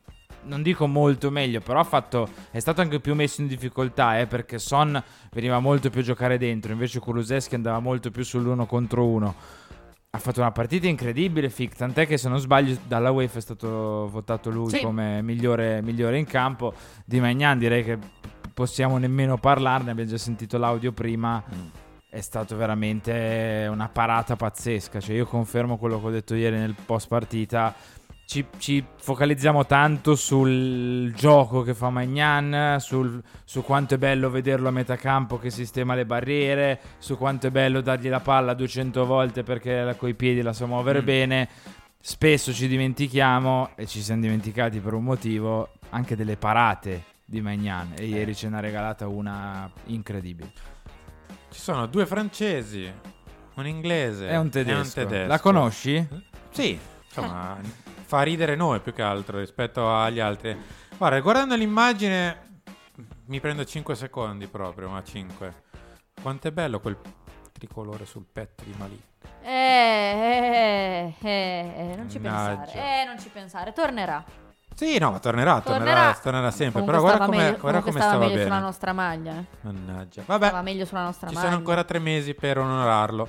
non 0.44 0.62
dico 0.62 0.87
molto 0.87 1.33
meglio, 1.33 1.61
però 1.61 1.83
fatto, 1.83 2.29
è 2.53 2.61
stato 2.61 2.81
anche 2.81 3.01
più 3.01 3.16
messo 3.16 3.40
in 3.40 3.49
difficoltà, 3.49 4.21
eh, 4.21 4.29
perché 4.29 4.61
Son 4.61 5.03
veniva 5.33 5.59
molto 5.59 5.90
più 5.90 6.01
a 6.03 6.05
giocare 6.05 6.38
dentro, 6.38 6.71
invece 6.71 7.01
Kuluseschi 7.01 7.57
andava 7.57 7.81
molto 7.81 8.12
più 8.12 8.23
sull'uno 8.23 8.66
contro 8.66 9.05
uno. 9.05 9.35
Ha 10.11 10.18
fatto 10.18 10.40
una 10.40 10.53
partita 10.53 10.87
incredibile, 10.87 11.51
Fick, 11.51 11.77
tant'è 11.77 12.07
che 12.07 12.16
se 12.16 12.31
non 12.31 12.38
sbaglio 12.38 12.79
dalla 12.87 13.11
UEFA 13.11 13.38
è 13.38 13.42
stato 13.42 14.09
votato 14.11 14.49
lui 14.49 14.71
Sì. 14.71 14.81
come 14.81 15.21
migliore, 15.21 15.83
migliore 15.83 16.16
in 16.16 16.25
campo. 16.25 16.73
Di 17.05 17.21
Magnan 17.21 17.59
direi 17.59 17.85
che 17.85 17.99
possiamo 18.55 18.97
nemmeno 18.97 19.37
parlarne, 19.37 19.90
abbiamo 19.90 20.09
già 20.09 20.16
sentito 20.16 20.57
l'audio 20.57 20.92
prima. 20.92 21.44
È 22.09 22.21
stato 22.23 22.57
veramente 22.57 23.68
una 23.71 23.90
parata 23.90 24.35
pazzesca. 24.35 24.99
Cioè, 24.99 25.14
io 25.14 25.27
confermo 25.27 25.77
quello 25.77 26.01
che 26.01 26.07
ho 26.07 26.11
detto 26.11 26.35
ieri 26.35 26.57
nel 26.57 26.75
post 26.87 27.07
partita. 27.07 27.75
Ci, 28.29 28.45
ci 28.59 28.85
focalizziamo 28.99 29.64
tanto 29.64 30.14
sul 30.14 31.14
gioco 31.14 31.62
che 31.62 31.73
fa 31.73 31.88
Magnan, 31.88 32.77
sul- 32.79 33.23
su 33.43 33.62
quanto 33.62 33.95
è 33.95 33.97
bello 33.99 34.29
vederlo 34.29 34.69
a 34.69 34.71
metà 34.71 34.97
campo 34.97 35.38
che 35.38 35.49
sistema 35.49 35.95
le 35.95 36.05
barriere, 36.05 36.79
su 36.99 37.17
quanto 37.17 37.47
è 37.47 37.51
bello 37.51 37.81
dargli 37.81 38.11
la 38.11 38.21
palla 38.21 38.53
200 38.53 39.07
volte 39.07 39.43
perché 39.45 39.95
coi 39.99 40.12
piedi 40.12 40.43
la 40.43 40.53
sa 40.53 40.67
muovere 40.67 41.01
Mm. 41.01 41.05
bene. 41.07 41.49
Spesso 41.99 42.53
ci 42.53 42.69
dimentichiamo, 42.69 43.71
e 43.77 43.87
ci 43.87 44.03
siamo 44.03 44.21
dimenticati 44.21 44.79
per 44.81 44.93
un 44.93 45.05
motivo, 45.05 45.71
anche 45.88 46.14
delle 46.14 46.37
parate 46.37 47.05
di 47.25 47.41
Magnan. 47.41 47.95
E 47.97 48.05
ieri 48.05 48.35
ce 48.35 48.51
n'ha 48.51 48.61
regalata 48.61 49.09
una 49.09 49.71
incredibile. 49.87 50.53
Ci 51.51 51.61
sono 51.61 51.87
due 51.87 52.05
francesi, 52.05 52.93
un 53.55 53.67
inglese 53.67 54.27
È 54.29 54.33
un 54.33 54.35
e 54.35 54.37
un 54.37 54.51
tedesco. 54.51 54.93
tedesco. 55.01 55.29
La 55.29 55.41
conosci? 55.41 56.07
Sì, 56.51 56.79
insomma, 57.07 57.57
fa 58.09 58.23
ridere 58.23 58.57
noi 58.57 58.81
più 58.81 58.94
che 58.94 59.03
altro 59.03 59.38
rispetto 59.38 59.94
agli 59.94 60.18
altri. 60.18 60.57
Guarda, 60.97 61.21
guardando 61.21 61.55
l'immagine 61.57 62.47
mi 63.27 63.38
prendo 63.38 63.65
5 63.67 63.94
secondi 63.94 64.46
proprio, 64.46 64.88
ma 64.88 65.02
5. 65.02 65.63
Quanto 66.23 66.48
è 66.48 66.50
bello 66.50 66.81
quel 66.81 66.96
tricolore 67.52 68.06
sul 68.06 68.25
petto 68.33 68.65
di 68.65 68.75
Malik. 68.79 69.02
Eh, 69.42 69.50
eh, 69.50 71.15
eh, 71.21 71.75
eh, 71.92 71.96
non 71.96 72.09
ci 72.11 72.19
Mannaggia. 72.19 72.63
pensare. 72.63 73.00
Eh, 73.02 73.04
non 73.04 73.19
ci 73.21 73.29
pensare. 73.29 73.73
Tornerà. 73.73 74.25
Sì, 74.75 74.96
no, 74.98 75.11
ma 75.11 75.19
tornerà, 75.19 75.61
tornerà, 75.61 75.85
Tornerà. 75.92 76.19
tornerà 76.23 76.50
sempre. 76.50 76.83
Però 76.85 77.00
guarda 77.00 77.25
come, 77.27 77.37
meglio, 77.37 77.59
guarda 77.59 77.81
come 77.81 77.90
stava 77.92 78.06
stava 78.09 78.19
meglio 78.25 78.35
bene. 78.37 78.46
sulla 78.46 78.59
nostra 78.61 78.92
maglia. 78.92 79.33
eh. 79.38 79.44
Mannaggia. 79.63 80.23
Vabbè, 80.25 80.46
Stava 80.46 80.63
meglio 80.63 80.85
sulla 80.87 81.02
nostra 81.02 81.29
ci 81.29 81.35
maglia. 81.35 81.46
sono 81.46 81.59
ancora 81.59 81.85
tre 81.85 81.98
mesi 81.98 82.35
per 82.35 82.59
onorarlo. 82.59 83.29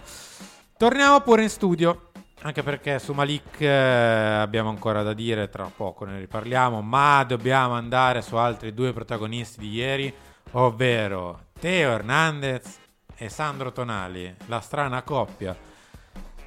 Torniamo 0.78 1.20
pure 1.22 1.44
in 1.44 1.50
studio. 1.50 2.09
Anche 2.42 2.64
perché 2.64 3.00
su 3.00 3.12
Malik 3.12 3.60
eh, 3.60 3.68
abbiamo 3.68 4.70
ancora 4.70 5.04
da 5.04 5.14
dire, 5.14 5.50
tra 5.50 5.70
poco 5.76 6.06
ne 6.06 6.20
riparliamo, 6.20 6.82
ma 6.82 7.24
dobbiamo 7.26 7.74
andare 7.74 8.22
su 8.22 8.38
altri 8.38 8.74
due 8.74 8.94
protagonisti 8.94 9.60
di 9.60 9.74
ieri, 9.74 10.14
ovvero 10.52 11.48
Teo 11.60 11.92
Hernandez 11.92 12.80
e 13.18 13.28
Sandro 13.28 13.74
Tonali, 13.74 14.34
la 14.46 14.62
strana 14.62 15.02
coppia. 15.04 15.54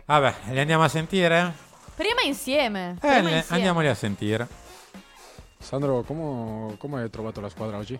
Vabbè, 0.06 0.34
li 0.52 0.60
andiamo 0.60 0.82
a 0.82 0.88
sentire? 0.88 1.52
Prima 1.94 2.22
insieme. 2.22 2.92
Eh, 2.92 2.96
prima 2.98 3.18
insieme. 3.18 3.44
andiamoli 3.48 3.88
a 3.88 3.94
sentire. 3.94 4.48
Sandro, 5.58 6.02
come, 6.02 6.74
come 6.78 7.02
hai 7.02 7.10
trovato 7.10 7.42
la 7.42 7.50
squadra 7.50 7.76
oggi? 7.76 7.98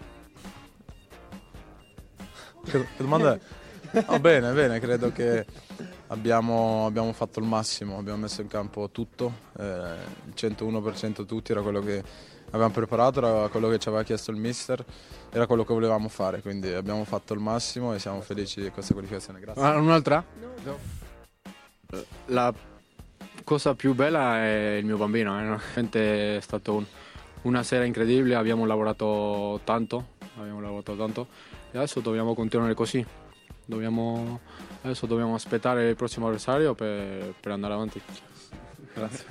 che 2.65 2.87
domanda 2.97 3.35
è? 3.35 3.41
No, 3.93 4.19
bene, 4.21 4.53
bene, 4.53 4.81
credo 4.81 5.13
che 5.13 5.45
abbiamo, 6.09 6.87
abbiamo 6.87 7.13
fatto 7.13 7.41
il 7.41 7.47
massimo, 7.47 7.99
abbiamo 7.99 8.21
messo 8.21 8.41
in 8.41 8.49
campo 8.49 8.89
tutto, 8.91 9.33
eh, 9.59 9.95
il 10.27 10.33
101% 10.35 11.25
tutti 11.27 11.53
era 11.53 11.61
quello 11.63 11.81
che 11.81 12.03
avevamo 12.51 12.73
preparato, 12.73 13.19
era 13.19 13.49
quello 13.49 13.69
che 13.69 13.79
ci 13.79 13.89
aveva 13.89 14.03
chiesto 14.03 14.31
il 14.31 14.37
mister, 14.39 14.83
era 15.31 15.47
quello 15.47 15.65
che 15.65 15.73
volevamo 15.75 16.09
fare, 16.09 16.41
quindi 16.41 16.73
abbiamo 16.73 17.05
fatto 17.05 17.35
il 17.35 17.41
massimo 17.41 17.95
e 17.95 17.99
siamo 17.99 18.21
felici 18.23 18.63
di 18.63 18.71
questa 18.71 18.93
qualificazione. 18.95 19.41
Grazie. 19.41 19.63
Ah, 19.63 19.77
Un'altra? 19.77 20.25
La 22.27 22.53
cosa 23.45 23.75
più 23.75 23.95
bella 23.95 24.39
è 24.39 24.77
il 24.79 24.85
mio 24.87 24.97
bambino, 24.97 25.39
eh, 25.39 25.43
veramente 25.45 26.37
è 26.39 26.41
stato 26.41 26.75
un- 26.75 26.87
una 27.43 27.63
sera 27.63 27.85
incredibile, 27.85 28.37
abbiamo 28.37 28.65
lavorato 28.65 29.61
tanto, 29.65 30.07
abbiamo 30.39 30.61
lavorato 30.61 30.95
tanto 30.97 31.27
e 31.73 31.77
adesso 31.79 32.01
dobbiamo 32.01 32.35
continuare 32.35 32.73
così. 32.75 33.05
Dobbiamo, 33.65 34.41
adesso 34.83 35.07
dobbiamo 35.07 35.35
aspettare 35.35 35.89
il 35.89 35.97
prossimo 35.97 36.27
avversario 36.27 36.75
per, 36.75 37.35
per 37.41 37.53
andare 37.53 37.75
avanti. 37.75 38.01
Grazie. 38.95 39.25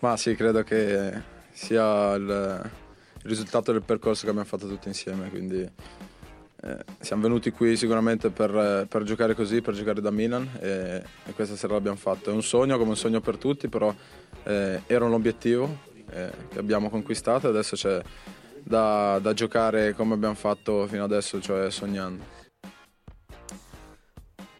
Ma 0.00 0.16
sì, 0.16 0.34
credo 0.36 0.62
che 0.62 1.36
sia 1.50 2.14
il, 2.14 2.70
risultato 3.22 3.72
del 3.72 3.82
percorso 3.82 4.24
che 4.24 4.30
abbiamo 4.30 4.48
fatto 4.48 4.68
tutti 4.68 4.88
insieme, 4.88 5.28
quindi 5.28 5.60
eh, 5.60 6.84
siamo 7.00 7.22
venuti 7.22 7.50
qui 7.50 7.76
sicuramente 7.76 8.30
per, 8.30 8.86
per 8.88 9.02
giocare 9.02 9.34
così, 9.34 9.60
per 9.60 9.74
giocare 9.74 10.00
da 10.00 10.10
Milan 10.10 10.48
e, 10.60 11.02
e 11.24 11.32
questa 11.32 11.56
sera 11.56 11.74
l'abbiamo 11.74 11.96
fatto. 11.96 12.30
È 12.30 12.32
un 12.32 12.42
sogno 12.42 12.78
come 12.78 12.90
un 12.90 12.96
sogno 12.96 13.20
per 13.20 13.36
tutti, 13.36 13.68
però 13.68 13.94
eh, 14.44 14.82
era 14.86 15.04
un 15.04 15.12
obiettivo 15.12 15.86
eh, 16.10 16.30
che 16.48 16.58
abbiamo 16.58 16.90
conquistato 16.90 17.46
e 17.46 17.50
adesso 17.50 17.76
c'è 17.76 18.00
da, 18.62 19.18
da 19.20 19.32
giocare 19.34 19.94
come 19.94 20.14
abbiamo 20.14 20.34
fatto 20.34 20.86
fino 20.86 21.04
adesso, 21.04 21.40
cioè 21.40 21.70
sognando. 21.70 22.37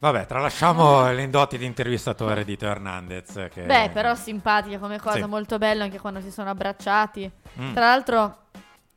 Vabbè, 0.01 0.27
tralasciamo 0.27 1.11
le 1.11 1.23
indoti 1.23 1.59
di 1.59 1.65
intervistatore 1.65 2.45
di 2.45 2.57
Teo 2.57 2.71
Hernandez. 2.71 3.49
Che... 3.53 3.63
Beh, 3.63 3.91
però 3.93 4.15
simpatica 4.15 4.79
come 4.79 4.99
cosa, 5.01 5.17
Sì. 5.19 5.25
molto 5.27 5.59
bello 5.59 5.83
anche 5.83 5.99
quando 5.99 6.21
si 6.21 6.31
sono 6.31 6.51
abbracciati. 6.51 7.29
Mm. 7.61 7.73
Tra 7.75 7.87
l'altro, 7.87 8.39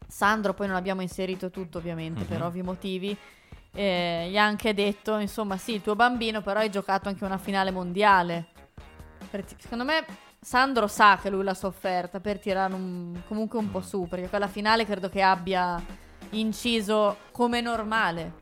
Sandro, 0.07 0.53
poi 0.53 0.67
non 0.67 0.75
abbiamo 0.75 1.01
inserito 1.01 1.49
tutto 1.49 1.79
ovviamente 1.79 2.23
per 2.25 2.39
Mhm. 2.39 2.45
ovvi 2.45 2.61
motivi, 2.61 3.17
eh, 3.73 4.27
gli 4.29 4.37
ha 4.37 4.43
anche 4.43 4.73
detto, 4.75 5.17
insomma, 5.17 5.57
sì, 5.57 5.73
il 5.73 5.81
tuo 5.81 5.95
bambino, 5.95 6.41
però 6.41 6.59
hai 6.59 6.69
giocato 6.69 7.07
anche 7.09 7.23
una 7.25 7.37
finale 7.39 7.71
mondiale. 7.71 8.47
Ti- 9.31 9.55
secondo 9.57 9.83
me 9.85 10.05
Sandro 10.39 10.87
sa 10.87 11.17
che 11.21 11.29
lui 11.29 11.43
l'ha 11.43 11.53
sofferta 11.53 12.19
per 12.19 12.39
tirare 12.39 12.73
un- 12.73 13.21
comunque 13.27 13.57
un 13.57 13.65
Mm. 13.65 13.69
po' 13.69 13.81
su, 13.81 14.07
perché 14.07 14.27
quella 14.29 14.47
finale 14.47 14.85
credo 14.85 15.07
che 15.09 15.21
abbia 15.21 15.81
inciso 16.31 17.17
come 17.31 17.61
normale. 17.61 18.39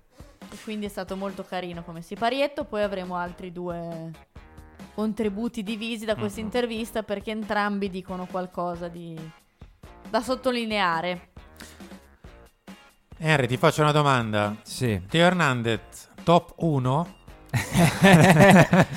E 0.51 0.57
quindi 0.63 0.85
è 0.85 0.89
stato 0.89 1.15
molto 1.15 1.43
carino 1.43 1.83
come 1.83 2.01
siparietto. 2.01 2.63
Poi 2.65 2.81
avremo 2.83 3.15
altri 3.15 3.51
due 3.51 4.11
contributi 4.95 5.63
divisi 5.63 6.05
da 6.05 6.15
questa 6.15 6.39
Mhm. 6.39 6.45
intervista 6.45 7.03
perché 7.03 7.31
entrambi 7.31 7.89
dicono 7.89 8.25
qualcosa 8.25 8.87
di 8.87 9.15
da 10.09 10.21
sottolineare. 10.21 11.27
Henry, 13.17 13.47
ti 13.47 13.57
faccio 13.57 13.81
una 13.81 13.91
domanda. 13.91 14.55
Sì. 14.63 15.01
Teo 15.07 15.25
Hernandez, 15.25 16.09
top 16.23 16.53
1? 16.57 17.15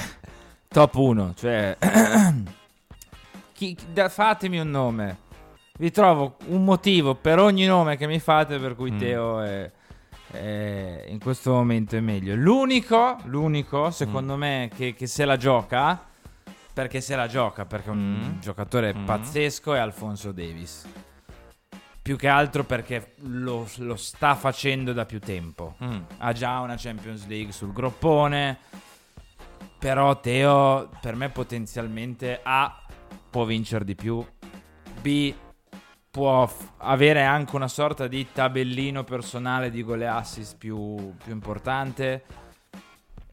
Top 0.69 0.95
1, 0.95 1.35
cioè... 1.37 1.77
chi- 3.53 3.75
chi- 3.75 3.93
da- 3.93 4.09
fatemi 4.09 4.59
un 4.59 4.71
nome. 4.71 5.19
Vi 5.79 5.91
trovo 5.91 6.37
un 6.47 6.65
motivo 6.65 7.15
per 7.15 7.39
ogni 7.39 7.67
nome 7.67 7.97
che 7.97 8.07
mi 8.07 8.19
fate 8.21 8.59
per 8.59 8.75
cui 8.75 8.91
Mm. 8.93 8.99
Teo 8.99 9.41
è, 9.41 9.71
è- 10.33 11.05
in 11.09 11.19
questo 11.21 11.53
momento 11.53 11.97
è 11.97 12.01
meglio. 12.01 12.35
L'unico, 12.35 13.19
l'unico 13.25 13.91
secondo 13.91 14.37
me, 14.37 14.71
che, 14.75 14.95
che 14.95 15.07
se 15.07 15.25
la 15.25 15.37
gioca, 15.37 16.05
perché 16.73 17.01
se 17.01 17.15
la 17.17 17.27
gioca, 17.29 17.65
perché 17.67 17.89
è 17.89 17.93
un 17.93 18.35
Mm. 18.37 18.41
giocatore 18.41 18.95
Mm. 18.95 19.05
pazzesco, 19.05 19.75
è 19.75 19.79
Alfonso 19.79 20.33
Davis. 20.33 20.87
Più 22.03 22.17
che 22.17 22.27
altro 22.29 22.65
perché 22.65 23.15
lo, 23.19 23.69
lo 23.77 23.97
sta 23.97 24.35
facendo 24.35 24.93
da 24.93 25.05
più 25.05 25.21
tempo. 25.21 25.77
Mm. 25.85 25.99
Ha 26.19 26.33
già 26.33 26.59
una 26.61 26.75
Champions 26.77 27.27
League 27.29 27.53
sul 27.53 27.73
groppone. 27.73 28.59
Però 29.79 30.21
Teo 30.21 30.89
per 31.01 31.15
me 31.17 31.29
potenzialmente 31.29 32.41
A 32.43 32.85
può 33.31 33.45
vincere 33.45 33.85
di 33.85 33.95
più, 33.97 34.25
B 35.01 35.35
può 36.13 36.47
f- 36.47 36.73
avere 36.77 37.23
anche 37.25 37.57
una 37.57 37.69
sorta 37.69 38.07
di 38.07 38.27
tabellino 38.33 39.03
personale 39.03 39.71
di 39.71 39.83
gol 39.83 40.03
e 40.03 40.05
assist 40.05 40.57
più, 40.59 41.15
più 41.25 41.33
importante 41.33 42.23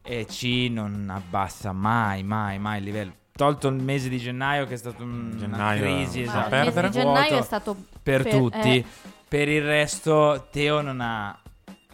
e 0.02 0.24
C 0.24 0.68
non 0.70 1.10
abbassa 1.14 1.72
mai, 1.72 2.22
mai, 2.22 2.58
mai 2.58 2.78
il 2.78 2.84
livello. 2.84 3.12
Tolto 3.32 3.68
il 3.68 3.74
mese 3.82 4.08
di 4.08 4.16
gennaio 4.16 4.64
che 4.64 4.74
è 4.74 4.76
stato 4.78 5.02
un- 5.02 5.28
una 5.34 5.38
Gennaio, 5.38 5.82
crisi, 5.82 6.18
Ma 6.20 6.24
esatto, 6.24 6.54
il 6.54 6.60
mese 6.64 6.80
di 6.80 6.90
gennaio 6.90 7.38
è 7.38 7.42
stato 7.42 7.76
per, 8.02 8.22
per- 8.22 8.32
tutti. 8.32 8.76
eh. 8.78 8.84
Per 9.28 9.48
il 9.48 9.62
resto 9.62 10.48
Teo 10.50 10.80
non 10.80 11.00
ha 11.02 11.38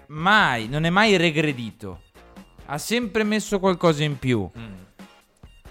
mai, 0.07 0.68
non 0.68 0.84
è 0.84 0.91
mai 0.91 1.16
regredito. 1.16 2.03
Ha 2.66 2.78
sempre 2.78 3.24
messo 3.24 3.59
qualcosa 3.59 4.05
in 4.05 4.18
più. 4.20 4.49
Mm. 4.57 4.72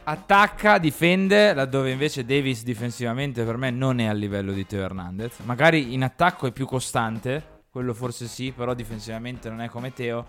Attacca, 0.08 0.78
difende, 0.78 1.52
laddove 1.56 1.90
invece 1.90 2.26
Davis 2.26 2.64
difensivamente 2.64 3.44
per 3.44 3.58
me 3.58 3.72
non 3.72 4.00
è 4.00 4.06
a 4.06 4.14
livello 4.14 4.52
di 4.52 4.64
Teo 4.64 4.84
Hernandez. 4.84 5.40
Magari 5.40 5.96
in 5.96 6.04
attacco 6.04 6.46
è 6.46 6.52
più 6.52 6.68
costante, 6.68 7.64
quello 7.72 7.92
forse 7.92 8.28
sì, 8.28 8.52
però 8.52 8.76
difensivamente 8.76 9.50
non 9.50 9.62
è 9.62 9.68
come 9.68 9.94
Teo. 9.94 10.28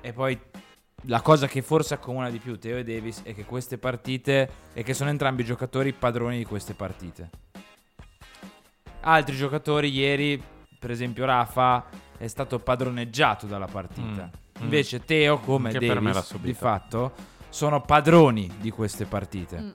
E 0.00 0.12
poi 0.12 0.36
la 1.02 1.20
cosa 1.20 1.46
che 1.46 1.62
forse 1.62 1.94
accomuna 1.94 2.30
di 2.30 2.38
più 2.38 2.58
Teo 2.58 2.78
e 2.78 2.82
Davis 2.82 3.22
è 3.22 3.32
che 3.32 3.44
queste 3.44 3.78
partite 3.78 4.50
e 4.72 4.82
che 4.82 4.92
sono 4.92 5.10
entrambi 5.10 5.44
giocatori 5.44 5.92
padroni 5.92 6.38
di 6.38 6.44
queste 6.44 6.74
partite. 6.74 7.30
Altri 9.02 9.36
giocatori 9.36 9.88
ieri, 9.88 10.42
per 10.80 10.90
esempio 10.90 11.24
Rafa, 11.24 11.86
è 12.18 12.26
stato 12.26 12.58
padroneggiato 12.58 13.46
dalla 13.46 13.66
partita. 13.66 14.28
Mm. 14.58 14.62
Invece 14.62 15.04
Teo, 15.04 15.38
come 15.38 15.70
Che 15.70 15.78
Davis, 15.78 16.36
di 16.38 16.54
fatto, 16.54 17.34
sono 17.56 17.80
padroni 17.80 18.52
di 18.60 18.70
queste 18.70 19.06
partite. 19.06 19.58
Mm. 19.58 19.70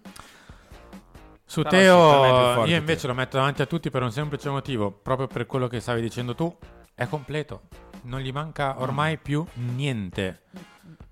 Su 1.44 1.64
Però 1.64 1.70
Teo, 1.72 2.66
io 2.66 2.76
invece 2.78 3.08
lo 3.08 3.16
metto 3.16 3.38
davanti 3.38 3.64
a 3.64 3.66
tutti 3.66 3.90
per 3.90 4.04
un 4.04 4.12
semplice 4.12 4.50
motivo, 4.50 4.92
proprio 4.92 5.26
per 5.26 5.48
quello 5.48 5.68
che 5.68 5.80
stavi 5.80 6.00
dicendo 6.00 6.36
tu, 6.36 6.56
è 6.94 7.08
completo. 7.08 7.64
Non 8.04 8.20
gli 8.20 8.32
manca 8.32 8.80
ormai 8.80 9.18
più 9.18 9.44
niente. 9.56 10.44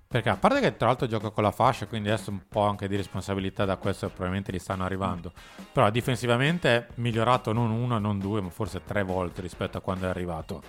Perché 0.06 0.28
a 0.28 0.36
parte 0.36 0.60
che 0.60 0.76
tra 0.76 0.86
l'altro 0.86 1.08
gioca 1.08 1.30
con 1.30 1.42
la 1.42 1.50
fascia, 1.50 1.88
quindi 1.88 2.08
adesso 2.08 2.30
un 2.30 2.42
po' 2.48 2.62
anche 2.62 2.86
di 2.86 2.94
responsabilità 2.94 3.64
da 3.64 3.76
questo 3.76 4.06
probabilmente 4.06 4.52
gli 4.52 4.58
stanno 4.60 4.84
arrivando. 4.84 5.32
Però 5.72 5.90
difensivamente 5.90 6.76
è 6.76 6.86
migliorato 6.96 7.52
non 7.52 7.72
una, 7.72 7.98
non 7.98 8.20
due, 8.20 8.40
ma 8.40 8.50
forse 8.50 8.82
tre 8.84 9.02
volte 9.02 9.40
rispetto 9.40 9.76
a 9.76 9.80
quando 9.80 10.06
è 10.06 10.08
arrivato. 10.08 10.62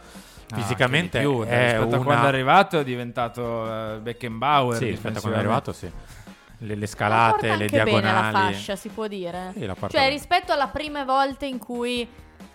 Ah, 0.52 0.56
Fisicamente 0.56 1.20
di 1.20 1.26
più, 1.26 1.44
è 1.44 1.72
rispetto 1.72 1.88
una... 1.88 1.98
a 1.98 2.04
quando 2.04 2.26
è 2.26 2.28
arrivato 2.28 2.80
è 2.80 2.84
diventato 2.84 3.96
eh, 3.96 4.00
Beckenbauer. 4.00 4.78
Sì, 4.78 4.86
rispetto 4.86 5.18
a 5.18 5.22
quando 5.22 5.38
è 5.38 5.42
arrivato 5.42 5.72
sì. 5.74 5.92
Le, 6.64 6.76
le 6.76 6.86
scalate, 6.88 7.48
le 7.48 7.64
anche 7.64 7.84
bene 7.84 8.02
la 8.02 8.10
diagonali. 8.12 8.54
fascia, 8.54 8.76
si 8.76 8.90
può 8.90 9.08
dire. 9.08 9.52
Sì, 9.54 9.60
cioè, 9.62 9.88
bene. 9.90 10.10
rispetto 10.10 10.52
alla 10.52 10.68
prime 10.68 11.06
volte 11.06 11.46
in 11.48 11.58
cui 11.58 12.08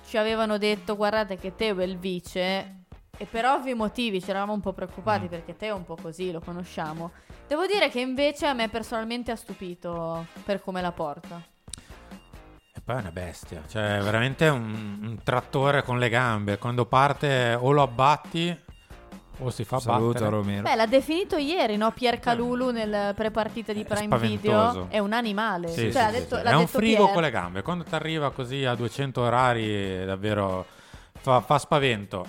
ci 0.07 0.16
avevano 0.16 0.59
detto 0.59 0.94
guardate 0.94 1.36
che 1.36 1.57
Teo 1.57 1.78
è 1.80 1.84
il 1.84 1.99
vice, 1.99 2.82
e 3.18 3.24
per 3.24 3.47
ovvi 3.47 3.74
motivi 3.74 4.22
ci 4.22 4.30
eravamo 4.30 4.53
un 4.53 4.61
po' 4.61 4.72
preoccupati 4.72 5.24
Mm. 5.24 5.28
perché 5.28 5.57
Teo 5.57 5.74
è 5.74 5.76
un 5.76 5.84
po' 5.84 5.97
così, 6.01 6.30
lo 6.30 6.40
conosciamo. 6.40 7.11
Devo 7.49 7.66
dire 7.66 7.88
che 7.88 8.01
invece 8.01 8.47
a 8.47 8.53
me 8.53 8.68
personalmente 8.68 9.30
ha 9.32 9.36
stupito 9.36 10.26
per 10.44 10.61
come 10.61 10.80
la 10.82 10.92
porta. 10.92 11.42
Poi 12.87 12.95
è 12.95 13.01
una 13.01 13.11
bestia, 13.11 13.64
cioè 13.68 13.99
è 13.99 14.01
veramente 14.01 14.47
un, 14.47 15.01
un 15.03 15.18
trattore 15.24 15.82
con 15.82 15.99
le 15.99 16.09
gambe. 16.09 16.57
Quando 16.57 16.87
parte 16.87 17.59
o 17.61 17.72
lo 17.72 17.82
abbatti 17.82 18.57
o 19.39 19.51
si 19.51 19.64
fa 19.64 19.80
Saluto 19.80 20.12
battere. 20.12 20.30
Romero. 20.30 20.62
Beh, 20.62 20.76
l'ha 20.76 20.87
definito 20.87 21.37
ieri, 21.37 21.76
no? 21.76 21.91
Pier 21.91 22.20
Calulu 22.20 22.70
nel 22.70 23.12
prepartita 23.16 23.72
di 23.72 23.82
Prime 23.82 24.05
spaventoso. 24.05 24.82
Video. 24.82 24.87
È 24.89 25.01
un 25.01 25.12
animale. 25.14 25.66
Sì, 25.66 25.80
cioè, 25.80 25.91
sì, 25.91 25.99
l'ha 25.99 26.11
detto, 26.12 26.37
sì. 26.37 26.43
l'ha 26.45 26.51
È 26.51 26.55
un 26.55 26.66
frigo 26.68 27.03
Pier. 27.03 27.12
con 27.12 27.22
le 27.22 27.30
gambe. 27.32 27.62
Quando 27.62 27.82
ti 27.82 27.95
arriva 27.97 28.30
così 28.30 28.64
a 28.64 28.76
200 28.76 29.20
orari, 29.20 30.05
davvero 30.05 30.64
fa, 31.18 31.41
fa 31.41 31.59
spavento. 31.59 32.24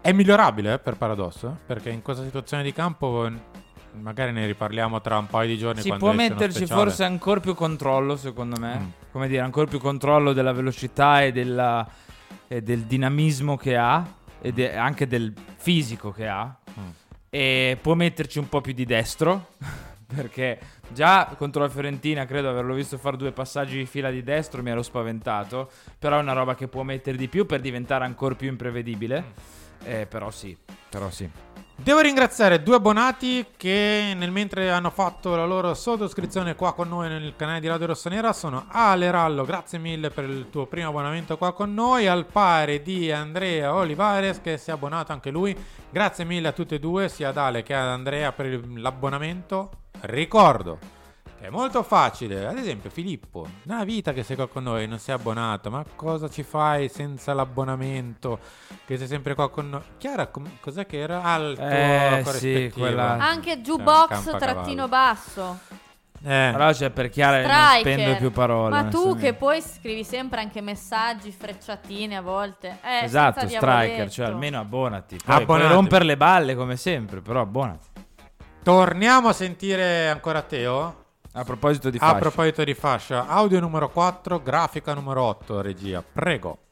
È 0.00 0.10
migliorabile 0.10 0.72
eh, 0.72 0.78
per 0.80 0.96
paradosso, 0.96 1.50
eh, 1.50 1.66
perché 1.66 1.90
in 1.90 2.02
questa 2.02 2.24
situazione 2.24 2.64
di 2.64 2.72
campo 2.72 3.30
magari 4.00 4.32
ne 4.32 4.46
riparliamo 4.46 5.00
tra 5.00 5.18
un 5.18 5.26
paio 5.26 5.48
di 5.48 5.58
giorni. 5.58 5.80
Si 5.82 5.92
può 5.94 6.12
metterci 6.12 6.66
forse 6.66 7.04
ancora 7.04 7.40
più 7.40 7.54
controllo, 7.54 8.16
secondo 8.16 8.58
me. 8.58 8.78
Mm. 8.78 8.86
Come 9.12 9.28
dire, 9.28 9.40
ancora 9.42 9.66
più 9.66 9.78
controllo 9.78 10.32
della 10.32 10.52
velocità 10.52 11.22
e, 11.22 11.32
della- 11.32 11.86
e 12.46 12.62
del 12.62 12.82
dinamismo 12.84 13.56
che 13.56 13.76
ha, 13.76 14.06
e 14.40 14.52
de- 14.52 14.76
anche 14.76 15.06
del 15.06 15.32
fisico 15.56 16.10
che 16.12 16.26
ha. 16.28 16.54
Mm. 16.78 16.88
E 17.30 17.78
può 17.80 17.94
metterci 17.94 18.38
un 18.38 18.48
po' 18.48 18.60
più 18.60 18.72
di 18.72 18.84
destro. 18.84 19.48
Perché 20.08 20.58
già 20.88 21.34
contro 21.36 21.60
la 21.60 21.68
Fiorentina 21.68 22.24
credo 22.24 22.48
averlo 22.48 22.72
visto 22.72 22.96
fare 22.96 23.18
due 23.18 23.30
passaggi 23.32 23.76
di 23.76 23.84
fila 23.84 24.10
di 24.10 24.22
destro, 24.22 24.62
mi 24.62 24.70
ero 24.70 24.82
spaventato. 24.82 25.70
Però 25.98 26.16
è 26.18 26.22
una 26.22 26.32
roba 26.32 26.54
che 26.54 26.66
può 26.66 26.82
mettere 26.82 27.18
di 27.18 27.28
più 27.28 27.44
per 27.44 27.60
diventare 27.60 28.04
ancora 28.06 28.34
più 28.34 28.48
imprevedibile. 28.48 29.56
Eh, 29.84 30.06
però 30.06 30.30
sì, 30.30 30.56
però 30.88 31.10
sì. 31.10 31.28
Devo 31.80 32.00
ringraziare 32.00 32.60
due 32.60 32.74
abbonati 32.74 33.46
che 33.56 34.12
nel 34.16 34.32
mentre 34.32 34.68
hanno 34.68 34.90
fatto 34.90 35.36
la 35.36 35.46
loro 35.46 35.74
sottoscrizione 35.74 36.56
qua 36.56 36.74
con 36.74 36.88
noi 36.88 37.08
nel 37.08 37.34
canale 37.36 37.60
di 37.60 37.68
Radio 37.68 37.86
Rossonera 37.86 38.32
sono 38.32 38.66
Ale 38.68 39.12
Rallo, 39.12 39.44
grazie 39.44 39.78
mille 39.78 40.10
per 40.10 40.24
il 40.24 40.48
tuo 40.50 40.66
primo 40.66 40.88
abbonamento 40.88 41.38
qua 41.38 41.52
con 41.52 41.72
noi, 41.72 42.08
al 42.08 42.26
pari 42.26 42.82
di 42.82 43.12
Andrea 43.12 43.72
Olivares 43.72 44.40
che 44.40 44.58
si 44.58 44.70
è 44.70 44.72
abbonato 44.72 45.12
anche 45.12 45.30
lui, 45.30 45.56
grazie 45.88 46.24
mille 46.24 46.48
a 46.48 46.52
tutti 46.52 46.74
e 46.74 46.80
due, 46.80 47.08
sia 47.08 47.28
ad 47.28 47.36
Ale 47.36 47.62
che 47.62 47.74
ad 47.74 47.86
Andrea 47.86 48.32
per 48.32 48.60
l'abbonamento. 48.74 49.70
Ricordo 50.00 50.97
è 51.40 51.48
molto 51.50 51.82
facile, 51.82 52.46
ad 52.46 52.58
esempio 52.58 52.90
Filippo, 52.90 53.46
una 53.66 53.84
vita 53.84 54.12
che 54.12 54.22
sei 54.22 54.34
qua 54.36 54.48
con 54.48 54.64
noi, 54.64 54.86
non 54.88 54.98
sei 54.98 55.14
abbonato, 55.14 55.70
ma 55.70 55.84
cosa 55.94 56.28
ci 56.28 56.42
fai 56.42 56.88
senza 56.88 57.32
l'abbonamento? 57.32 58.38
Che 58.84 58.96
sei 58.98 59.06
sempre 59.06 59.34
qua 59.34 59.48
con 59.48 59.68
noi. 59.70 59.80
Chiara, 59.98 60.26
com- 60.26 60.58
cos'è 60.60 60.84
che 60.86 60.98
era? 60.98 61.22
Ah, 61.22 61.36
il 61.36 61.56
tuo 61.56 61.64
Eh, 61.66 62.24
sì, 62.38 62.70
quella- 62.74 63.18
Anche 63.18 63.54
Cioè, 63.54 63.62
jukebox 63.62 64.36
trattino 64.38 64.88
basso. 64.88 65.58
Eh. 66.24 66.34
Allora 66.46 66.72
c'è 66.72 66.90
per 66.90 67.08
Chiara 67.10 67.40
non 67.40 67.48
Striker. 67.50 67.92
spendo 67.92 68.16
più 68.16 68.32
parole. 68.32 68.70
Ma 68.70 68.84
tu 68.88 69.16
che 69.16 69.34
poi 69.34 69.62
scrivi 69.62 70.02
sempre 70.02 70.40
anche 70.40 70.60
messaggi, 70.60 71.30
frecciatine 71.30 72.16
a 72.16 72.20
volte. 72.20 72.78
Eh, 72.82 73.04
Esatto, 73.04 73.46
striker, 73.46 74.10
cioè 74.10 74.26
almeno 74.26 74.58
abbonati. 74.58 75.16
Poi 75.16 75.44
puoi 75.44 75.58
Abbonati. 75.58 75.72
rompere 75.72 76.04
le 76.04 76.16
balle 76.16 76.56
come 76.56 76.76
sempre, 76.76 77.20
però 77.20 77.42
abbonati. 77.42 77.86
Torniamo 78.64 79.28
a 79.28 79.32
sentire 79.32 80.08
ancora 80.08 80.42
Teo. 80.42 81.04
A 81.38 81.44
proposito 81.44 81.88
di 81.88 81.98
A 81.98 82.00
fascia. 82.00 82.18
proposito 82.18 82.64
di 82.64 82.74
fascia, 82.74 83.28
audio 83.28 83.60
numero 83.60 83.88
4, 83.90 84.42
grafica 84.42 84.92
numero 84.92 85.22
8, 85.22 85.60
regia. 85.60 86.02
Prego. 86.02 86.62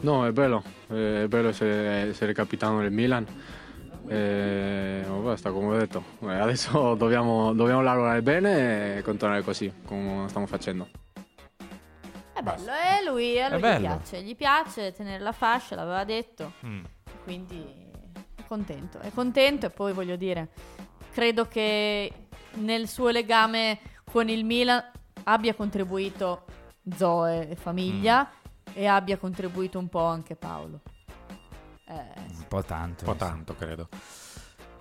No, 0.00 0.26
è 0.26 0.32
bello, 0.32 0.62
eh, 0.90 1.22
è 1.22 1.26
bello 1.26 1.48
essere, 1.48 2.10
essere 2.10 2.34
capitano 2.34 2.82
del 2.82 2.92
Milan. 2.92 3.26
E 4.08 5.02
oh, 5.08 5.20
basta, 5.20 5.50
come 5.52 5.74
ho 5.74 5.78
detto, 5.78 6.04
Eh, 6.20 6.34
adesso 6.34 6.94
dobbiamo, 6.96 7.54
dobbiamo 7.54 7.80
lavorare 7.80 8.20
bene 8.20 8.98
e 8.98 9.02
continuare 9.02 9.40
così, 9.40 9.72
come 9.86 10.28
stiamo 10.28 10.46
facendo. 10.46 10.88
È 12.34 12.42
bello, 12.42 12.72
e 12.72 13.04
lui, 13.10 13.40
a 13.40 13.48
lui 13.48 13.56
gli 13.56 13.78
piace. 13.78 14.22
Gli 14.22 14.36
piace 14.36 14.92
tenere 14.92 15.22
la 15.22 15.32
fascia, 15.32 15.74
l'aveva 15.76 16.04
detto. 16.04 16.52
Mm. 16.66 16.84
Quindi 17.24 17.64
è 18.34 18.42
contento. 18.46 18.98
È 18.98 19.10
contento 19.14 19.64
e 19.64 19.70
poi 19.70 19.94
voglio 19.94 20.16
dire, 20.16 20.48
credo 21.10 21.48
che 21.48 22.25
nel 22.56 22.88
suo 22.88 23.08
legame 23.08 23.78
con 24.10 24.28
il 24.28 24.44
Milan 24.44 24.82
abbia 25.24 25.54
contribuito 25.54 26.44
Zoe 26.96 27.48
e 27.50 27.56
famiglia 27.56 28.28
Mm. 28.68 28.72
e 28.74 28.86
abbia 28.86 29.16
contribuito 29.16 29.78
un 29.78 29.88
po' 29.88 30.04
anche 30.04 30.34
Paolo. 30.36 30.80
Eh, 31.88 31.92
Un 32.38 32.44
po' 32.48 32.62
tanto. 32.62 33.04
Un 33.04 33.12
po' 33.12 33.16
tanto, 33.16 33.54
credo. 33.54 33.88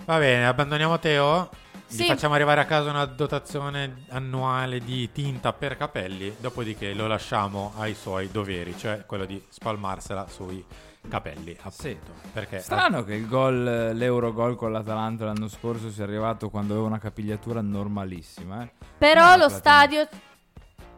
Va 0.05 0.17
bene, 0.17 0.45
abbandoniamo 0.45 0.97
Teo. 0.99 1.49
Gli 1.88 1.93
Sì. 1.97 2.05
facciamo 2.05 2.34
arrivare 2.34 2.61
a 2.61 2.65
casa 2.65 2.89
una 2.89 3.05
dotazione 3.05 4.05
annuale 4.09 4.80
di 4.80 5.11
tinta 5.11 5.53
per 5.53 5.78
capelli, 5.78 6.36
dopodiché 6.39 6.93
lo 6.93 7.05
lasciamo 7.07 7.73
ai 7.78 7.93
suoi 7.93 8.30
doveri, 8.32 8.76
cioè 8.78 9.05
quello 9.05 9.26
di 9.26 9.41
spalmarsela 9.49 10.28
sui 10.28 10.63
capelli, 11.08 11.51
appunto. 11.58 11.76
Sì. 11.82 11.97
Perché 12.32 12.60
Strano 12.60 13.03
che 13.03 13.14
il 13.16 13.28
gol, 13.28 13.91
l'euro 13.93 14.34
gol 14.34 14.56
con 14.56 14.72
l'Atalanta 14.72 15.26
l'anno 15.26 15.47
scorso 15.47 15.89
sia 15.89 16.03
arrivato 16.03 16.49
quando 16.49 16.74
aveva 16.74 16.88
una 16.88 16.99
capigliatura 16.99 17.62
normalissima. 17.62 18.64
eh. 18.64 18.72
Però 18.97 19.30
Non 19.32 19.39
lo 19.39 19.49
stadio 19.49 20.08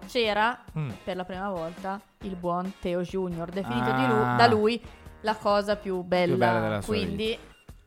c'era 0.07 0.57
Mm. 0.77 0.89
per 1.03 1.15
la 1.15 1.25
prima 1.25 1.49
volta 1.49 1.99
il 2.21 2.35
buon 2.35 2.73
Teo 2.79 3.01
Junior, 3.01 3.49
definito 3.49 3.91
di 3.91 4.03
Ah. 4.03 4.07
lui- 4.07 4.37
da 4.37 4.47
lui 4.47 4.81
la 5.21 5.35
cosa 5.35 5.75
più 5.75 6.01
bella, 6.01 6.35
bella 6.35 6.59
della 6.59 6.81
sua 6.81 6.93
quindi 6.95 7.37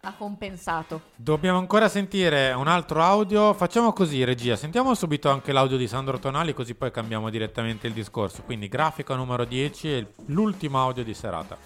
ha 0.02 0.14
compensato. 0.16 1.02
Dobbiamo 1.14 1.58
ancora 1.58 1.88
sentire 1.88 2.52
un 2.52 2.68
altro 2.68 3.02
audio. 3.02 3.52
Facciamo 3.52 3.92
così, 3.92 4.24
regia. 4.24 4.56
Sentiamo 4.56 4.94
subito 4.94 5.28
anche 5.30 5.52
l'audio 5.52 5.76
di 5.76 5.86
Sandro 5.86 6.18
Tonali, 6.18 6.54
così 6.54 6.74
poi 6.74 6.90
cambiamo 6.90 7.28
direttamente 7.28 7.86
il 7.86 7.92
discorso. 7.92 8.42
Quindi, 8.42 8.68
grafica 8.68 9.14
numero 9.14 9.44
10 9.44 9.92
e 9.92 10.06
l'ultimo 10.26 10.80
audio 10.80 11.04
di 11.04 11.12
serata. 11.12 11.56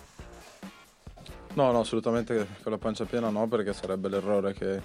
No, 1.54 1.70
no, 1.70 1.80
assolutamente 1.80 2.46
con 2.62 2.72
la 2.72 2.78
pancia 2.78 3.04
piena 3.04 3.28
no, 3.30 3.46
perché 3.46 3.72
sarebbe 3.72 4.08
l'errore 4.08 4.52
che 4.54 4.82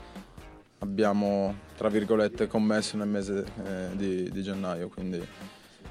abbiamo, 0.80 1.56
tra 1.76 1.90
virgolette, 1.90 2.46
commesso 2.48 2.96
nel 2.96 3.08
mese 3.08 3.44
eh, 3.66 3.96
di, 3.96 4.30
di 4.30 4.44
gennaio. 4.44 4.88
Quindi 4.88 5.26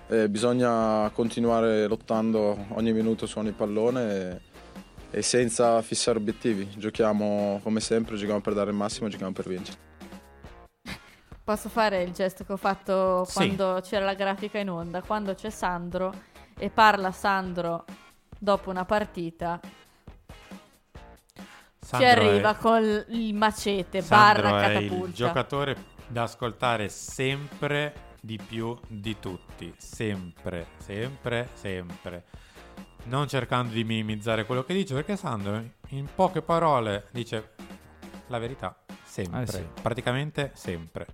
eh, 0.09 0.29
bisogna 0.29 1.11
continuare 1.12 1.87
lottando 1.89 2.66
ogni 2.70 2.93
minuto 2.93 3.26
su 3.26 3.41
ogni 3.41 3.51
pallone 3.51 4.41
e, 5.11 5.18
e 5.18 5.22
senza 5.22 5.83
fissare 5.83 6.18
obiettivi. 6.18 6.68
Giochiamo 6.76 7.59
come 7.64 7.81
sempre, 7.81 8.14
giochiamo 8.16 8.41
per 8.41 8.55
dare 8.55 8.70
il 8.70 8.76
massimo, 8.76 9.09
giochiamo 9.09 9.33
per 9.33 9.49
vincere. 9.49 9.79
Posso 11.43 11.68
fare 11.68 12.03
il 12.03 12.12
gesto 12.12 12.45
che 12.45 12.53
ho 12.53 12.57
fatto 12.57 13.24
Sì. 13.24 13.33
quando 13.33 13.81
c'era 13.83 14.05
la 14.05 14.14
grafica 14.14 14.59
in 14.59 14.70
onda, 14.70 15.03
quando 15.03 15.35
c'è 15.35 15.51
Sandro 15.51 16.14
e 16.57 16.70
parla 16.70 17.11
Sandro 17.11 17.85
dopo 18.39 18.70
una 18.70 18.85
partita. 18.85 19.59
Sandro 21.89 22.07
ci 22.07 22.14
arriva 22.18 22.51
è- 22.55 22.61
con 22.61 23.05
il 23.09 23.34
macete, 23.34 24.03
Sandro 24.03 24.43
barra 24.43 24.62
è 24.62 24.68
il 24.76 24.89
catapulta. 24.89 25.12
giocatore 25.14 25.76
da 26.07 26.22
ascoltare 26.24 26.89
sempre 26.91 27.95
di 28.20 28.39
più 28.47 28.76
di 28.86 29.18
tutti. 29.18 29.72
Sempre, 29.78 30.66
sempre, 30.76 31.49
sempre. 31.55 32.24
Non 33.05 33.26
cercando 33.26 33.72
di 33.72 33.84
minimizzare 33.84 34.45
quello 34.45 34.64
che 34.64 34.74
dice, 34.74 34.93
perché 34.93 35.16
Sandro, 35.16 35.62
in 35.91 36.07
poche 36.14 36.43
parole, 36.43 37.07
dice 37.11 37.53
la 38.26 38.39
verità. 38.39 38.76
Sempre. 39.05 39.43
Eh 39.43 39.47
sì. 39.47 39.64
Praticamente 39.80 40.51
sempre. 40.55 41.07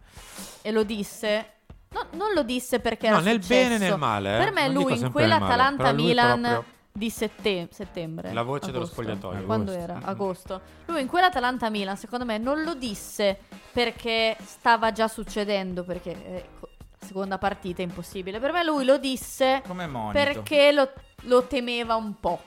E 0.60 0.72
lo 0.72 0.82
disse. 0.82 1.50
no, 1.90 2.06
non 2.14 2.32
lo 2.34 2.42
disse 2.42 2.80
perché 2.80 3.08
No, 3.08 3.18
era 3.18 3.24
nel 3.24 3.40
successo. 3.40 3.60
bene 3.68 3.74
e 3.76 3.78
nel 3.90 3.96
male, 3.98 4.34
eh. 4.34 4.38
Per 4.44 4.52
me 4.52 4.66
Non 4.68 4.82
lui 4.82 4.98
in 4.98 5.12
quell'Atalanta-Milan 5.12 6.40
proprio- 6.42 6.73
di 6.96 7.10
sette- 7.10 7.66
settembre. 7.72 8.32
La 8.32 8.42
voce 8.42 8.66
dello 8.66 8.84
agosto. 8.84 9.02
spogliatoio. 9.02 9.44
Quando 9.44 9.72
Agosto. 9.72 9.90
era? 9.92 10.00
Agosto. 10.04 10.60
Lui 10.86 11.00
in 11.00 11.08
quell'Atalanta-Milan, 11.08 11.96
secondo 11.96 12.24
me, 12.24 12.38
non 12.38 12.62
lo 12.62 12.74
disse 12.74 13.36
perché 13.72 14.36
stava 14.44 14.92
già 14.92 15.08
succedendo, 15.08 15.82
perché 15.82 16.10
eh, 16.24 16.44
co- 16.60 16.68
seconda 17.00 17.36
partita 17.36 17.82
è 17.82 17.84
impossibile. 17.84 18.38
Per 18.38 18.52
me 18.52 18.62
lui 18.62 18.84
lo 18.84 18.98
disse 18.98 19.60
Come 19.66 19.88
monito. 19.88 20.12
perché 20.12 20.70
lo, 20.70 20.88
lo 21.22 21.42
temeva 21.48 21.96
un 21.96 22.14
po'. 22.20 22.40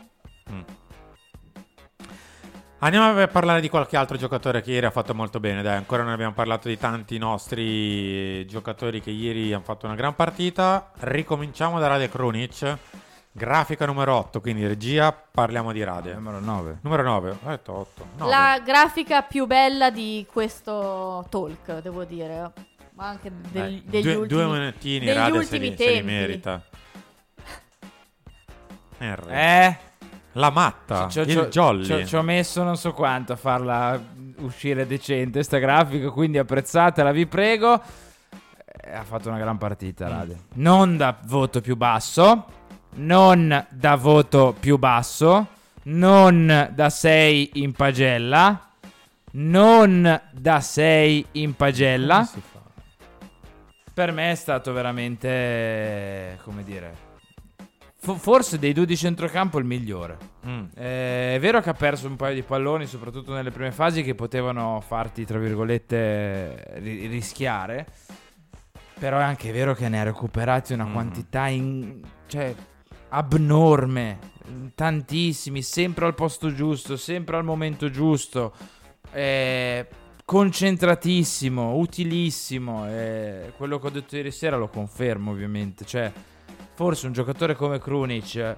Andiamo 2.80 3.20
a 3.20 3.28
parlare 3.28 3.60
di 3.60 3.68
qualche 3.68 3.98
altro 3.98 4.16
giocatore 4.16 4.62
che 4.62 4.72
ieri 4.72 4.86
ha 4.86 4.92
fatto 4.92 5.14
molto 5.14 5.42
bene. 5.42 5.62
Dai, 5.62 5.76
ancora 5.76 6.04
non 6.04 6.14
abbiamo 6.14 6.32
parlato 6.34 6.70
di 6.70 6.78
tanti 6.78 7.18
nostri 7.18 8.46
giocatori 8.46 9.02
che 9.02 9.10
ieri 9.10 9.52
hanno 9.52 9.64
fatto 9.64 9.88
una 9.88 9.96
gran 9.96 10.16
partita. 10.16 10.94
Ricominciamo 11.00 11.80
da 11.80 11.88
Rade 11.88 12.08
Krunic. 12.08 12.78
Grafica 13.38 13.86
numero 13.86 14.16
8, 14.16 14.42
quindi 14.42 14.66
regia, 14.66 15.12
parliamo 15.14 15.72
di 15.72 15.84
Rade. 15.84 16.16
Numero 16.16 16.40
9. 16.40 16.80
Numero 16.82 17.04
9, 17.04 17.30
ho 17.30 17.38
detto 17.50 17.72
8. 17.72 18.08
La 18.26 18.60
grafica 18.66 19.22
più 19.22 19.46
bella 19.46 19.92
di 19.92 20.26
questo 20.28 21.24
talk, 21.30 21.82
devo 21.82 22.04
dire. 22.04 22.52
Ma 22.96 23.10
anche 23.10 23.32
del- 23.52 23.84
degli 23.86 24.02
due, 24.02 24.16
ultimi 24.16 24.28
due 24.28 24.46
monetini, 24.48 25.06
degli 25.06 25.16
Rade 25.16 25.32
se 25.34 25.38
ultimi 25.38 25.70
li, 25.70 25.76
se 25.78 25.86
li 25.86 25.92
tempi. 25.94 26.06
merita. 26.12 26.64
R. 29.00 29.26
Eh? 29.30 29.78
La 30.32 30.50
matta, 30.50 31.08
Ci 31.08 31.20
ho- 31.20 31.24
il 31.24 31.30
ci 31.30 31.38
ho- 31.38 31.48
jolly. 31.48 31.86
Ci 31.86 31.94
ho, 31.94 32.06
ci 32.06 32.16
ho 32.16 32.22
messo 32.24 32.64
non 32.64 32.76
so 32.76 32.92
quanto 32.94 33.34
a 33.34 33.36
farla 33.36 34.02
uscire 34.38 34.88
decente 34.88 35.44
sta 35.44 35.60
grafica, 35.60 36.10
quindi 36.10 36.40
apprezzatela, 36.40 37.12
vi 37.12 37.28
prego. 37.28 37.80
Eh, 38.66 38.96
Ha 38.96 39.04
fatto 39.04 39.30
una 39.30 39.38
gran 39.38 39.60
partita, 39.60 40.08
Rade. 40.08 40.38
Non 40.56 40.98
da 40.98 41.16
voto 41.26 41.62
più 41.62 41.76
basso, 41.76 42.46
non 42.98 43.66
da 43.70 43.96
voto 43.96 44.56
più 44.60 44.78
basso, 44.78 45.48
non 45.84 46.70
da 46.74 46.90
6 46.90 47.52
in 47.56 47.72
pagella, 47.74 48.70
non 49.32 50.22
da 50.32 50.60
6 50.60 51.26
in 51.34 51.56
pagella. 51.56 52.28
Per 53.94 54.12
me 54.12 54.32
è 54.32 54.36
stato 54.36 54.74
veramente, 54.74 56.38
come 56.44 56.64
dire, 56.64 56.96
fo- 58.00 58.16
forse 58.16 58.60
dei 58.60 58.74
due 58.74 58.86
di 58.86 58.96
centrocampo 58.96 59.58
il 59.58 59.66
migliore. 59.66 60.18
Mm. 60.46 60.66
Eh, 60.76 61.36
è 61.36 61.40
vero 61.40 61.62
che 61.62 61.70
ha 61.70 61.74
perso 61.74 62.08
un 62.08 62.16
paio 62.16 62.36
di 62.36 62.44
palloni, 62.44 62.86
soprattutto 62.86 63.34
nelle 63.34 63.52
prime 63.52 63.72
fasi, 63.72 64.04
che 64.04 64.14
potevano 64.14 64.82
farti, 64.86 65.26
tra 65.26 65.40
virgolette, 65.40 66.76
ri- 66.76 67.08
rischiare. 67.08 67.88
Però 69.00 69.18
è 69.20 69.24
anche 69.24 69.52
vero 69.52 69.74
che 69.74 69.90
ne 69.90 70.00
ha 70.00 70.04
recuperati 70.04 70.74
una 70.74 70.86
quantità 70.88 71.48
in- 71.48 72.02
cioè, 72.28 72.54
abnorme. 73.10 74.36
Tantissimi, 74.76 75.62
sempre 75.62 76.06
al 76.06 76.16
posto 76.16 76.54
giusto, 76.54 76.96
sempre 76.96 77.38
al 77.38 77.44
momento 77.44 77.90
giusto. 77.90 78.54
Eh, 79.12 79.88
concentratissimo, 80.24 81.76
utilissimo. 81.76 82.88
eh, 82.90 83.54
quello 83.58 83.80
che 83.80 83.88
ho 83.88 83.90
detto 83.90 84.16
ieri 84.16 84.32
sera 84.32 84.58
lo 84.58 84.68
confermo, 84.68 85.32
ovviamente. 85.32 85.86
Cioè, 85.86 86.12
forse 86.74 87.08
un 87.08 87.14
giocatore 87.14 87.56
come 87.56 87.80
Krunic 87.80 88.56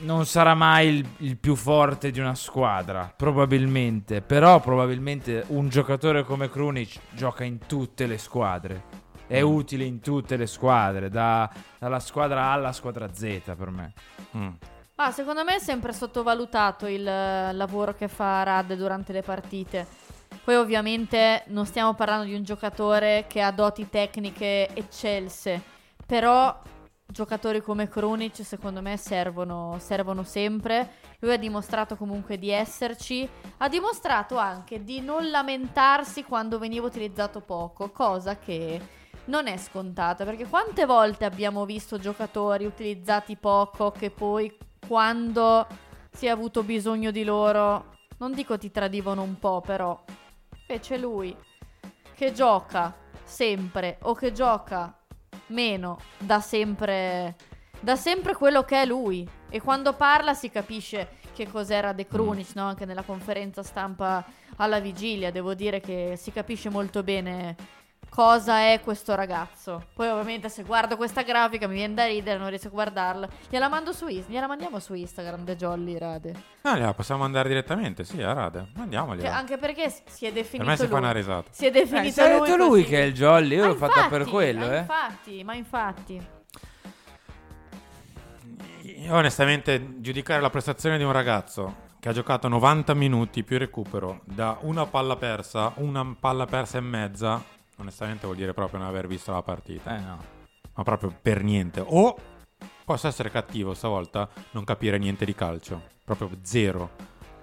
non 0.00 0.26
sarà 0.26 0.54
mai 0.54 0.88
il, 0.88 1.08
il 1.18 1.36
più 1.36 1.54
forte 1.54 2.10
di 2.10 2.20
una 2.20 2.34
squadra, 2.34 3.12
probabilmente. 3.16 4.20
Però 4.20 4.60
probabilmente 4.60 5.44
un 5.48 5.68
giocatore 5.68 6.24
come 6.24 6.50
Krunic 6.50 6.98
gioca 7.12 7.44
in 7.44 7.58
tutte 7.66 8.06
le 8.06 8.18
squadre. 8.18 9.04
È 9.26 9.42
Mm. 9.42 9.46
utile 9.46 9.84
in 9.84 10.00
tutte 10.00 10.36
le 10.36 10.46
squadre, 10.46 11.08
da- 11.08 11.50
dalla 11.78 12.00
squadra 12.00 12.44
A 12.44 12.52
alla 12.52 12.72
squadra 12.72 13.12
Z 13.12 13.40
per 13.56 13.70
me. 13.70 13.92
Mm. 14.36 14.48
Ah, 14.96 15.10
secondo 15.10 15.44
me 15.44 15.56
è 15.56 15.58
sempre 15.58 15.92
sottovalutato 15.92 16.86
il 16.86 17.06
eh, 17.06 17.52
lavoro 17.52 17.94
che 17.94 18.08
fa 18.08 18.42
Rad 18.44 18.72
durante 18.74 19.12
le 19.12 19.22
partite. 19.22 19.86
Poi 20.42 20.54
ovviamente 20.54 21.42
non 21.48 21.66
stiamo 21.66 21.94
parlando 21.94 22.24
di 22.24 22.34
un 22.34 22.42
giocatore 22.44 23.24
che 23.28 23.42
ha 23.42 23.50
doti 23.50 23.88
tecniche 23.90 24.68
eccelse, 24.74 25.60
però 26.06 26.56
giocatori 27.04 27.60
come 27.60 27.88
Krunic 27.88 28.44
secondo 28.44 28.80
me 28.80 28.96
servono, 28.96 29.76
servono 29.80 30.22
sempre. 30.22 30.92
Lui 31.20 31.32
ha 31.32 31.36
dimostrato 31.38 31.96
comunque 31.96 32.38
di 32.38 32.50
esserci, 32.50 33.28
ha 33.58 33.68
dimostrato 33.68 34.36
anche 34.38 34.82
di 34.84 35.00
non 35.00 35.30
lamentarsi 35.30 36.24
quando 36.24 36.58
veniva 36.58 36.86
utilizzato 36.86 37.40
poco, 37.40 37.90
cosa 37.90 38.38
che 38.38 38.80
non 39.26 39.46
è 39.46 39.56
scontata, 39.56 40.24
perché 40.24 40.46
quante 40.46 40.84
volte 40.84 41.24
abbiamo 41.24 41.64
visto 41.64 41.98
giocatori 41.98 42.64
utilizzati 42.64 43.36
poco 43.36 43.90
che 43.90 44.10
poi 44.10 44.54
quando 44.86 45.66
si 46.10 46.26
è 46.26 46.30
avuto 46.30 46.62
bisogno 46.62 47.10
di 47.10 47.24
loro, 47.24 47.96
non 48.18 48.32
dico 48.32 48.58
ti 48.58 48.70
tradivano 48.70 49.22
un 49.22 49.38
po', 49.38 49.60
però 49.60 50.02
invece 50.60 50.98
lui 50.98 51.36
che 52.14 52.32
gioca 52.32 52.94
sempre 53.24 53.98
o 54.02 54.14
che 54.14 54.32
gioca 54.32 54.96
meno 55.48 55.98
da 56.18 56.40
sempre 56.40 57.36
da 57.80 57.94
sempre 57.94 58.34
quello 58.34 58.64
che 58.64 58.82
è 58.82 58.86
lui 58.86 59.28
e 59.48 59.60
quando 59.60 59.92
parla 59.92 60.34
si 60.34 60.50
capisce 60.50 61.18
che 61.34 61.46
cos'era 61.48 61.92
De 61.92 62.06
Krunic, 62.06 62.54
no? 62.54 62.64
anche 62.64 62.86
nella 62.86 63.02
conferenza 63.02 63.62
stampa 63.62 64.24
alla 64.56 64.80
vigilia, 64.80 65.30
devo 65.30 65.54
dire 65.54 65.80
che 65.80 66.14
si 66.16 66.32
capisce 66.32 66.70
molto 66.70 67.02
bene 67.02 67.54
cosa 68.08 68.60
è 68.60 68.80
questo 68.82 69.14
ragazzo. 69.14 69.86
Poi 69.94 70.08
ovviamente 70.08 70.48
se 70.48 70.62
guardo 70.62 70.96
questa 70.96 71.22
grafica 71.22 71.66
mi 71.66 71.74
viene 71.74 71.94
da 71.94 72.06
ridere, 72.06 72.38
non 72.38 72.48
riesco 72.48 72.68
a 72.68 72.70
guardarla. 72.70 73.28
Gliela 73.48 73.68
mando 73.68 73.92
su 73.92 74.06
Instagram, 74.06 74.32
gliela 74.34 74.46
mandiamo 74.46 74.78
su 74.78 74.94
Instagram 74.94 75.44
De 75.44 75.56
Jolly 75.56 75.98
Rade. 75.98 76.34
Ah, 76.62 76.76
gliela 76.76 76.94
possiamo 76.94 77.22
mandare 77.22 77.48
direttamente, 77.48 78.04
sì, 78.04 78.22
a 78.22 78.32
Rade. 78.32 78.68
Mandiamogliela. 78.74 79.28
Cioè, 79.28 79.36
anche 79.38 79.58
perché 79.58 79.92
si 80.06 80.26
è 80.26 80.32
definito 80.32 80.64
Per 80.64 80.66
me 80.66 80.76
si 80.76 80.82
lui. 80.82 80.90
fa 80.92 80.98
una 80.98 81.12
risata. 81.12 81.48
Si 81.50 81.66
è 81.66 81.70
definito 81.70 82.06
Eh, 82.06 82.12
si 82.12 82.20
è 82.20 82.36
lui, 82.36 82.40
detto 82.46 82.56
lui 82.56 82.68
così. 82.82 82.84
che 82.84 82.98
è 83.00 83.04
il 83.04 83.12
jolly, 83.14 83.54
io 83.56 83.60
Ma 83.62 83.66
l'ho 83.68 83.74
fatta 83.74 84.08
per 84.08 84.20
infatti, 84.20 84.30
quello, 84.30 84.66
ma 84.66 84.74
eh. 84.74 84.78
Infatti, 84.78 85.44
ma 85.44 85.54
infatti. 85.54 86.26
Io 88.82 89.14
onestamente 89.14 90.00
giudicare 90.00 90.40
la 90.40 90.50
prestazione 90.50 90.96
di 90.98 91.04
un 91.04 91.12
ragazzo 91.12 91.84
che 92.00 92.08
ha 92.08 92.12
giocato 92.12 92.48
90 92.48 92.94
minuti 92.94 93.42
più 93.42 93.58
recupero 93.58 94.20
da 94.24 94.58
una 94.62 94.86
palla 94.86 95.16
persa, 95.16 95.72
una 95.76 96.14
palla 96.18 96.46
persa 96.46 96.78
e 96.78 96.80
mezza, 96.80 97.42
onestamente 97.76 98.26
vuol 98.26 98.36
dire 98.36 98.52
proprio 98.52 98.78
non 98.78 98.88
aver 98.88 99.06
visto 99.06 99.32
la 99.32 99.42
partita. 99.42 99.96
Eh 99.96 100.00
no. 100.00 100.24
Ma 100.74 100.82
proprio 100.82 101.14
per 101.20 101.42
niente. 101.42 101.82
O 101.84 102.16
posso 102.84 103.08
essere 103.08 103.30
cattivo 103.30 103.74
stavolta, 103.74 104.28
non 104.52 104.64
capire 104.64 104.98
niente 104.98 105.24
di 105.24 105.34
calcio. 105.34 105.82
Proprio 106.04 106.30
zero. 106.42 106.90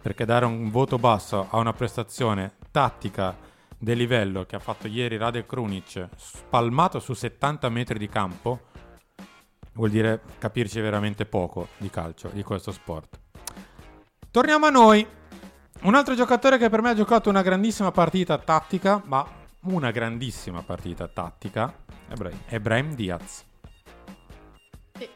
Perché 0.01 0.25
dare 0.25 0.45
un 0.45 0.69
voto 0.69 0.97
basso 0.97 1.47
a 1.49 1.57
una 1.57 1.73
prestazione 1.73 2.55
tattica 2.71 3.35
del 3.77 3.97
livello 3.97 4.45
che 4.45 4.55
ha 4.55 4.59
fatto 4.59 4.87
ieri 4.87 5.17
Rade 5.17 5.45
Krunic, 5.45 6.09
spalmato 6.15 6.99
su 6.99 7.13
70 7.13 7.69
metri 7.69 7.99
di 7.99 8.07
campo, 8.07 8.61
vuol 9.73 9.89
dire 9.89 10.21
capirci 10.39 10.79
veramente 10.79 11.25
poco 11.25 11.67
di 11.77 11.89
calcio, 11.89 12.29
di 12.29 12.43
questo 12.43 12.71
sport. 12.71 13.19
Torniamo 14.31 14.65
a 14.65 14.69
noi. 14.69 15.05
Un 15.81 15.95
altro 15.95 16.15
giocatore 16.15 16.57
che 16.57 16.69
per 16.69 16.81
me 16.81 16.91
ha 16.91 16.95
giocato 16.95 17.29
una 17.29 17.41
grandissima 17.41 17.91
partita 17.91 18.37
tattica, 18.37 19.01
ma 19.05 19.25
una 19.63 19.91
grandissima 19.91 20.61
partita 20.61 21.07
tattica, 21.07 21.73
è 22.45 22.59
Brahim 22.59 22.95
Diaz. 22.95 23.45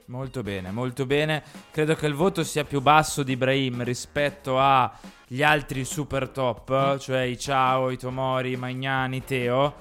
Molto 0.06 0.42
bene, 0.42 0.72
molto 0.72 1.06
bene. 1.06 1.44
Credo 1.72 1.96
che 1.96 2.08
il 2.08 2.14
voto 2.14 2.44
sia 2.44 2.64
più 2.64 2.82
basso 2.82 3.24
di 3.24 3.36
Brahim 3.36 3.84
rispetto 3.84 4.60
agli 4.60 5.44
altri 5.44 5.86
super 5.86 6.30
top, 6.30 6.98
cioè 6.98 7.22
i 7.22 7.38
Ciao, 7.38 7.90
i 7.90 7.98
Tomori, 7.98 8.52
i 8.52 8.56
Magnani, 8.56 9.24
Teo, 9.24 9.76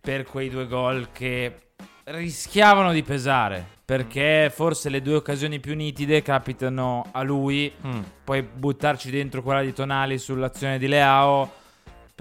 per 0.00 0.24
quei 0.24 0.48
due 0.48 0.66
gol 0.66 1.10
che 1.12 1.72
rischiavano 2.04 2.92
di 2.92 3.02
pesare. 3.02 3.80
Perché 3.84 4.50
forse 4.54 4.88
le 4.88 5.02
due 5.02 5.16
occasioni 5.16 5.60
più 5.60 5.74
nitide 5.74 6.22
capitano 6.22 7.08
a 7.12 7.22
lui. 7.22 7.70
Puoi 8.24 8.42
buttarci 8.42 9.10
dentro 9.10 9.42
quella 9.42 9.60
di 9.60 9.72
Tonali 9.74 10.16
sull'azione 10.18 10.78
di 10.78 10.86
Leao. 10.86 11.60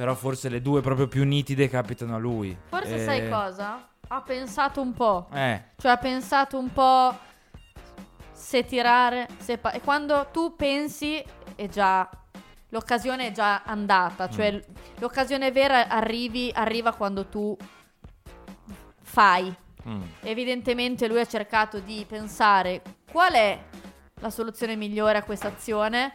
Però 0.02 0.16
forse 0.16 0.50
le 0.50 0.64
due 0.64 0.82
proprio 0.82 1.08
più 1.08 1.24
nitide 1.26 1.70
capitano 1.70 2.16
a 2.16 2.18
lui. 2.18 2.58
Forse 2.70 2.96
Eh, 2.96 3.06
sai 3.06 3.30
cosa? 3.30 3.88
Ha 4.08 4.22
pensato 4.24 4.82
un 4.82 4.94
po'. 4.94 5.28
Eh. 5.32 5.64
Cioè 5.78 5.92
ha 5.92 5.98
pensato 5.98 6.58
un 6.58 6.74
po' 6.74 7.16
se 8.32 8.66
tirare, 8.66 9.28
se 9.38 9.60
pa- 9.60 9.70
e 9.70 9.80
quando 9.82 10.30
tu 10.32 10.56
pensi 10.56 11.24
è 11.54 11.68
già 11.68 12.10
l'occasione 12.70 13.28
è 13.28 13.32
già 13.32 13.62
andata, 13.64 14.28
cioè 14.28 14.52
l- 14.54 14.66
l'occasione 14.98 15.52
vera 15.52 15.88
arrivi, 15.88 16.50
arriva 16.52 16.94
quando 16.94 17.28
tu 17.28 17.56
fai. 19.04 19.54
Mm. 19.88 20.02
Evidentemente 20.22 21.08
lui 21.08 21.20
ha 21.20 21.28
cercato 21.28 21.78
di 21.80 22.04
pensare 22.10 22.82
qual 23.12 23.34
è 23.34 23.60
la 24.20 24.30
soluzione 24.32 24.76
migliore 24.76 25.20
a 25.20 25.24
questa 25.24 25.50
azione 25.50 26.12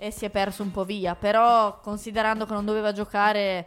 e 0.00 0.12
si 0.12 0.24
è 0.24 0.30
perso 0.30 0.62
un 0.62 0.70
po' 0.70 0.84
via, 0.84 1.16
però 1.16 1.80
considerando 1.80 2.46
che 2.46 2.52
non 2.52 2.64
doveva 2.64 2.92
giocare 2.92 3.66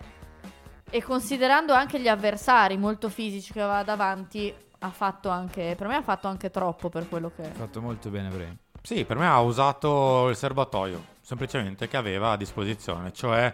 e 0.89 1.03
considerando 1.03 1.73
anche 1.73 1.99
gli 1.99 2.07
avversari 2.07 2.77
molto 2.77 3.09
fisici 3.09 3.51
che 3.51 3.61
aveva 3.61 3.83
davanti, 3.83 4.53
ha 4.79 4.89
fatto 4.89 5.29
anche 5.29 5.75
per 5.77 5.87
me 5.87 5.97
ha 5.97 6.01
fatto 6.01 6.27
anche 6.27 6.49
troppo 6.49 6.89
per 6.89 7.07
quello 7.09 7.31
che 7.35 7.43
Ha 7.43 7.53
fatto 7.53 7.81
molto 7.81 8.09
bene 8.09 8.29
Brahim. 8.29 8.57
Sì, 8.81 9.03
per 9.03 9.17
me 9.17 9.27
ha 9.27 9.41
usato 9.41 10.29
il 10.29 10.35
serbatoio, 10.37 11.03
semplicemente 11.21 11.87
che 11.89 11.97
aveva 11.97 12.31
a 12.31 12.37
disposizione, 12.37 13.11
cioè 13.11 13.53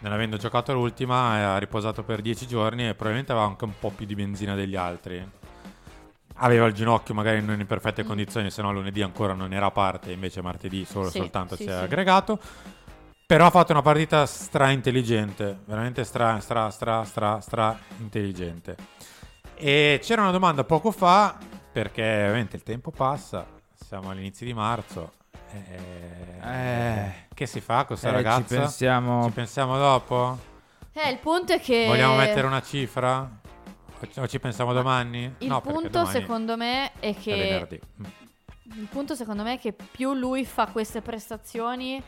non 0.00 0.12
avendo 0.12 0.36
giocato 0.36 0.74
l'ultima 0.74 1.54
ha 1.54 1.58
riposato 1.58 2.02
per 2.02 2.20
10 2.20 2.46
giorni 2.48 2.88
e 2.88 2.94
probabilmente 2.94 3.32
aveva 3.32 3.46
anche 3.46 3.64
un 3.64 3.72
po' 3.78 3.90
più 3.90 4.04
di 4.04 4.14
benzina 4.14 4.54
degli 4.54 4.76
altri. 4.76 5.26
Aveva 6.38 6.66
il 6.66 6.74
ginocchio 6.74 7.14
magari 7.14 7.42
non 7.42 7.58
in 7.60 7.66
perfette 7.66 8.04
condizioni, 8.04 8.50
se 8.50 8.60
no 8.60 8.70
lunedì 8.72 9.00
ancora 9.00 9.32
non 9.32 9.52
era 9.54 9.66
a 9.66 9.70
parte, 9.70 10.12
invece 10.12 10.42
martedì 10.42 10.84
solo 10.84 11.08
Sì, 11.10 11.18
soltanto 11.18 11.56
sì, 11.56 11.62
si 11.64 11.68
è 11.70 11.72
sì. 11.72 11.78
aggregato. 11.78 12.38
Però 13.26 13.46
ha 13.46 13.50
fatto 13.50 13.72
una 13.72 13.82
partita 13.82 14.24
stra 14.26 14.70
intelligente, 14.70 15.58
veramente 15.64 16.04
stra 16.04 16.38
stra 16.40 16.70
stra 16.70 17.04
stra 17.04 17.40
stra 17.40 17.76
intelligente. 17.98 18.76
E 19.54 19.98
c'era 20.02 20.20
una 20.22 20.30
domanda 20.30 20.62
poco 20.64 20.90
fa, 20.90 21.36
perché 21.72 22.02
ovviamente 22.02 22.56
il 22.56 22.62
tempo 22.62 22.90
passa, 22.90 23.46
siamo 23.74 24.10
all'inizio 24.10 24.44
di 24.46 24.52
marzo. 24.54 25.12
eh, 25.52 26.40
Eh. 26.42 27.12
che 27.32 27.46
si 27.46 27.60
fa 27.60 27.76
con 27.78 27.86
questa 27.86 28.08
Eh, 28.08 28.10
ci 28.10 28.16
ragazza? 28.16 28.56
pensiamo- 28.58 29.24
Ci 29.24 29.30
pensiamo 29.30 29.78
dopo? 29.78 30.38
Eh, 30.92 31.10
il 31.10 31.18
punto 31.18 31.54
è 31.54 31.60
che 31.60 31.86
Vogliamo 31.86 32.16
mettere 32.16 32.46
una 32.46 32.60
cifra? 32.62 33.28
O 34.18 34.26
ci- 34.26 34.38
pensiamo 34.38 34.72
domani? 34.72 35.34
il 35.38 35.48
no, 35.48 35.60
punto 35.60 35.88
domani 35.88 36.10
secondo 36.10 36.56
me 36.56 36.92
è 36.98 37.10
è 37.10 37.16
che 37.16 37.34
venerdì. 37.34 37.80
Mm. 38.00 38.04
Il 38.78 38.88
punto 38.90 39.14
secondo 39.14 39.42
me 39.42 39.54
è 39.54 39.58
che 39.58 39.72
più 39.72 40.12
lui 40.12 40.44
fa 40.44 40.66
queste 40.66 41.00
prestazioni, 41.00 42.02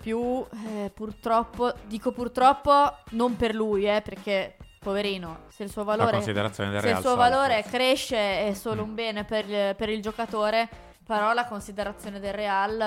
più 0.00 0.44
eh, 0.66 0.90
purtroppo, 0.92 1.72
dico 1.86 2.12
purtroppo 2.12 2.96
non 3.10 3.36
per 3.36 3.54
lui, 3.54 3.86
eh, 3.86 4.02
perché 4.02 4.56
poverino, 4.80 5.44
se 5.48 5.62
il 5.62 5.70
suo 5.70 5.84
valore, 5.84 6.20
se 6.20 6.30
il 6.32 6.98
suo 7.00 7.14
valore 7.14 7.62
cresce 7.62 8.46
è 8.46 8.52
solo 8.52 8.82
un 8.82 8.94
bene 8.94 9.24
per, 9.24 9.76
per 9.76 9.88
il 9.88 10.02
giocatore, 10.02 10.68
però 11.04 11.32
la 11.32 11.46
considerazione 11.46 12.20
del 12.20 12.32
Real 12.32 12.80
eh, 12.80 12.84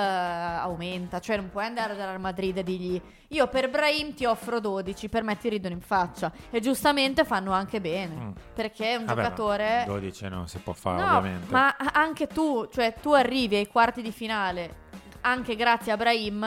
aumenta, 0.61 1.20
cioè 1.20 1.36
non 1.38 1.49
puoi 1.49 1.66
andare 1.66 1.95
dal 1.95 2.07
Real 2.07 2.20
Madrid 2.20 2.57
e 2.57 2.63
dirgli 2.63 3.01
io 3.30 3.47
per 3.47 3.70
Brahim 3.70 4.13
ti 4.13 4.26
offro 4.26 4.59
12, 4.59 5.09
per 5.09 5.24
me 5.24 5.38
ti 5.38 5.49
ridono 5.49 5.74
in 5.74 5.82
faccia 5.82 6.32
e 6.49 6.59
giustamente 6.61 7.26
fanno 7.26 7.51
anche 7.51 7.82
bene, 7.82 8.16
Mm. 8.16 8.32
perché 8.53 8.91
è 8.91 8.95
un 8.95 9.05
Vabbè, 9.05 9.22
ma 9.22 9.24
giocatore... 9.28 9.84
12 9.88 10.28
non 10.30 10.47
si 10.47 10.57
può 10.59 10.74
fare, 10.74 11.01
No, 11.01 11.18
ovviamente. 11.18 11.51
ma 11.51 11.76
anche 11.91 12.28
tu, 12.28 12.68
cioè 12.72 12.93
tu 13.01 13.11
arrivi 13.11 13.55
ai 13.55 13.68
quarti 13.68 14.01
di 14.01 14.11
finale 14.11 14.84
anche 15.22 15.55
grazie 15.55 15.91
a 15.91 15.97
Brahim 15.97 16.43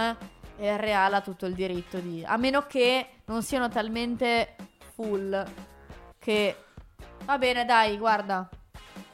e 0.57 0.73
il 0.73 0.79
Real 0.79 1.13
ha 1.15 1.21
tutto 1.21 1.47
il 1.47 1.55
diritto 1.55 1.99
di... 1.99 2.25
A 2.25 2.37
meno 2.37 2.63
che 2.67 3.07
non 3.27 3.43
siano 3.43 3.69
talmente 3.69 4.55
full 4.95 5.45
che... 6.19 6.57
Va 7.25 7.37
bene, 7.39 7.65
dai, 7.65 7.99
guarda. 7.99 8.49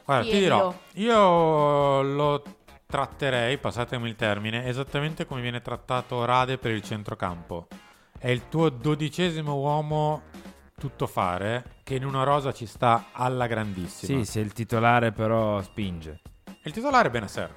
Guarda, 0.05 0.29
ti 0.29 0.37
dirò, 0.37 0.73
io 0.93 2.01
lo 2.03 2.43
tratterei, 2.85 3.57
passatemi 3.57 4.07
il 4.07 4.15
termine, 4.15 4.67
esattamente 4.67 5.25
come 5.25 5.41
viene 5.41 5.61
trattato 5.61 6.23
Rade 6.25 6.59
per 6.59 6.71
il 6.71 6.83
centrocampo. 6.83 7.67
È 8.17 8.29
il 8.29 8.47
tuo 8.47 8.69
dodicesimo 8.69 9.55
uomo 9.55 10.21
tutto 10.77 11.07
fare 11.07 11.77
che 11.83 11.95
in 11.95 12.05
una 12.05 12.23
rosa 12.23 12.53
ci 12.53 12.67
sta 12.67 13.07
alla 13.13 13.47
grandissima. 13.47 14.19
Sì, 14.19 14.25
se 14.25 14.39
il 14.41 14.53
titolare 14.53 15.11
però 15.11 15.61
spinge. 15.63 16.21
Il 16.63 16.71
titolare 16.71 17.07
è 17.07 17.11
Benasser. 17.11 17.51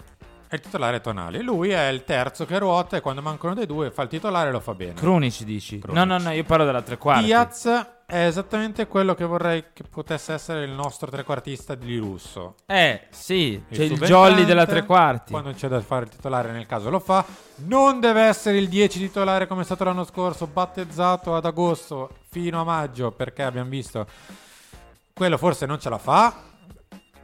È 0.48 0.54
il 0.54 0.60
titolare 0.60 1.00
Tonali. 1.00 1.42
Lui 1.42 1.70
è 1.70 1.88
il 1.88 2.04
terzo 2.04 2.46
che 2.46 2.58
ruota 2.58 2.96
e 2.96 3.00
quando 3.00 3.20
mancano 3.20 3.54
dei 3.54 3.66
due 3.66 3.90
fa 3.90 4.02
il 4.02 4.08
titolare 4.08 4.48
e 4.48 4.52
lo 4.52 4.60
fa 4.60 4.74
bene. 4.74 4.94
Krunic 4.94 5.42
dici? 5.42 5.78
Krunic. 5.78 5.98
No, 5.98 6.04
no, 6.04 6.22
no, 6.22 6.30
io 6.30 6.44
parlo 6.44 6.64
della 6.64 6.82
tre 6.82 6.96
quarti. 6.96 7.24
Diaz 7.24 7.86
è 8.06 8.24
esattamente 8.24 8.86
quello 8.86 9.14
che 9.14 9.26
vorrei 9.26 9.66
che 9.74 9.82
potesse 9.82 10.32
essere 10.32 10.64
il 10.64 10.70
nostro 10.70 11.10
trequartista 11.10 11.74
di 11.74 11.98
lusso. 11.98 12.54
Eh, 12.64 13.08
sì, 13.10 13.62
c'è 13.70 13.82
il 13.82 14.00
jolly 14.00 14.46
della 14.46 14.64
tre 14.64 14.86
quarti. 14.86 15.32
Quando 15.32 15.52
c'è 15.52 15.68
da 15.68 15.78
fare 15.82 16.04
il 16.04 16.10
titolare 16.10 16.50
nel 16.52 16.64
caso 16.64 16.88
lo 16.88 17.00
fa. 17.00 17.22
Non 17.56 18.00
deve 18.00 18.22
essere 18.22 18.56
il 18.56 18.70
10 18.70 18.98
titolare 18.98 19.46
come 19.46 19.60
è 19.60 19.64
stato 19.64 19.84
l'anno 19.84 20.04
scorso, 20.04 20.46
battezzato 20.46 21.36
ad 21.36 21.44
agosto 21.44 22.08
fino 22.30 22.58
a 22.62 22.64
maggio, 22.64 23.10
perché 23.10 23.42
abbiamo 23.42 23.68
visto 23.68 24.06
quello 25.12 25.36
forse 25.36 25.66
non 25.66 25.78
ce 25.78 25.90
la 25.90 25.98
fa. 25.98 26.34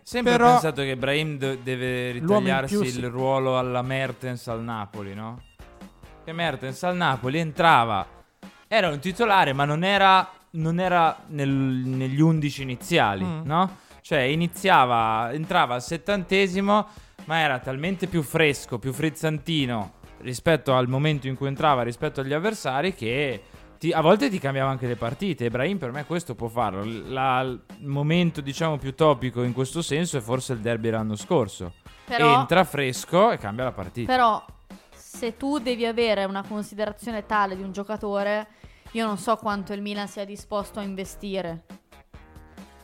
Sempre 0.07 0.33
però 0.33 0.51
pensato 0.51 0.83
che 0.83 0.97
Brahim 0.97 1.39
de- 1.39 1.63
deve 1.63 2.11
ritagliarsi 2.13 2.75
più 2.77 2.85
il 2.85 2.93
sì. 2.93 3.01
ruolo 3.07 3.59
alla 3.59 3.81
Mertens 3.81 4.47
al 4.49 4.63
Napoli, 4.63 5.15
no? 5.15 5.41
Che 6.23 6.33
Mertens 6.33 6.83
al 6.83 6.95
Napoli 6.95 7.39
entrava, 7.39 8.07
era 8.69 8.89
un 8.91 8.99
titolare, 8.99 9.55
ma 9.55 9.65
non 9.65 9.83
era, 9.83 10.31
non 10.53 10.79
era 10.79 11.17
nel- 11.29 11.49
negli 11.49 12.21
11 12.21 12.61
iniziali, 12.63 13.25
Mm. 13.25 13.41
no? 13.45 13.79
Cioè 14.03 14.21
iniziava, 14.21 15.31
entrava 15.33 15.75
al 15.75 15.83
settantesimo, 15.83 16.87
ma 17.25 17.39
era 17.39 17.59
talmente 17.59 18.07
più 18.07 18.21
fresco, 18.23 18.79
più 18.79 18.93
frizzantino 18.93 19.93
rispetto 20.21 20.75
al 20.75 20.87
momento 20.89 21.27
in 21.29 21.35
cui 21.37 21.49
entrava, 21.49 21.83
rispetto 21.83 22.21
agli 22.21 22.35
avversari, 22.35 22.95
che 22.95 23.43
ti- 23.85 23.93
a 23.93 24.01
volte 24.01 24.30
ti 24.30 24.39
cambiava 24.39 24.70
anche 24.70 24.87
le 24.87 24.97
partite. 24.97 25.45
Ibrahim 25.45 25.76
per 25.76 25.91
me 25.93 26.07
questo 26.07 26.35
può 26.35 26.49
farlo. 26.49 26.85
La- 27.12 27.41
il 27.43 27.61
momento, 27.87 28.41
diciamo, 28.41 28.78
più 28.78 28.95
topico 28.95 29.43
in 29.43 29.53
questo 29.53 29.82
senso 29.82 30.16
è 30.16 30.20
forse 30.20 30.55
il 30.55 30.61
derby 30.61 30.89
l'anno 30.89 31.16
scorso. 31.16 31.74
Però- 32.07 32.41
Entra 32.41 32.64
fresco 32.64 33.30
e 33.30 33.37
cambia 33.37 33.64
la 33.64 33.72
partita. 33.72 34.11
Però 34.11 34.43
se 34.95 35.37
tu 35.37 35.59
devi 35.59 35.85
avere 35.85 36.24
una 36.24 36.43
considerazione 36.47 37.26
tale 37.26 37.57
di 37.57 37.62
un 37.62 37.72
giocatore, 37.72 38.47
io 38.93 39.05
non 39.05 39.18
so 39.18 39.37
quanto 39.37 39.74
il 39.74 39.82
Milan 39.82 40.09
sia 40.09 40.24
disposto 40.24 40.78
a 40.78 40.82
investire. 40.82 41.64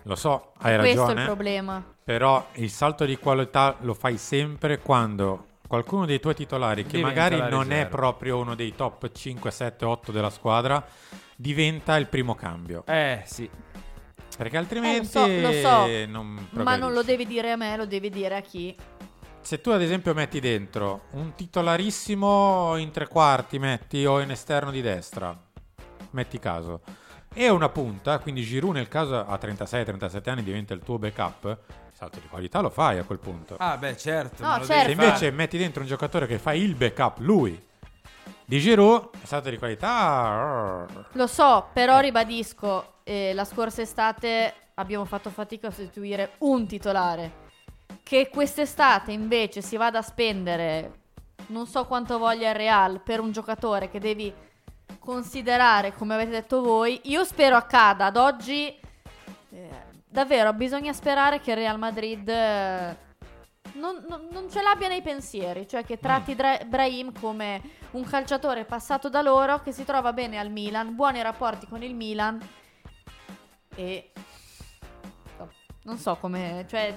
Lo 0.03 0.17
so, 0.17 0.53
hai 0.59 0.77
Questo 0.79 1.01
è 1.03 1.07
ragione. 1.07 1.21
il 1.21 1.27
problema. 1.27 1.85
Però 2.05 2.47
il 2.55 2.69
salto 2.71 3.07
di 3.07 3.17
qualità 3.17 3.77
lo 3.81 3.95
fai 3.95 4.19
sempre 4.19 4.81
quando 4.81 5.47
qualcuno 5.71 6.05
dei 6.05 6.19
tuoi 6.19 6.35
titolari, 6.35 6.83
che 6.83 6.97
Diventa 6.97 7.07
magari 7.07 7.37
non 7.49 7.67
è 7.71 7.75
riserva. 7.85 7.89
proprio 7.97 8.39
uno 8.39 8.57
dei 8.57 8.75
top 8.75 9.13
5, 9.13 9.53
7, 9.53 9.85
8 9.85 10.11
della 10.11 10.29
squadra, 10.31 10.85
diventa 11.37 11.97
il 11.97 12.09
primo 12.09 12.35
cambio. 12.35 12.83
Eh, 12.89 13.23
sì. 13.25 13.49
Perché 14.37 14.57
Eh, 14.57 14.59
altrimenti 14.59 14.99
lo 14.99 15.05
so, 15.05 15.27
lo 15.29 15.53
so, 15.53 16.07
non 16.09 16.49
ma 16.55 16.75
non 16.75 16.93
lo 16.93 17.05
devi 17.05 17.25
dire 17.25 17.53
a 17.53 17.57
me, 17.57 17.77
lo 17.77 17.87
devi 17.87 18.11
dire 18.11 18.35
a 18.35 18.41
chi. 18.41 18.75
Se 19.43 19.61
tu 19.61 19.71
ad 19.71 19.81
esempio 19.81 20.13
metti 20.13 20.41
dentro 20.41 21.03
un 21.13 21.37
titolarissimo 21.37 22.77
in 22.77 22.91
tre 22.91 23.07
quarti, 23.07 23.61
metti 23.61 24.05
o 24.05 24.19
in 24.19 24.33
esterno 24.33 24.73
di 24.73 24.83
destra, 24.83 25.41
metti 26.11 26.41
caso, 26.41 26.81
e 27.33 27.49
una 27.49 27.69
punta, 27.69 28.19
quindi 28.19 28.43
Giroud 28.43 28.75
nel 28.75 28.89
caso 28.89 29.15
a 29.25 29.39
36-37 29.41 30.31
anni 30.31 30.43
diventa 30.43 30.75
il 30.75 30.81
tuo 30.81 30.99
backup, 30.99 31.59
salto 32.01 32.19
di 32.19 32.29
qualità 32.29 32.61
lo 32.61 32.71
fai 32.71 32.99
a 32.99 33.05
quel 33.05 33.19
punto. 33.19 33.57
Ah, 33.59 33.77
beh, 33.77 33.95
certo. 33.99 34.43
No, 34.43 34.65
certo. 34.65 34.85
Se 34.87 34.91
invece 34.91 35.13
fare. 35.17 35.31
metti 35.33 35.59
dentro 35.59 35.83
un 35.83 35.87
giocatore 35.87 36.27
che 36.27 36.39
fa 36.39 36.55
il 36.55 36.75
backup, 36.75 37.19
lui, 37.19 37.63
di 38.47 38.59
Giroud, 38.59 39.11
il 39.21 39.27
salto 39.27 39.51
di 39.51 39.59
qualità... 39.59 40.87
Lo 41.13 41.27
so, 41.27 41.69
però 41.75 41.99
Eh. 41.99 42.03
ribadisco, 42.03 42.95
eh, 43.03 43.35
la 43.35 43.45
scorsa 43.45 43.83
estate 43.83 44.55
abbiamo 44.75 45.05
fatto 45.05 45.29
fatica 45.29 45.67
a 45.67 45.71
sostituire 45.71 46.37
un 46.39 46.67
titolare. 46.67 47.49
Che 48.03 48.31
quest'estate 48.33 49.13
invece 49.13 49.61
si 49.61 49.77
vada 49.77 49.99
a 49.99 50.03
spendere 50.03 50.93
non 51.49 51.67
so 51.67 51.85
quanto 51.85 52.17
voglia 52.17 52.49
il 52.49 52.55
Real 52.55 53.01
per 53.03 53.21
un 53.21 53.31
giocatore 53.31 53.91
che 53.91 54.01
devi 54.01 54.33
considerare, 54.99 55.93
come 55.95 56.15
avete 56.15 56.31
detto 56.31 56.63
voi, 56.63 56.99
io 57.05 57.25
spero 57.25 57.57
accada. 57.57 58.07
Ad 58.07 58.17
oggi, 58.17 58.75
eh, 59.51 59.89
davvero, 60.11 60.53
bisogna 60.53 60.93
sperare 60.93 61.41
che 61.41 61.51
il 61.53 61.57
Real 61.57 61.79
Madrid 61.79 62.29
eh, 62.29 62.97
non, 63.75 64.05
non- 64.09 64.29
non 64.31 64.51
ce 64.51 64.61
l'abbia 64.63 64.89
nei 64.89 65.03
pensieri, 65.03 65.67
cioè 65.69 65.85
che 65.85 65.99
tratti 65.99 66.35
Dra- 66.35 66.59
Brahim 66.67 67.19
come 67.19 67.61
un 67.93 68.05
calciatore 68.05 68.65
passato 68.65 69.09
da 69.09 69.23
loro 69.23 69.61
che 69.63 69.73
si 69.73 69.85
trova 69.85 70.13
bene 70.13 70.39
al 70.39 70.51
Milan, 70.51 70.95
buoni 70.95 71.23
rapporti 71.23 71.67
con 71.67 71.83
il 71.83 71.95
Milan 71.95 72.39
e 73.77 74.13
non 75.85 75.97
so 75.97 76.17
come, 76.17 76.67
cioè 76.69 76.95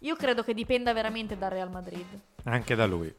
io 0.00 0.16
credo 0.16 0.42
che 0.42 0.54
dipenda 0.54 0.92
veramente 0.92 1.36
dal 1.38 1.50
Real 1.50 1.70
Madrid. 1.70 2.06
Anche 2.44 2.74
da 2.74 2.86
lui. 2.86 3.14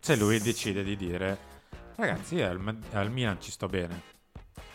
Se 0.00 0.16
lui 0.16 0.40
decide 0.40 0.82
di 0.82 0.96
dire, 0.96 1.38
ragazzi, 1.96 2.40
al, 2.40 2.76
al 2.92 3.10
Milan 3.10 3.40
ci 3.40 3.50
sto 3.50 3.66
bene. 3.68 4.18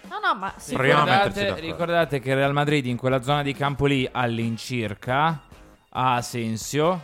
No, 0.10 0.20
no, 0.24 0.36
ma 0.39 0.53
sì, 0.58 0.76
Ricordate, 0.78 1.60
ricordate 1.60 2.20
che 2.20 2.30
il 2.30 2.36
Real 2.36 2.53
Madrid 2.53 2.86
in 2.86 2.97
quella 2.97 3.22
zona 3.22 3.41
di 3.41 3.53
campo 3.53 3.86
lì 3.86 4.08
all'incirca 4.12 5.41
ha 5.89 6.16
Asensio. 6.16 7.01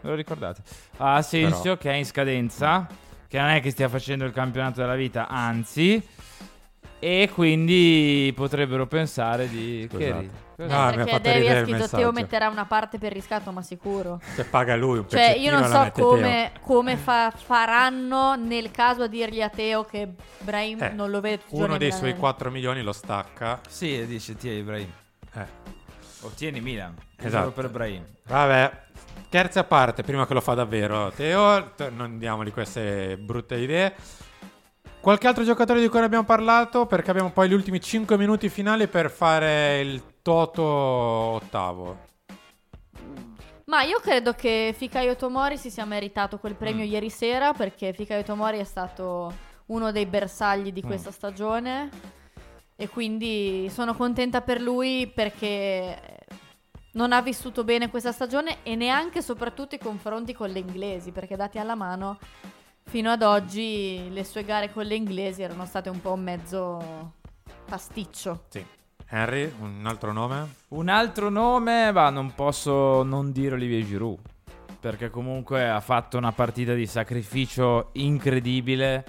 Ve 0.00 0.08
lo 0.08 0.14
ricordate? 0.14 0.62
Ha 0.98 1.14
Asensio 1.14 1.62
Però- 1.62 1.76
che 1.76 1.90
è 1.90 1.94
in 1.94 2.04
scadenza, 2.06 2.86
che 3.28 3.38
non 3.38 3.48
è 3.48 3.60
che 3.60 3.70
stia 3.70 3.88
facendo 3.88 4.24
il 4.24 4.32
campionato 4.32 4.80
della 4.80 4.94
vita, 4.94 5.28
anzi. 5.28 6.02
E 6.98 7.30
quindi 7.32 8.32
potrebbero 8.34 8.86
pensare 8.86 9.48
di... 9.48 9.86
Che 9.90 9.96
Scusate. 9.96 10.20
ridi? 10.20 10.30
Ha 10.68 10.92
perché 10.92 11.20
Devi 11.20 11.48
ha 11.48 11.64
scritto. 11.64 11.88
Teo 11.88 12.12
metterà 12.12 12.48
una 12.48 12.64
parte 12.64 12.98
per 12.98 13.12
riscatto, 13.12 13.50
ma 13.52 13.62
sicuro. 13.62 14.20
Se 14.34 14.44
paga 14.44 14.76
lui 14.76 14.98
un 14.98 15.08
Cioè, 15.08 15.36
io 15.38 15.50
non 15.50 15.64
so 15.64 15.90
come, 15.92 16.52
come 16.60 16.96
fa- 16.96 17.32
faranno 17.34 18.34
nel 18.36 18.70
caso 18.70 19.02
a 19.04 19.06
dirgli 19.06 19.40
a 19.40 19.48
Teo 19.48 19.84
che 19.84 20.08
Brahim. 20.38 20.82
Eh, 20.82 20.90
non 20.90 21.10
lo 21.10 21.20
vede 21.20 21.42
Uno 21.50 21.76
dei 21.76 21.90
suoi 21.90 22.08
Milan. 22.08 22.18
4 22.20 22.50
milioni 22.50 22.82
lo 22.82 22.92
stacca. 22.92 23.60
Sì, 23.68 23.98
e 23.98 24.06
dice 24.06 24.36
tieni 24.36 24.58
Ibrahim. 24.58 24.92
Eh. 25.34 25.46
Ottieni 26.22 26.60
Milan. 26.60 26.94
Esatto. 27.16 27.38
Solo 27.38 27.52
per 27.52 27.64
Ibrahim. 27.66 28.04
Vabbè, 28.26 28.70
scherzi 29.26 29.58
a 29.58 29.64
parte, 29.64 30.02
prima 30.02 30.26
che 30.26 30.34
lo 30.34 30.40
fa 30.40 30.54
davvero 30.54 31.10
Teo, 31.10 31.72
non 31.90 32.18
diamogli 32.18 32.52
queste 32.52 33.16
brutte 33.16 33.56
idee. 33.56 33.94
Qualche 35.00 35.26
altro 35.26 35.44
giocatore 35.44 35.80
di 35.80 35.88
cui 35.88 35.98
ne 35.98 36.04
abbiamo 36.04 36.24
parlato? 36.24 36.84
Perché 36.84 37.10
abbiamo 37.10 37.30
poi 37.30 37.48
gli 37.48 37.54
ultimi 37.54 37.80
5 37.80 38.18
minuti 38.18 38.50
finali 38.50 38.86
per 38.86 39.10
fare 39.10 39.80
il 39.80 40.02
Toto 40.22 40.62
ottavo. 40.62 42.08
Ma 43.66 43.82
io 43.82 44.00
credo 44.00 44.32
che 44.32 44.74
Fikayo 44.76 45.14
Tomori 45.16 45.56
si 45.56 45.70
sia 45.70 45.84
meritato 45.84 46.38
quel 46.38 46.56
premio 46.56 46.84
Mm. 46.84 46.88
ieri 46.90 47.10
sera 47.10 47.52
perché 47.52 47.92
Fikayo 47.92 48.22
Tomori 48.24 48.58
è 48.58 48.64
stato 48.64 49.32
uno 49.66 49.92
dei 49.92 50.06
bersagli 50.06 50.72
di 50.72 50.82
Mm. 50.82 50.86
questa 50.86 51.10
stagione 51.12 51.88
e 52.74 52.88
quindi 52.88 53.68
sono 53.70 53.94
contenta 53.94 54.40
per 54.40 54.60
lui 54.60 55.06
perché 55.06 56.18
non 56.94 57.12
ha 57.12 57.22
vissuto 57.22 57.62
bene 57.62 57.88
questa 57.90 58.10
stagione 58.10 58.58
e 58.64 58.74
neanche 58.74 59.22
soprattutto 59.22 59.76
i 59.76 59.78
confronti 59.78 60.32
con 60.34 60.50
le 60.50 60.58
inglesi 60.58 61.12
perché 61.12 61.36
dati 61.36 61.58
alla 61.58 61.76
mano 61.76 62.18
fino 62.86 63.10
ad 63.12 63.22
oggi 63.22 64.08
le 64.10 64.24
sue 64.24 64.42
gare 64.44 64.72
con 64.72 64.84
le 64.84 64.96
inglesi 64.96 65.42
erano 65.42 65.64
state 65.64 65.88
un 65.88 66.00
po' 66.00 66.12
un 66.14 66.22
mezzo 66.24 67.12
pasticcio. 67.66 68.46
Sì. 68.48 68.66
Henry, 69.12 69.52
un 69.58 69.84
altro 69.86 70.12
nome? 70.12 70.54
Un 70.68 70.88
altro 70.88 71.30
nome, 71.30 71.90
ma 71.90 72.10
non 72.10 72.32
posso 72.32 73.02
non 73.02 73.32
dire 73.32 73.56
Olivier 73.56 73.84
Giroud. 73.84 74.20
Perché 74.78 75.10
comunque 75.10 75.68
ha 75.68 75.80
fatto 75.80 76.16
una 76.16 76.30
partita 76.30 76.74
di 76.74 76.86
sacrificio 76.86 77.88
incredibile. 77.94 79.04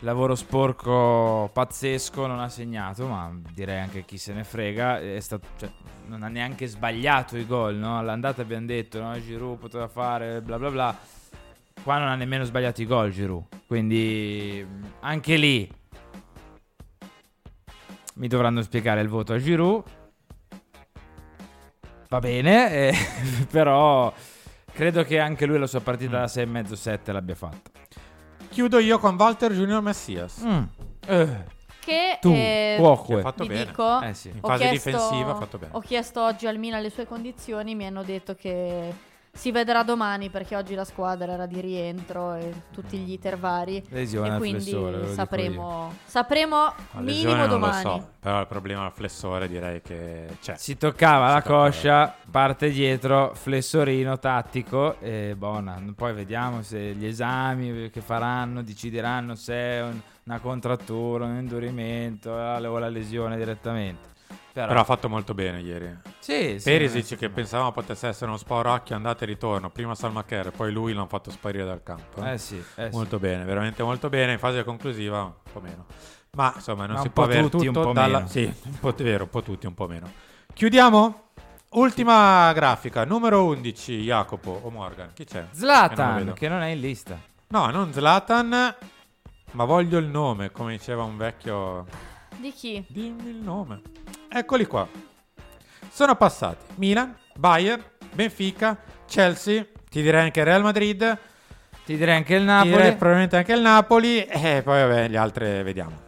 Lavoro 0.00 0.34
sporco 0.34 1.48
pazzesco, 1.52 2.26
non 2.26 2.40
ha 2.40 2.48
segnato, 2.48 3.06
ma 3.06 3.32
direi 3.52 3.78
anche 3.78 4.04
chi 4.04 4.18
se 4.18 4.32
ne 4.32 4.42
frega. 4.42 5.20
Stato, 5.20 5.46
cioè, 5.56 5.70
non 6.08 6.24
ha 6.24 6.28
neanche 6.28 6.66
sbagliato 6.66 7.36
i 7.36 7.46
gol, 7.46 7.76
no? 7.76 7.96
All'andata 7.96 8.42
abbiamo 8.42 8.66
detto, 8.66 9.00
no? 9.00 9.16
Giroud 9.20 9.58
poteva 9.58 9.86
fare 9.86 10.42
bla 10.42 10.58
bla 10.58 10.70
bla. 10.72 10.98
Qua 11.80 11.98
non 11.98 12.08
ha 12.08 12.16
nemmeno 12.16 12.42
sbagliato 12.42 12.82
i 12.82 12.86
gol 12.86 13.12
Giroud. 13.12 13.44
Quindi 13.68 14.66
anche 14.98 15.36
lì 15.36 15.70
mi 18.14 18.28
dovranno 18.28 18.62
spiegare 18.62 19.00
il 19.00 19.08
voto 19.08 19.32
a 19.32 19.38
Giroud. 19.38 19.84
Va 22.08 22.18
bene, 22.20 22.70
eh, 22.88 22.94
però 23.50 24.12
credo 24.72 25.02
che 25.04 25.18
anche 25.18 25.46
lui 25.46 25.58
la 25.58 25.66
sua 25.66 25.80
partita 25.80 26.18
da 26.18 26.24
6,5-7 26.26 27.12
l'abbia 27.12 27.34
fatta. 27.34 27.70
Chiudo 28.50 28.78
io 28.78 28.98
con 28.98 29.16
Walter 29.18 29.52
Junior 29.52 29.82
Messias. 29.82 30.42
Mm. 30.44 30.62
Eh. 31.06 31.52
Che 31.80 32.18
Tu, 32.20 32.30
eh, 32.32 32.76
cuoco. 32.78 33.18
Ha 33.18 33.20
fatto 33.20 33.44
bene. 33.46 33.66
dico, 33.66 34.00
Eh 34.00 34.14
sì. 34.14 34.28
In 34.28 34.40
fase 34.40 34.68
chiesto- 34.68 34.90
difensiva 34.90 35.32
ha 35.32 35.34
fatto 35.34 35.58
bene. 35.58 35.72
Ho 35.74 35.80
chiesto 35.80 36.22
oggi 36.22 36.46
al 36.46 36.56
Milan 36.58 36.80
le 36.80 36.90
sue 36.90 37.04
condizioni, 37.06 37.74
mi 37.74 37.84
hanno 37.86 38.02
detto 38.02 38.34
che 38.34 38.94
Si 39.36 39.50
vedrà 39.50 39.82
domani 39.82 40.30
perché 40.30 40.54
oggi 40.56 40.74
la 40.74 40.84
squadra 40.84 41.32
era 41.32 41.46
di 41.46 41.60
rientro 41.60 42.34
e 42.34 42.52
tutti 42.72 42.96
gli 42.98 43.12
iter 43.12 43.36
vari. 43.36 43.82
Lesione 43.88 44.36
e 44.36 44.38
quindi 44.38 44.74
sapremo, 45.12 45.92
sapremo 46.04 46.56
La 46.92 47.00
lesione 47.00 47.34
minimo 47.34 47.36
non 47.36 47.48
domani. 47.48 47.82
lo 47.82 47.90
so, 47.90 48.08
però 48.20 48.40
il 48.40 48.46
problema 48.46 48.84
al 48.86 48.92
flessore 48.92 49.48
direi 49.48 49.82
che 49.82 50.28
c'è. 50.40 50.54
Si 50.56 50.76
toccava 50.78 51.32
la 51.32 51.42
coscia, 51.42 52.14
parte 52.30 52.70
dietro, 52.70 53.32
flessorino 53.34 54.18
tattico 54.18 54.98
e 55.00 55.34
buona. 55.36 55.82
Poi 55.94 56.12
vediamo 56.14 56.62
se 56.62 56.94
gli 56.94 57.04
esami 57.04 57.90
che 57.90 58.00
faranno 58.00 58.62
decideranno 58.62 59.34
se 59.34 59.54
è 59.54 59.82
un- 59.82 60.00
una 60.26 60.38
contrattura, 60.38 61.26
un 61.26 61.36
indurimento 61.38 62.30
eh, 62.38 62.66
o 62.66 62.78
la 62.78 62.88
lesione 62.88 63.36
direttamente. 63.36 64.12
Però, 64.54 64.68
Però 64.68 64.80
ha 64.80 64.84
fatto 64.84 65.08
molto 65.08 65.34
bene 65.34 65.60
ieri. 65.60 65.98
Sì, 66.20 66.60
sì, 66.60 66.70
Perisic 66.70 67.04
sì, 67.04 67.16
che 67.16 67.28
pensavamo 67.28 67.72
potesse 67.72 68.06
essere 68.06 68.26
uno 68.26 68.36
spauracchio 68.36 68.94
andata 68.94 69.24
e 69.24 69.26
ritorno. 69.26 69.68
Prima 69.68 69.96
Salmacher, 69.96 70.52
poi 70.52 70.70
lui 70.70 70.92
l'hanno 70.92 71.08
fatto 71.08 71.32
sparire 71.32 71.64
dal 71.64 71.82
campo. 71.82 72.24
Eh 72.24 72.38
sì, 72.38 72.62
eh 72.76 72.84
sì. 72.88 72.90
molto 72.92 73.18
bene, 73.18 73.42
veramente 73.42 73.82
molto 73.82 74.08
bene. 74.08 74.30
In 74.30 74.38
fase 74.38 74.62
conclusiva 74.62 75.22
un 75.22 75.32
po' 75.52 75.58
meno. 75.58 75.86
Ma 76.36 76.52
insomma 76.54 76.86
non 76.86 76.94
Ma 76.94 77.00
si 77.00 77.08
un 77.08 77.12
può 77.12 77.24
po' 77.24 77.30
avere 77.30 77.48
tutti, 77.48 77.66
tutto 77.66 77.78
un 77.80 77.84
po' 77.84 77.92
dalla... 77.94 78.18
meno. 78.18 78.30
Sì, 78.30 78.44
un 78.44 78.78
po' 78.78 78.90
è 78.90 79.02
vero, 79.02 79.24
un 79.24 79.30
po' 79.30 79.42
tutti, 79.42 79.66
un 79.66 79.74
po' 79.74 79.88
meno. 79.88 80.12
Chiudiamo? 80.52 81.22
Ultima 81.70 82.52
grafica, 82.52 83.04
numero 83.04 83.44
11, 83.46 84.02
Jacopo 84.02 84.60
o 84.62 84.70
Morgan. 84.70 85.10
Chi 85.14 85.24
c'è? 85.24 85.32
Che 85.32 85.40
non 85.40 85.48
Zlatan, 85.52 86.32
che 86.32 86.48
non 86.48 86.62
è 86.62 86.68
in 86.68 86.78
lista. 86.78 87.18
No, 87.48 87.70
non 87.70 87.92
Zlatan, 87.92 88.76
ma 89.50 89.64
voglio 89.64 89.98
il 89.98 90.06
nome, 90.06 90.52
come 90.52 90.76
diceva 90.76 91.02
un 91.02 91.16
vecchio... 91.16 91.86
Di 92.36 92.52
chi? 92.52 92.84
Dimmi 92.86 93.30
il 93.30 93.42
nome. 93.42 93.82
Eccoli 94.36 94.66
qua. 94.66 94.88
Sono 95.90 96.16
passati 96.16 96.64
Milan, 96.76 97.16
Bayern, 97.36 97.80
Benfica, 98.12 98.76
Chelsea, 99.06 99.64
ti 99.88 100.02
direi 100.02 100.22
anche 100.22 100.42
Real 100.42 100.60
Madrid, 100.62 101.16
ti 101.84 101.96
direi 101.96 102.16
anche 102.16 102.34
il 102.34 102.40
ti 102.40 102.46
Napoli. 102.46 102.70
direi 102.72 102.90
probabilmente 102.96 103.36
anche 103.36 103.52
il 103.52 103.60
Napoli 103.60 104.24
e 104.24 104.62
poi 104.64 104.80
vabbè, 104.82 105.08
gli 105.08 105.14
altri 105.16 105.62
vediamo. 105.62 106.02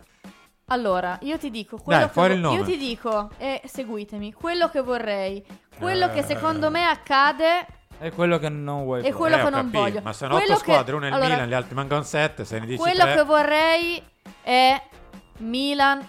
Allora, 0.69 1.17
io 1.23 1.39
ti 1.39 1.51
dico 1.51 1.77
quello 1.77 2.01
Dai, 2.01 2.09
che 2.09 2.13
fuori 2.15 2.29
vo- 2.31 2.35
il 2.35 2.41
nome. 2.41 2.57
Io 2.59 2.65
ti 2.65 2.77
dico 2.77 3.31
e 3.39 3.63
seguitemi, 3.65 4.33
quello 4.33 4.69
che 4.71 4.81
vorrei, 4.81 5.45
quello 5.79 6.09
che 6.11 6.19
Eh. 6.19 6.25
secondo 6.25 6.69
me 6.71 6.85
accade 6.85 7.67
È 7.99 8.11
quello 8.11 8.37
che 8.39 8.49
non 8.51 8.83
vuoi 8.85 9.05
E 9.07 9.13
quello 9.13 9.37
Eh, 9.37 9.45
che 9.45 9.51
non 9.51 9.61
capito, 9.61 9.79
voglio. 9.79 10.01
Ma 10.03 10.13
sono 10.13 10.35
Quello 10.37 10.53
otto 10.55 10.63
che- 10.65 10.71
squadre, 10.73 10.97
una 10.97 11.05
è 11.07 11.09
il 11.11 11.15
allora, 11.15 11.31
Milan, 11.31 11.49
gli 11.49 11.53
altri 11.55 11.75
mancano 11.77 12.03
sette, 12.03 12.45
se 12.45 12.59
ne 12.59 12.67
dici 12.67 12.79
quello 12.79 13.03
tre. 13.05 13.15
che 13.15 13.23
vorrei 13.23 14.03
è 14.43 14.83
Milan 15.39 16.07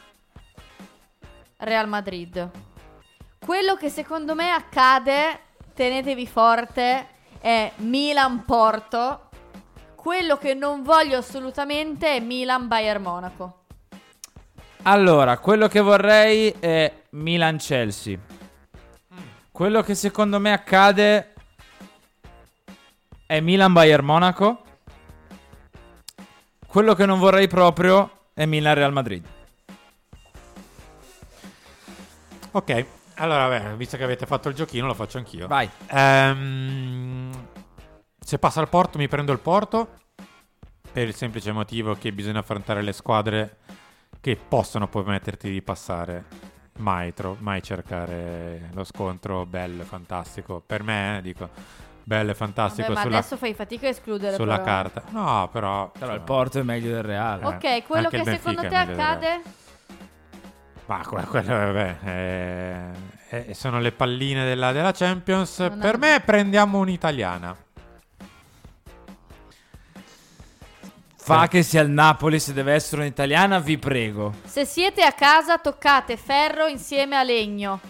Real 1.58 1.88
Madrid. 1.88 2.50
Quello 3.44 3.76
che 3.76 3.90
secondo 3.90 4.36
me 4.36 4.52
accade, 4.52 5.40
tenetevi 5.74 6.28
forte, 6.28 7.08
è 7.40 7.72
Milan 7.78 8.46
Porto. 8.46 9.30
Quello 9.96 10.38
che 10.38 10.54
non 10.54 10.84
voglio 10.84 11.18
assolutamente 11.18 12.16
è 12.16 12.20
Milan 12.20 12.68
Bayern 12.68 13.02
Monaco. 13.02 13.64
Allora, 14.84 15.38
quello 15.40 15.68
che 15.68 15.82
vorrei 15.82 16.54
è 16.60 17.04
Milan-Chelsea. 17.10 18.18
Quello 19.52 19.82
che 19.82 19.96
secondo 19.96 20.40
me 20.40 20.54
accade 20.54 21.34
è 23.26 23.40
Milan-Bayern 23.40 24.06
Monaco. 24.06 24.64
Quello 26.66 26.94
che 26.94 27.06
non 27.06 27.18
vorrei 27.18 27.48
proprio 27.48 28.28
è 28.34 28.46
Milan-Real 28.46 28.94
Madrid. 28.94 29.37
Ok, 32.58 32.86
allora 33.18 33.48
beh, 33.50 33.76
visto 33.76 33.98
che 33.98 34.04
avete 34.04 34.26
fatto 34.26 34.50
il 34.50 34.56
giochino 34.56 34.88
lo 34.88 34.96
faccio 34.96 35.20
anch'io. 35.20 35.46
Vai. 35.46 35.70
Ehm, 35.92 37.32
se 38.20 38.40
passa 38.40 38.62
al 38.62 38.68
Porto 38.68 38.98
mi 38.98 39.08
prendo 39.08 39.32
il 39.32 39.38
Porto 39.38 40.00
per 40.92 41.08
il 41.08 41.14
semplice 41.14 41.52
motivo 41.52 41.94
che 41.94 42.12
bisogna 42.12 42.40
affrontare 42.40 42.82
le 42.82 42.94
squadre 42.94 43.58
che 44.20 44.36
possono 44.36 44.88
permetterti 44.88 45.52
di 45.52 45.62
passare. 45.62 46.26
Mai, 46.80 47.14
tro- 47.14 47.38
mai 47.40 47.62
cercare 47.62 48.72
lo 48.74 48.84
scontro 48.84 49.46
bello 49.46 49.84
e 49.84 49.86
fantastico. 49.86 50.60
Per 50.66 50.82
me, 50.82 51.20
eh, 51.20 51.22
dico, 51.22 51.50
bello 52.04 52.32
e 52.32 52.36
fantastico 52.36 52.88
Vabbè, 52.88 52.96
ma 52.96 53.02
sulla, 53.04 53.18
adesso 53.20 53.38
fai 53.38 53.54
fatica 53.54 53.86
a 53.86 53.90
escludere 53.92 54.36
sulla 54.36 54.60
però. 54.60 54.66
carta. 54.66 55.04
No, 55.10 55.48
però... 55.52 55.92
Però 55.92 56.12
il 56.12 56.22
Porto 56.22 56.58
è 56.58 56.64
meglio 56.64 56.92
del 56.92 57.04
Real. 57.04 57.44
Ok, 57.44 57.86
quello 57.86 58.10
che 58.10 58.18
il 58.18 58.26
secondo 58.26 58.62
te 58.62 58.76
accade? 58.76 59.42
Ma 60.88 61.04
que- 61.06 61.24
quello, 61.26 61.54
vabbè, 61.54 61.98
eh, 62.04 63.46
eh, 63.50 63.54
sono 63.54 63.80
le 63.80 63.92
palline 63.92 64.46
della, 64.46 64.72
della 64.72 64.92
Champions. 64.94 65.60
Non 65.60 65.80
per 65.80 65.96
è- 65.96 65.98
me 65.98 66.22
prendiamo 66.26 66.80
un'italiana. 66.80 67.56
Fa 71.16 71.48
che 71.50 71.62
sia 71.62 71.82
il 71.82 71.90
Napoli 71.90 72.40
se 72.40 72.54
deve 72.54 72.72
essere 72.74 73.02
un'italiana, 73.02 73.60
vi 73.60 73.78
prego. 73.78 74.34
Se 74.46 74.64
siete 74.64 75.04
a 75.04 75.12
casa 75.12 75.58
toccate 75.58 76.16
ferro 76.16 76.68
insieme 76.68 77.18
a 77.18 77.24
legno. 77.24 77.82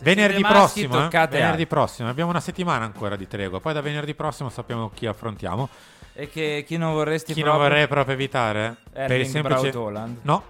venerdì 0.00 0.36
siete 0.36 0.48
maschi, 0.48 0.86
prossimo, 0.86 1.10
eh? 1.10 1.26
venerdì 1.28 1.66
prossimo. 1.66 2.08
Abbiamo 2.08 2.30
una 2.30 2.40
settimana 2.40 2.86
ancora 2.86 3.14
di 3.16 3.26
tregua. 3.28 3.60
Poi 3.60 3.74
da 3.74 3.82
venerdì 3.82 4.14
prossimo 4.14 4.48
sappiamo 4.48 4.90
chi 4.94 5.04
affrontiamo. 5.06 5.68
E 6.14 6.30
che 6.30 6.64
chi 6.66 6.78
non 6.78 6.94
vorresti 6.94 7.34
Chi 7.34 7.40
non 7.42 7.50
proprio? 7.50 7.68
vorrei 7.68 7.88
proprio 7.88 8.14
evitare? 8.14 8.76
Per 8.90 9.04
il 9.04 9.10
Erling 9.12 9.30
semplice... 9.30 9.70
Braut 9.70 9.74
Haaland. 9.86 10.18
No. 10.22 10.42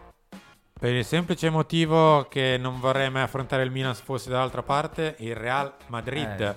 Per 0.79 0.93
il 0.95 1.05
semplice 1.05 1.51
motivo 1.51 2.29
che 2.29 2.57
non 2.57 2.79
vorrei 2.79 3.11
mai 3.11 3.23
affrontare 3.23 3.65
il 3.65 3.71
Milan 3.73 3.97
se 3.97 4.03
fosse 4.05 4.31
dall'altra 4.31 4.63
parte, 4.63 5.17
il 5.19 5.35
Real 5.35 5.75
Madrid. 5.89 6.41
Eh. 6.41 6.55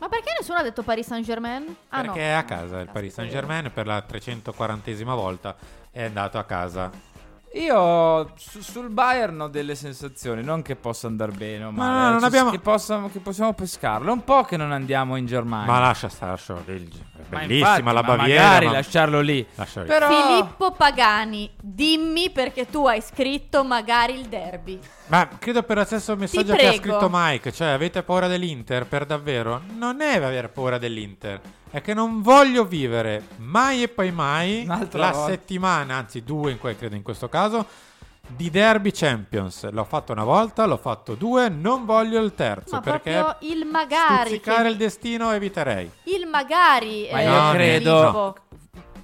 Ma 0.00 0.08
perché 0.08 0.34
nessuno 0.36 0.58
ha 0.58 0.62
detto 0.62 0.82
Paris 0.82 1.06
Saint 1.06 1.24
Germain? 1.24 1.64
Ah 1.90 2.00
Perché 2.00 2.18
no. 2.18 2.24
è 2.24 2.30
a 2.30 2.44
casa 2.44 2.80
il 2.80 2.88
Paris 2.90 3.12
Saint 3.12 3.30
Germain 3.30 3.70
per 3.72 3.86
la 3.86 4.04
340esima 4.04 5.14
volta 5.14 5.54
è 5.92 6.04
andato 6.04 6.38
a 6.38 6.44
casa. 6.44 6.90
Io 7.54 8.30
su- 8.36 8.60
sul 8.62 8.90
Bayern 8.90 9.40
ho 9.40 9.48
delle 9.48 9.74
sensazioni, 9.74 10.40
non 10.44 10.62
che 10.62 10.76
possa 10.76 11.08
andare 11.08 11.32
bene 11.32 11.64
o 11.64 11.72
Ma 11.72 12.04
no, 12.04 12.10
non 12.10 12.18
cioè, 12.20 12.28
abbiamo- 12.28 12.50
che, 12.50 12.60
possamo- 12.60 13.10
che 13.10 13.18
possiamo 13.18 13.52
pescarlo. 13.54 14.10
È 14.10 14.12
un 14.12 14.22
po' 14.22 14.44
che 14.44 14.56
non 14.56 14.70
andiamo 14.70 15.16
in 15.16 15.26
Germania. 15.26 15.66
Ma 15.66 15.80
lascia 15.80 16.08
stare, 16.08 16.30
lascia- 16.30 16.54
è 16.54 16.58
Ma 17.28 17.38
bellissima 17.38 17.68
infatti, 17.76 17.82
la 17.82 17.92
ma 17.92 18.02
Baviera. 18.02 18.42
magari 18.44 18.66
ma- 18.66 18.72
lasciarlo 18.72 19.20
lì. 19.20 19.44
Lascia 19.56 19.80
lì. 19.82 19.88
Però 19.88 20.08
Filippo 20.08 20.70
Pagani, 20.72 21.50
dimmi 21.60 22.30
perché 22.30 22.66
tu 22.66 22.86
hai 22.86 23.00
scritto 23.00 23.64
magari 23.64 24.14
il 24.14 24.26
derby. 24.26 24.78
Ma 25.08 25.26
credo 25.36 25.64
per 25.64 25.78
lo 25.78 25.84
stesso 25.84 26.14
messaggio 26.14 26.54
che 26.54 26.68
ha 26.68 26.72
scritto 26.74 27.08
Mike, 27.10 27.50
cioè 27.52 27.68
avete 27.68 28.04
paura 28.04 28.28
dell'Inter 28.28 28.86
per 28.86 29.04
davvero? 29.06 29.60
Non 29.76 30.00
è 30.02 30.22
aver 30.22 30.50
paura 30.50 30.78
dell'Inter, 30.78 31.40
è 31.70 31.80
che 31.80 31.94
non 31.94 32.20
voglio 32.22 32.64
vivere 32.64 33.22
mai 33.38 33.82
e 33.82 33.88
poi 33.88 34.10
mai 34.12 34.62
Un'altra 34.64 34.98
la 35.00 35.10
volta. 35.12 35.30
settimana, 35.30 35.96
anzi 35.96 36.22
due 36.24 36.50
in 36.52 36.58
que- 36.58 36.76
credo 36.76 36.96
in 36.96 37.02
questo 37.02 37.28
caso, 37.28 37.66
di 38.26 38.50
Derby 38.50 38.90
Champions. 38.92 39.68
L'ho 39.70 39.84
fatto 39.84 40.12
una 40.12 40.24
volta, 40.24 40.64
l'ho 40.66 40.76
fatto 40.76 41.14
due, 41.14 41.48
non 41.48 41.84
voglio 41.84 42.20
il 42.22 42.34
terzo 42.34 42.76
Ma 42.76 42.80
perché 42.80 43.12
proprio 43.12 43.50
il 43.52 43.64
magari. 43.66 44.26
stuzzicare 44.28 44.62
che- 44.64 44.68
il 44.68 44.76
destino 44.76 45.30
eviterei. 45.32 45.90
Il 46.04 46.26
magari. 46.26 47.08
Ma 47.10 47.20
eh, 47.20 47.24
io 47.24 47.50
credo, 47.52 47.98
Filippo. 48.00 48.36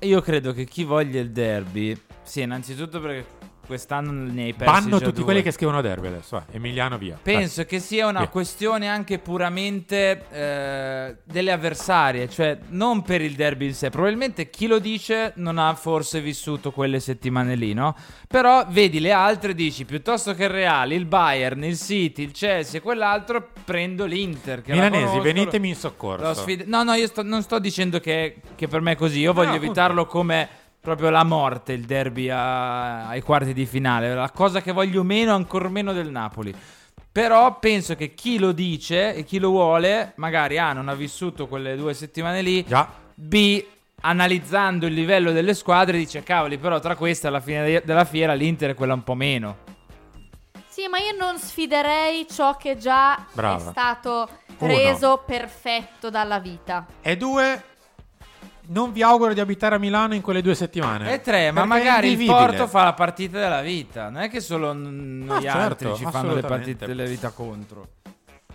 io 0.06 0.20
credo 0.20 0.52
che 0.52 0.64
chi 0.64 0.84
voglia 0.84 1.20
il 1.20 1.30
derby, 1.32 2.00
sì, 2.22 2.40
innanzitutto 2.42 3.00
perché 3.00 3.26
quest'anno 3.66 4.10
ne 4.12 4.44
hai 4.44 4.52
persi 4.54 4.72
Banno 4.72 4.98
già 4.98 5.04
tutti 5.04 5.16
due. 5.16 5.24
quelli 5.24 5.42
che 5.42 5.50
scrivono 5.50 5.80
Derby 5.80 6.06
adesso, 6.06 6.36
eh. 6.38 6.56
Emiliano 6.56 6.96
via. 6.98 7.18
Penso 7.22 7.64
che 7.64 7.78
sia 7.80 8.06
una 8.06 8.20
Via. 8.20 8.28
questione 8.28 8.88
anche 8.88 9.18
puramente 9.18 10.24
eh, 10.30 11.16
delle 11.24 11.52
avversarie, 11.52 12.28
cioè 12.28 12.58
non 12.68 13.02
per 13.02 13.20
il 13.20 13.34
derby 13.34 13.66
in 13.66 13.74
sé. 13.74 13.90
Probabilmente 13.90 14.48
chi 14.50 14.66
lo 14.66 14.78
dice 14.78 15.32
non 15.36 15.58
ha 15.58 15.74
forse 15.74 16.20
vissuto 16.20 16.70
quelle 16.70 17.00
settimane 17.00 17.54
lì, 17.56 17.72
no? 17.74 17.94
Però 18.28 18.64
vedi 18.68 19.00
le 19.00 19.12
altre, 19.12 19.54
dici 19.54 19.84
piuttosto 19.84 20.34
che 20.34 20.44
il 20.44 20.50
Real, 20.50 20.92
il 20.92 21.04
Bayern, 21.06 21.64
il 21.64 21.76
City, 21.78 22.22
il 22.22 22.32
Chelsea 22.32 22.78
e 22.78 22.82
quell'altro, 22.82 23.50
prendo 23.64 24.04
l'Inter. 24.04 24.62
Milanesi, 24.66 25.04
conosco, 25.04 25.20
venitemi 25.22 25.68
in 25.70 25.74
soccorso. 25.76 26.26
lo 26.26 26.34
sfide- 26.34 26.64
No, 26.66 26.82
no, 26.82 26.94
io 26.94 27.06
sto- 27.06 27.22
non 27.22 27.42
sto 27.42 27.58
dicendo 27.58 28.00
che, 28.00 28.36
che 28.54 28.68
per 28.68 28.80
me 28.80 28.92
è 28.92 28.96
così. 28.96 29.20
Io 29.20 29.28
No, 29.28 29.32
voglio 29.34 29.48
appunto. 29.48 29.64
evitarlo 29.66 30.06
come 30.06 30.48
proprio 30.86 31.10
la 31.10 31.24
morte, 31.24 31.72
il 31.72 31.84
derby 31.84 32.30
a- 32.30 33.08
ai 33.08 33.20
quarti 33.20 33.52
di 33.52 33.66
finale. 33.66 34.14
La 34.14 34.30
cosa 34.30 34.60
che 34.60 34.70
voglio 34.70 35.02
meno, 35.02 35.34
ancor 35.34 35.68
meno 35.68 35.92
del 35.92 36.10
Napoli. 36.12 36.54
Però 37.10 37.58
penso 37.58 37.96
che 37.96 38.14
chi 38.14 38.38
lo 38.38 38.52
dice 38.52 39.12
e 39.12 39.24
chi 39.24 39.40
lo 39.40 39.50
vuole, 39.50 40.12
magari 40.16 40.58
A, 40.58 40.72
non 40.72 40.88
ha 40.88 40.94
vissuto 40.94 41.48
quelle 41.48 41.74
due 41.74 41.92
settimane 41.92 42.40
lì. 42.40 42.64
B, 43.16 43.64
analizzando 44.02 44.86
il 44.86 44.92
livello 44.94 45.32
delle 45.32 45.54
squadre, 45.54 45.98
dice 45.98 46.22
cavoli, 46.22 46.56
però 46.56 46.78
tra 46.78 46.94
queste 46.94 47.26
alla 47.26 47.40
fine 47.40 47.64
de- 47.64 47.82
della 47.84 48.04
fiera 48.04 48.34
l'Inter 48.34 48.70
è 48.70 48.74
quella 48.74 48.94
un 48.94 49.02
po' 49.02 49.14
meno. 49.14 49.56
Sì, 50.68 50.86
ma 50.88 50.98
io 50.98 51.16
non 51.18 51.36
sfiderei 51.36 52.28
ciò 52.30 52.56
che 52.56 52.76
già 52.76 53.26
Brava. 53.32 53.56
è 53.56 53.70
stato 53.72 54.28
Uno. 54.58 54.72
reso 54.72 55.22
perfetto 55.26 56.10
dalla 56.10 56.38
vita. 56.38 56.86
E 57.00 57.16
due, 57.16 57.60
non 58.68 58.92
vi 58.92 59.02
auguro 59.02 59.32
di 59.32 59.40
abitare 59.40 59.74
a 59.74 59.78
Milano 59.78 60.14
in 60.14 60.22
quelle 60.22 60.42
due 60.42 60.54
settimane. 60.54 61.12
E 61.12 61.20
tre, 61.20 61.50
ma 61.50 61.64
magari 61.64 62.12
il. 62.12 62.26
Porto 62.26 62.66
fa 62.66 62.84
la 62.84 62.92
partita 62.94 63.38
della 63.38 63.60
vita. 63.62 64.08
Non 64.10 64.22
è 64.22 64.28
che 64.30 64.40
solo 64.40 64.72
noi 64.72 65.28
Ah, 65.36 65.40
certo, 65.40 65.58
altri 65.90 65.96
ci 65.96 66.10
fanno 66.10 66.34
le 66.34 66.42
partite 66.42 66.86
della 66.86 67.04
vita 67.04 67.30
contro. 67.30 67.88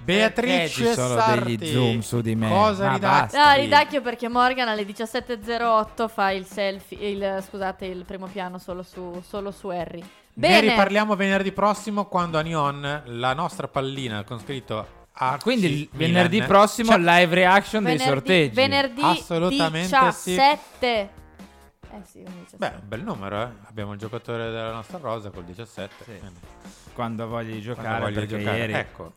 Beatrice 0.03 0.67
ci 0.67 0.85
sono 0.93 1.15
Sarti. 1.15 1.57
degli 1.57 1.71
zoom 1.71 1.99
su 1.99 2.21
di 2.21 2.35
me? 2.35 2.49
Cosa 2.49 2.87
Ma 2.87 2.93
ridacchi? 2.95 3.21
basta. 3.35 3.53
No, 3.55 3.61
ridacchio 3.61 4.01
perché 4.01 4.27
Morgan 4.29 4.67
alle 4.67 4.83
17.08 4.83 6.09
fa 6.09 6.31
il 6.31 6.45
selfie, 6.45 7.09
il, 7.09 7.43
scusate, 7.47 7.85
il 7.85 8.03
primo 8.03 8.25
piano 8.25 8.57
solo 8.57 8.81
su, 8.81 9.21
solo 9.25 9.51
su 9.51 9.67
Harry. 9.67 9.99
Ne 9.99 10.07
Bene. 10.47 10.61
riparliamo 10.69 11.15
venerdì 11.15 11.51
prossimo 11.51 12.05
quando 12.05 12.39
a 12.39 12.41
Neon 12.41 13.01
la 13.05 13.33
nostra 13.33 13.67
pallina 13.67 14.23
con 14.23 14.39
scritto 14.39 14.99
A 15.13 15.37
Quindi 15.41 15.81
il 15.81 15.89
venerdì 15.91 16.41
prossimo 16.41 16.91
Cioè, 16.91 16.99
live 16.99 17.35
reaction 17.35 17.83
dei 17.83 17.97
Venerdì, 17.97 18.13
sorteggi. 18.17 18.55
venerdì 18.55 19.01
Assolutamente 19.03 20.11
sì. 20.13 20.31
17. 20.31 21.09
Eh 21.93 22.01
sì, 22.05 22.21
quindi 22.23 22.39
17. 22.43 22.57
Beh, 22.57 22.67
un 22.81 22.87
bel 22.87 23.03
numero, 23.03 23.41
eh. 23.41 23.47
Abbiamo 23.67 23.93
il 23.93 23.99
giocatore 23.99 24.45
della 24.49 24.71
nostra 24.71 24.97
rosa 24.99 25.29
col 25.29 25.43
17. 25.43 26.21
Quando 26.93 27.27
voglia 27.27 27.53
di 27.53 27.61
Quando 27.61 28.09
giocare, 28.11 28.27
giocare. 28.27 28.57
ieri... 28.57 28.73
Ecco. 28.73 29.13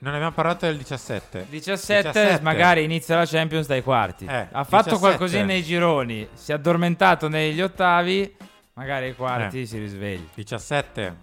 Non 0.00 0.14
abbiamo 0.14 0.32
parlato 0.32 0.66
del 0.66 0.76
17. 0.76 1.46
17, 1.48 2.38
magari 2.42 2.84
inizia 2.84 3.16
la 3.16 3.26
Champions 3.26 3.66
dai 3.66 3.82
quarti. 3.82 4.26
Eh, 4.26 4.46
ha 4.52 4.62
fatto 4.64 4.90
17. 4.90 4.98
qualcosina 5.00 5.44
nei 5.44 5.62
gironi, 5.64 6.28
si 6.34 6.52
è 6.52 6.54
addormentato 6.54 7.26
negli 7.28 7.60
ottavi, 7.60 8.36
magari 8.74 9.06
ai 9.06 9.16
quarti 9.16 9.62
Eh. 9.62 9.66
si 9.66 9.76
risveglia. 9.78 10.28
17. 10.34 11.16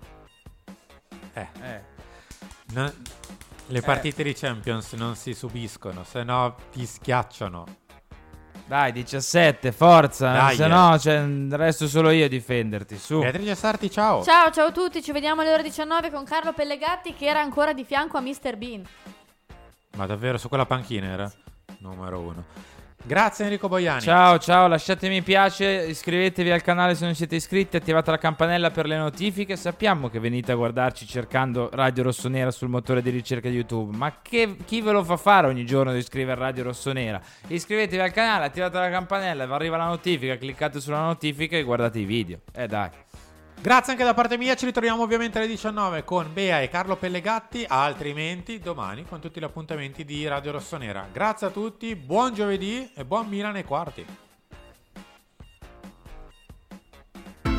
Eh. 1.34 1.47
Eh. 1.61 1.82
Non- 2.73 2.93
le 3.68 3.82
partite 3.82 4.24
di 4.24 4.34
Champions 4.34 4.93
non 4.93 5.16
si 5.16 5.34
subiscono, 5.34 6.03
se 6.03 6.24
no 6.24 6.55
ti 6.72 6.86
schiacciano. 6.86 7.84
Dai, 8.68 8.91
17, 8.91 9.72
forza, 9.72 10.32
Dai, 10.32 10.55
se 10.55 10.66
eh. 10.66 10.68
no 10.68 10.97
cioè, 10.97 11.24
resto 11.51 11.88
solo 11.88 12.09
io 12.09 12.26
a 12.26 12.28
difenderti, 12.28 12.97
su. 12.97 13.20
Beatrice 13.20 13.53
Sarti, 13.53 13.91
ciao. 13.91 14.24
Ciao, 14.24 14.49
ciao 14.51 14.68
a 14.68 14.72
tutti, 14.72 15.03
ci 15.03 15.11
vediamo 15.11 15.41
alle 15.41 15.53
ore 15.53 15.63
19 15.63 16.09
con 16.09 16.24
Carlo 16.24 16.51
Pellegatti 16.51 17.13
che 17.13 17.26
era 17.26 17.41
ancora 17.41 17.74
di 17.74 17.84
fianco 17.84 18.18
a 18.18 18.22
Mr. 18.22 18.57
Bean. 18.57 18.84
Ma 19.97 20.05
davvero 20.07 20.38
su 20.38 20.47
quella 20.47 20.66
panchina 20.66 21.07
era? 21.07 21.32
Numero 21.80 22.20
uno. 22.20 22.45
Grazie 23.08 23.43
Enrico 23.43 23.68
Boiani. 23.68 24.01
Ciao, 24.01 24.39
ciao, 24.39 24.68
lasciate 24.68 25.10
mi 25.10 25.22
piace, 25.22 25.86
iscrivetevi 25.89 26.49
al 26.49 26.64
canale 26.64 26.95
se 26.95 27.06
non 27.06 27.14
siete 27.14 27.36
iscritti, 27.36 27.78
attivate 27.78 28.10
la 28.10 28.18
campanella 28.18 28.72
per 28.72 28.88
le 28.88 28.97
notifiche. 28.97 29.56
Sappiamo 29.56 30.10
che 30.10 30.18
venite 30.18 30.51
a 30.51 30.56
guardarci 30.56 31.06
cercando 31.06 31.70
Radio 31.72 32.01
Rossonera 32.01 32.49
sul 32.49 32.68
motore 32.68 33.03
di 33.03 33.12
ricerca 33.12 33.47
di 33.47 33.58
YouTube, 33.58 33.95
ma 33.95 34.12
che, 34.24 34.58
chi 34.66 34.82
ve 34.82 34.91
lo 34.91 35.03
fa 35.03 35.18
fare 35.18 35.45
ogni 35.45 35.68
giorno 35.68 35.91
di 35.91 35.99
iscrivere 35.99 36.39
Radio 36.39 36.64
Rossonera? 36.64 37.22
Iscrivetevi 37.45 38.01
al 38.01 38.12
canale, 38.12 38.45
attivate 38.45 38.80
la 38.80 38.89
campanella, 38.89 39.45
vi 39.45 39.53
arriva 39.53 39.78
la 39.78 39.86
notifica, 39.86 40.36
cliccate 40.36 40.80
sulla 40.80 41.01
notifica 41.01 41.56
e 41.56 41.62
guardate 41.62 41.99
i 41.99 42.06
video. 42.06 42.39
Eh 42.56 42.66
dai. 42.66 42.89
Grazie 43.62 43.93
anche 43.93 44.03
da 44.03 44.14
parte 44.14 44.38
mia, 44.38 44.56
ci 44.56 44.66
ritroviamo 44.66 45.01
ovviamente 45.01 45.39
alle 45.39 45.47
19 45.47 46.03
con 46.03 46.32
Bea 46.32 46.62
e 46.62 46.70
Carlo 46.70 46.97
Pellegatti, 46.97 47.66
altrimenti 47.68 48.60
domani 48.60 49.06
con 49.06 49.20
tutti 49.20 49.39
gli 49.39 49.43
appuntamenti 49.43 50.06
di 50.06 50.28
Radio 50.28 50.51
Rossonera. 50.51 51.08
Grazie 51.12 51.47
a 51.47 51.49
tutti, 51.49 51.95
buon 51.95 52.34
giovedì 52.34 52.91
e 52.93 53.03
buon 53.06 53.28
Milan 53.28 53.56
ai 53.56 53.64
quarti. 53.64 54.24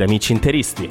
amici 0.00 0.32
interisti. 0.32 0.88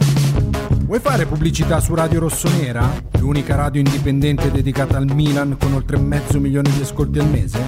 Vuoi 0.86 1.00
fare 1.00 1.26
pubblicità 1.26 1.80
su 1.80 1.96
Radio 1.96 2.20
Rossonera? 2.20 2.88
L'unica 3.20 3.56
radio 3.56 3.80
indipendente 3.80 4.52
dedicata 4.52 4.98
al 4.98 5.06
Milan 5.12 5.56
con 5.58 5.74
oltre 5.74 5.98
mezzo 5.98 6.40
milione 6.40 6.70
di 6.70 6.82
ascolti 6.82 7.18
al 7.18 7.28
mese? 7.28 7.66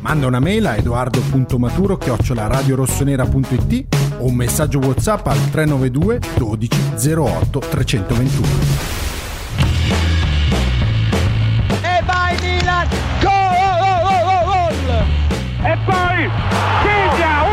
Manda 0.00 0.26
una 0.26 0.40
mail 0.40 0.66
a 0.66 0.76
edoardo.maturo 0.76 1.98
radiorossonera.it 1.98 3.96
o 4.18 4.26
un 4.26 4.34
messaggio 4.34 4.78
WhatsApp 4.78 5.26
al 5.26 5.50
392 5.50 6.20
12 6.36 7.18
08 7.18 7.58
321. 7.58 8.46
E 11.82 12.02
vai 12.04 12.36
Milan! 12.42 12.88
Gol! 13.22 13.40
E 15.62 15.78
poi 15.84 16.30
segna 16.82 17.49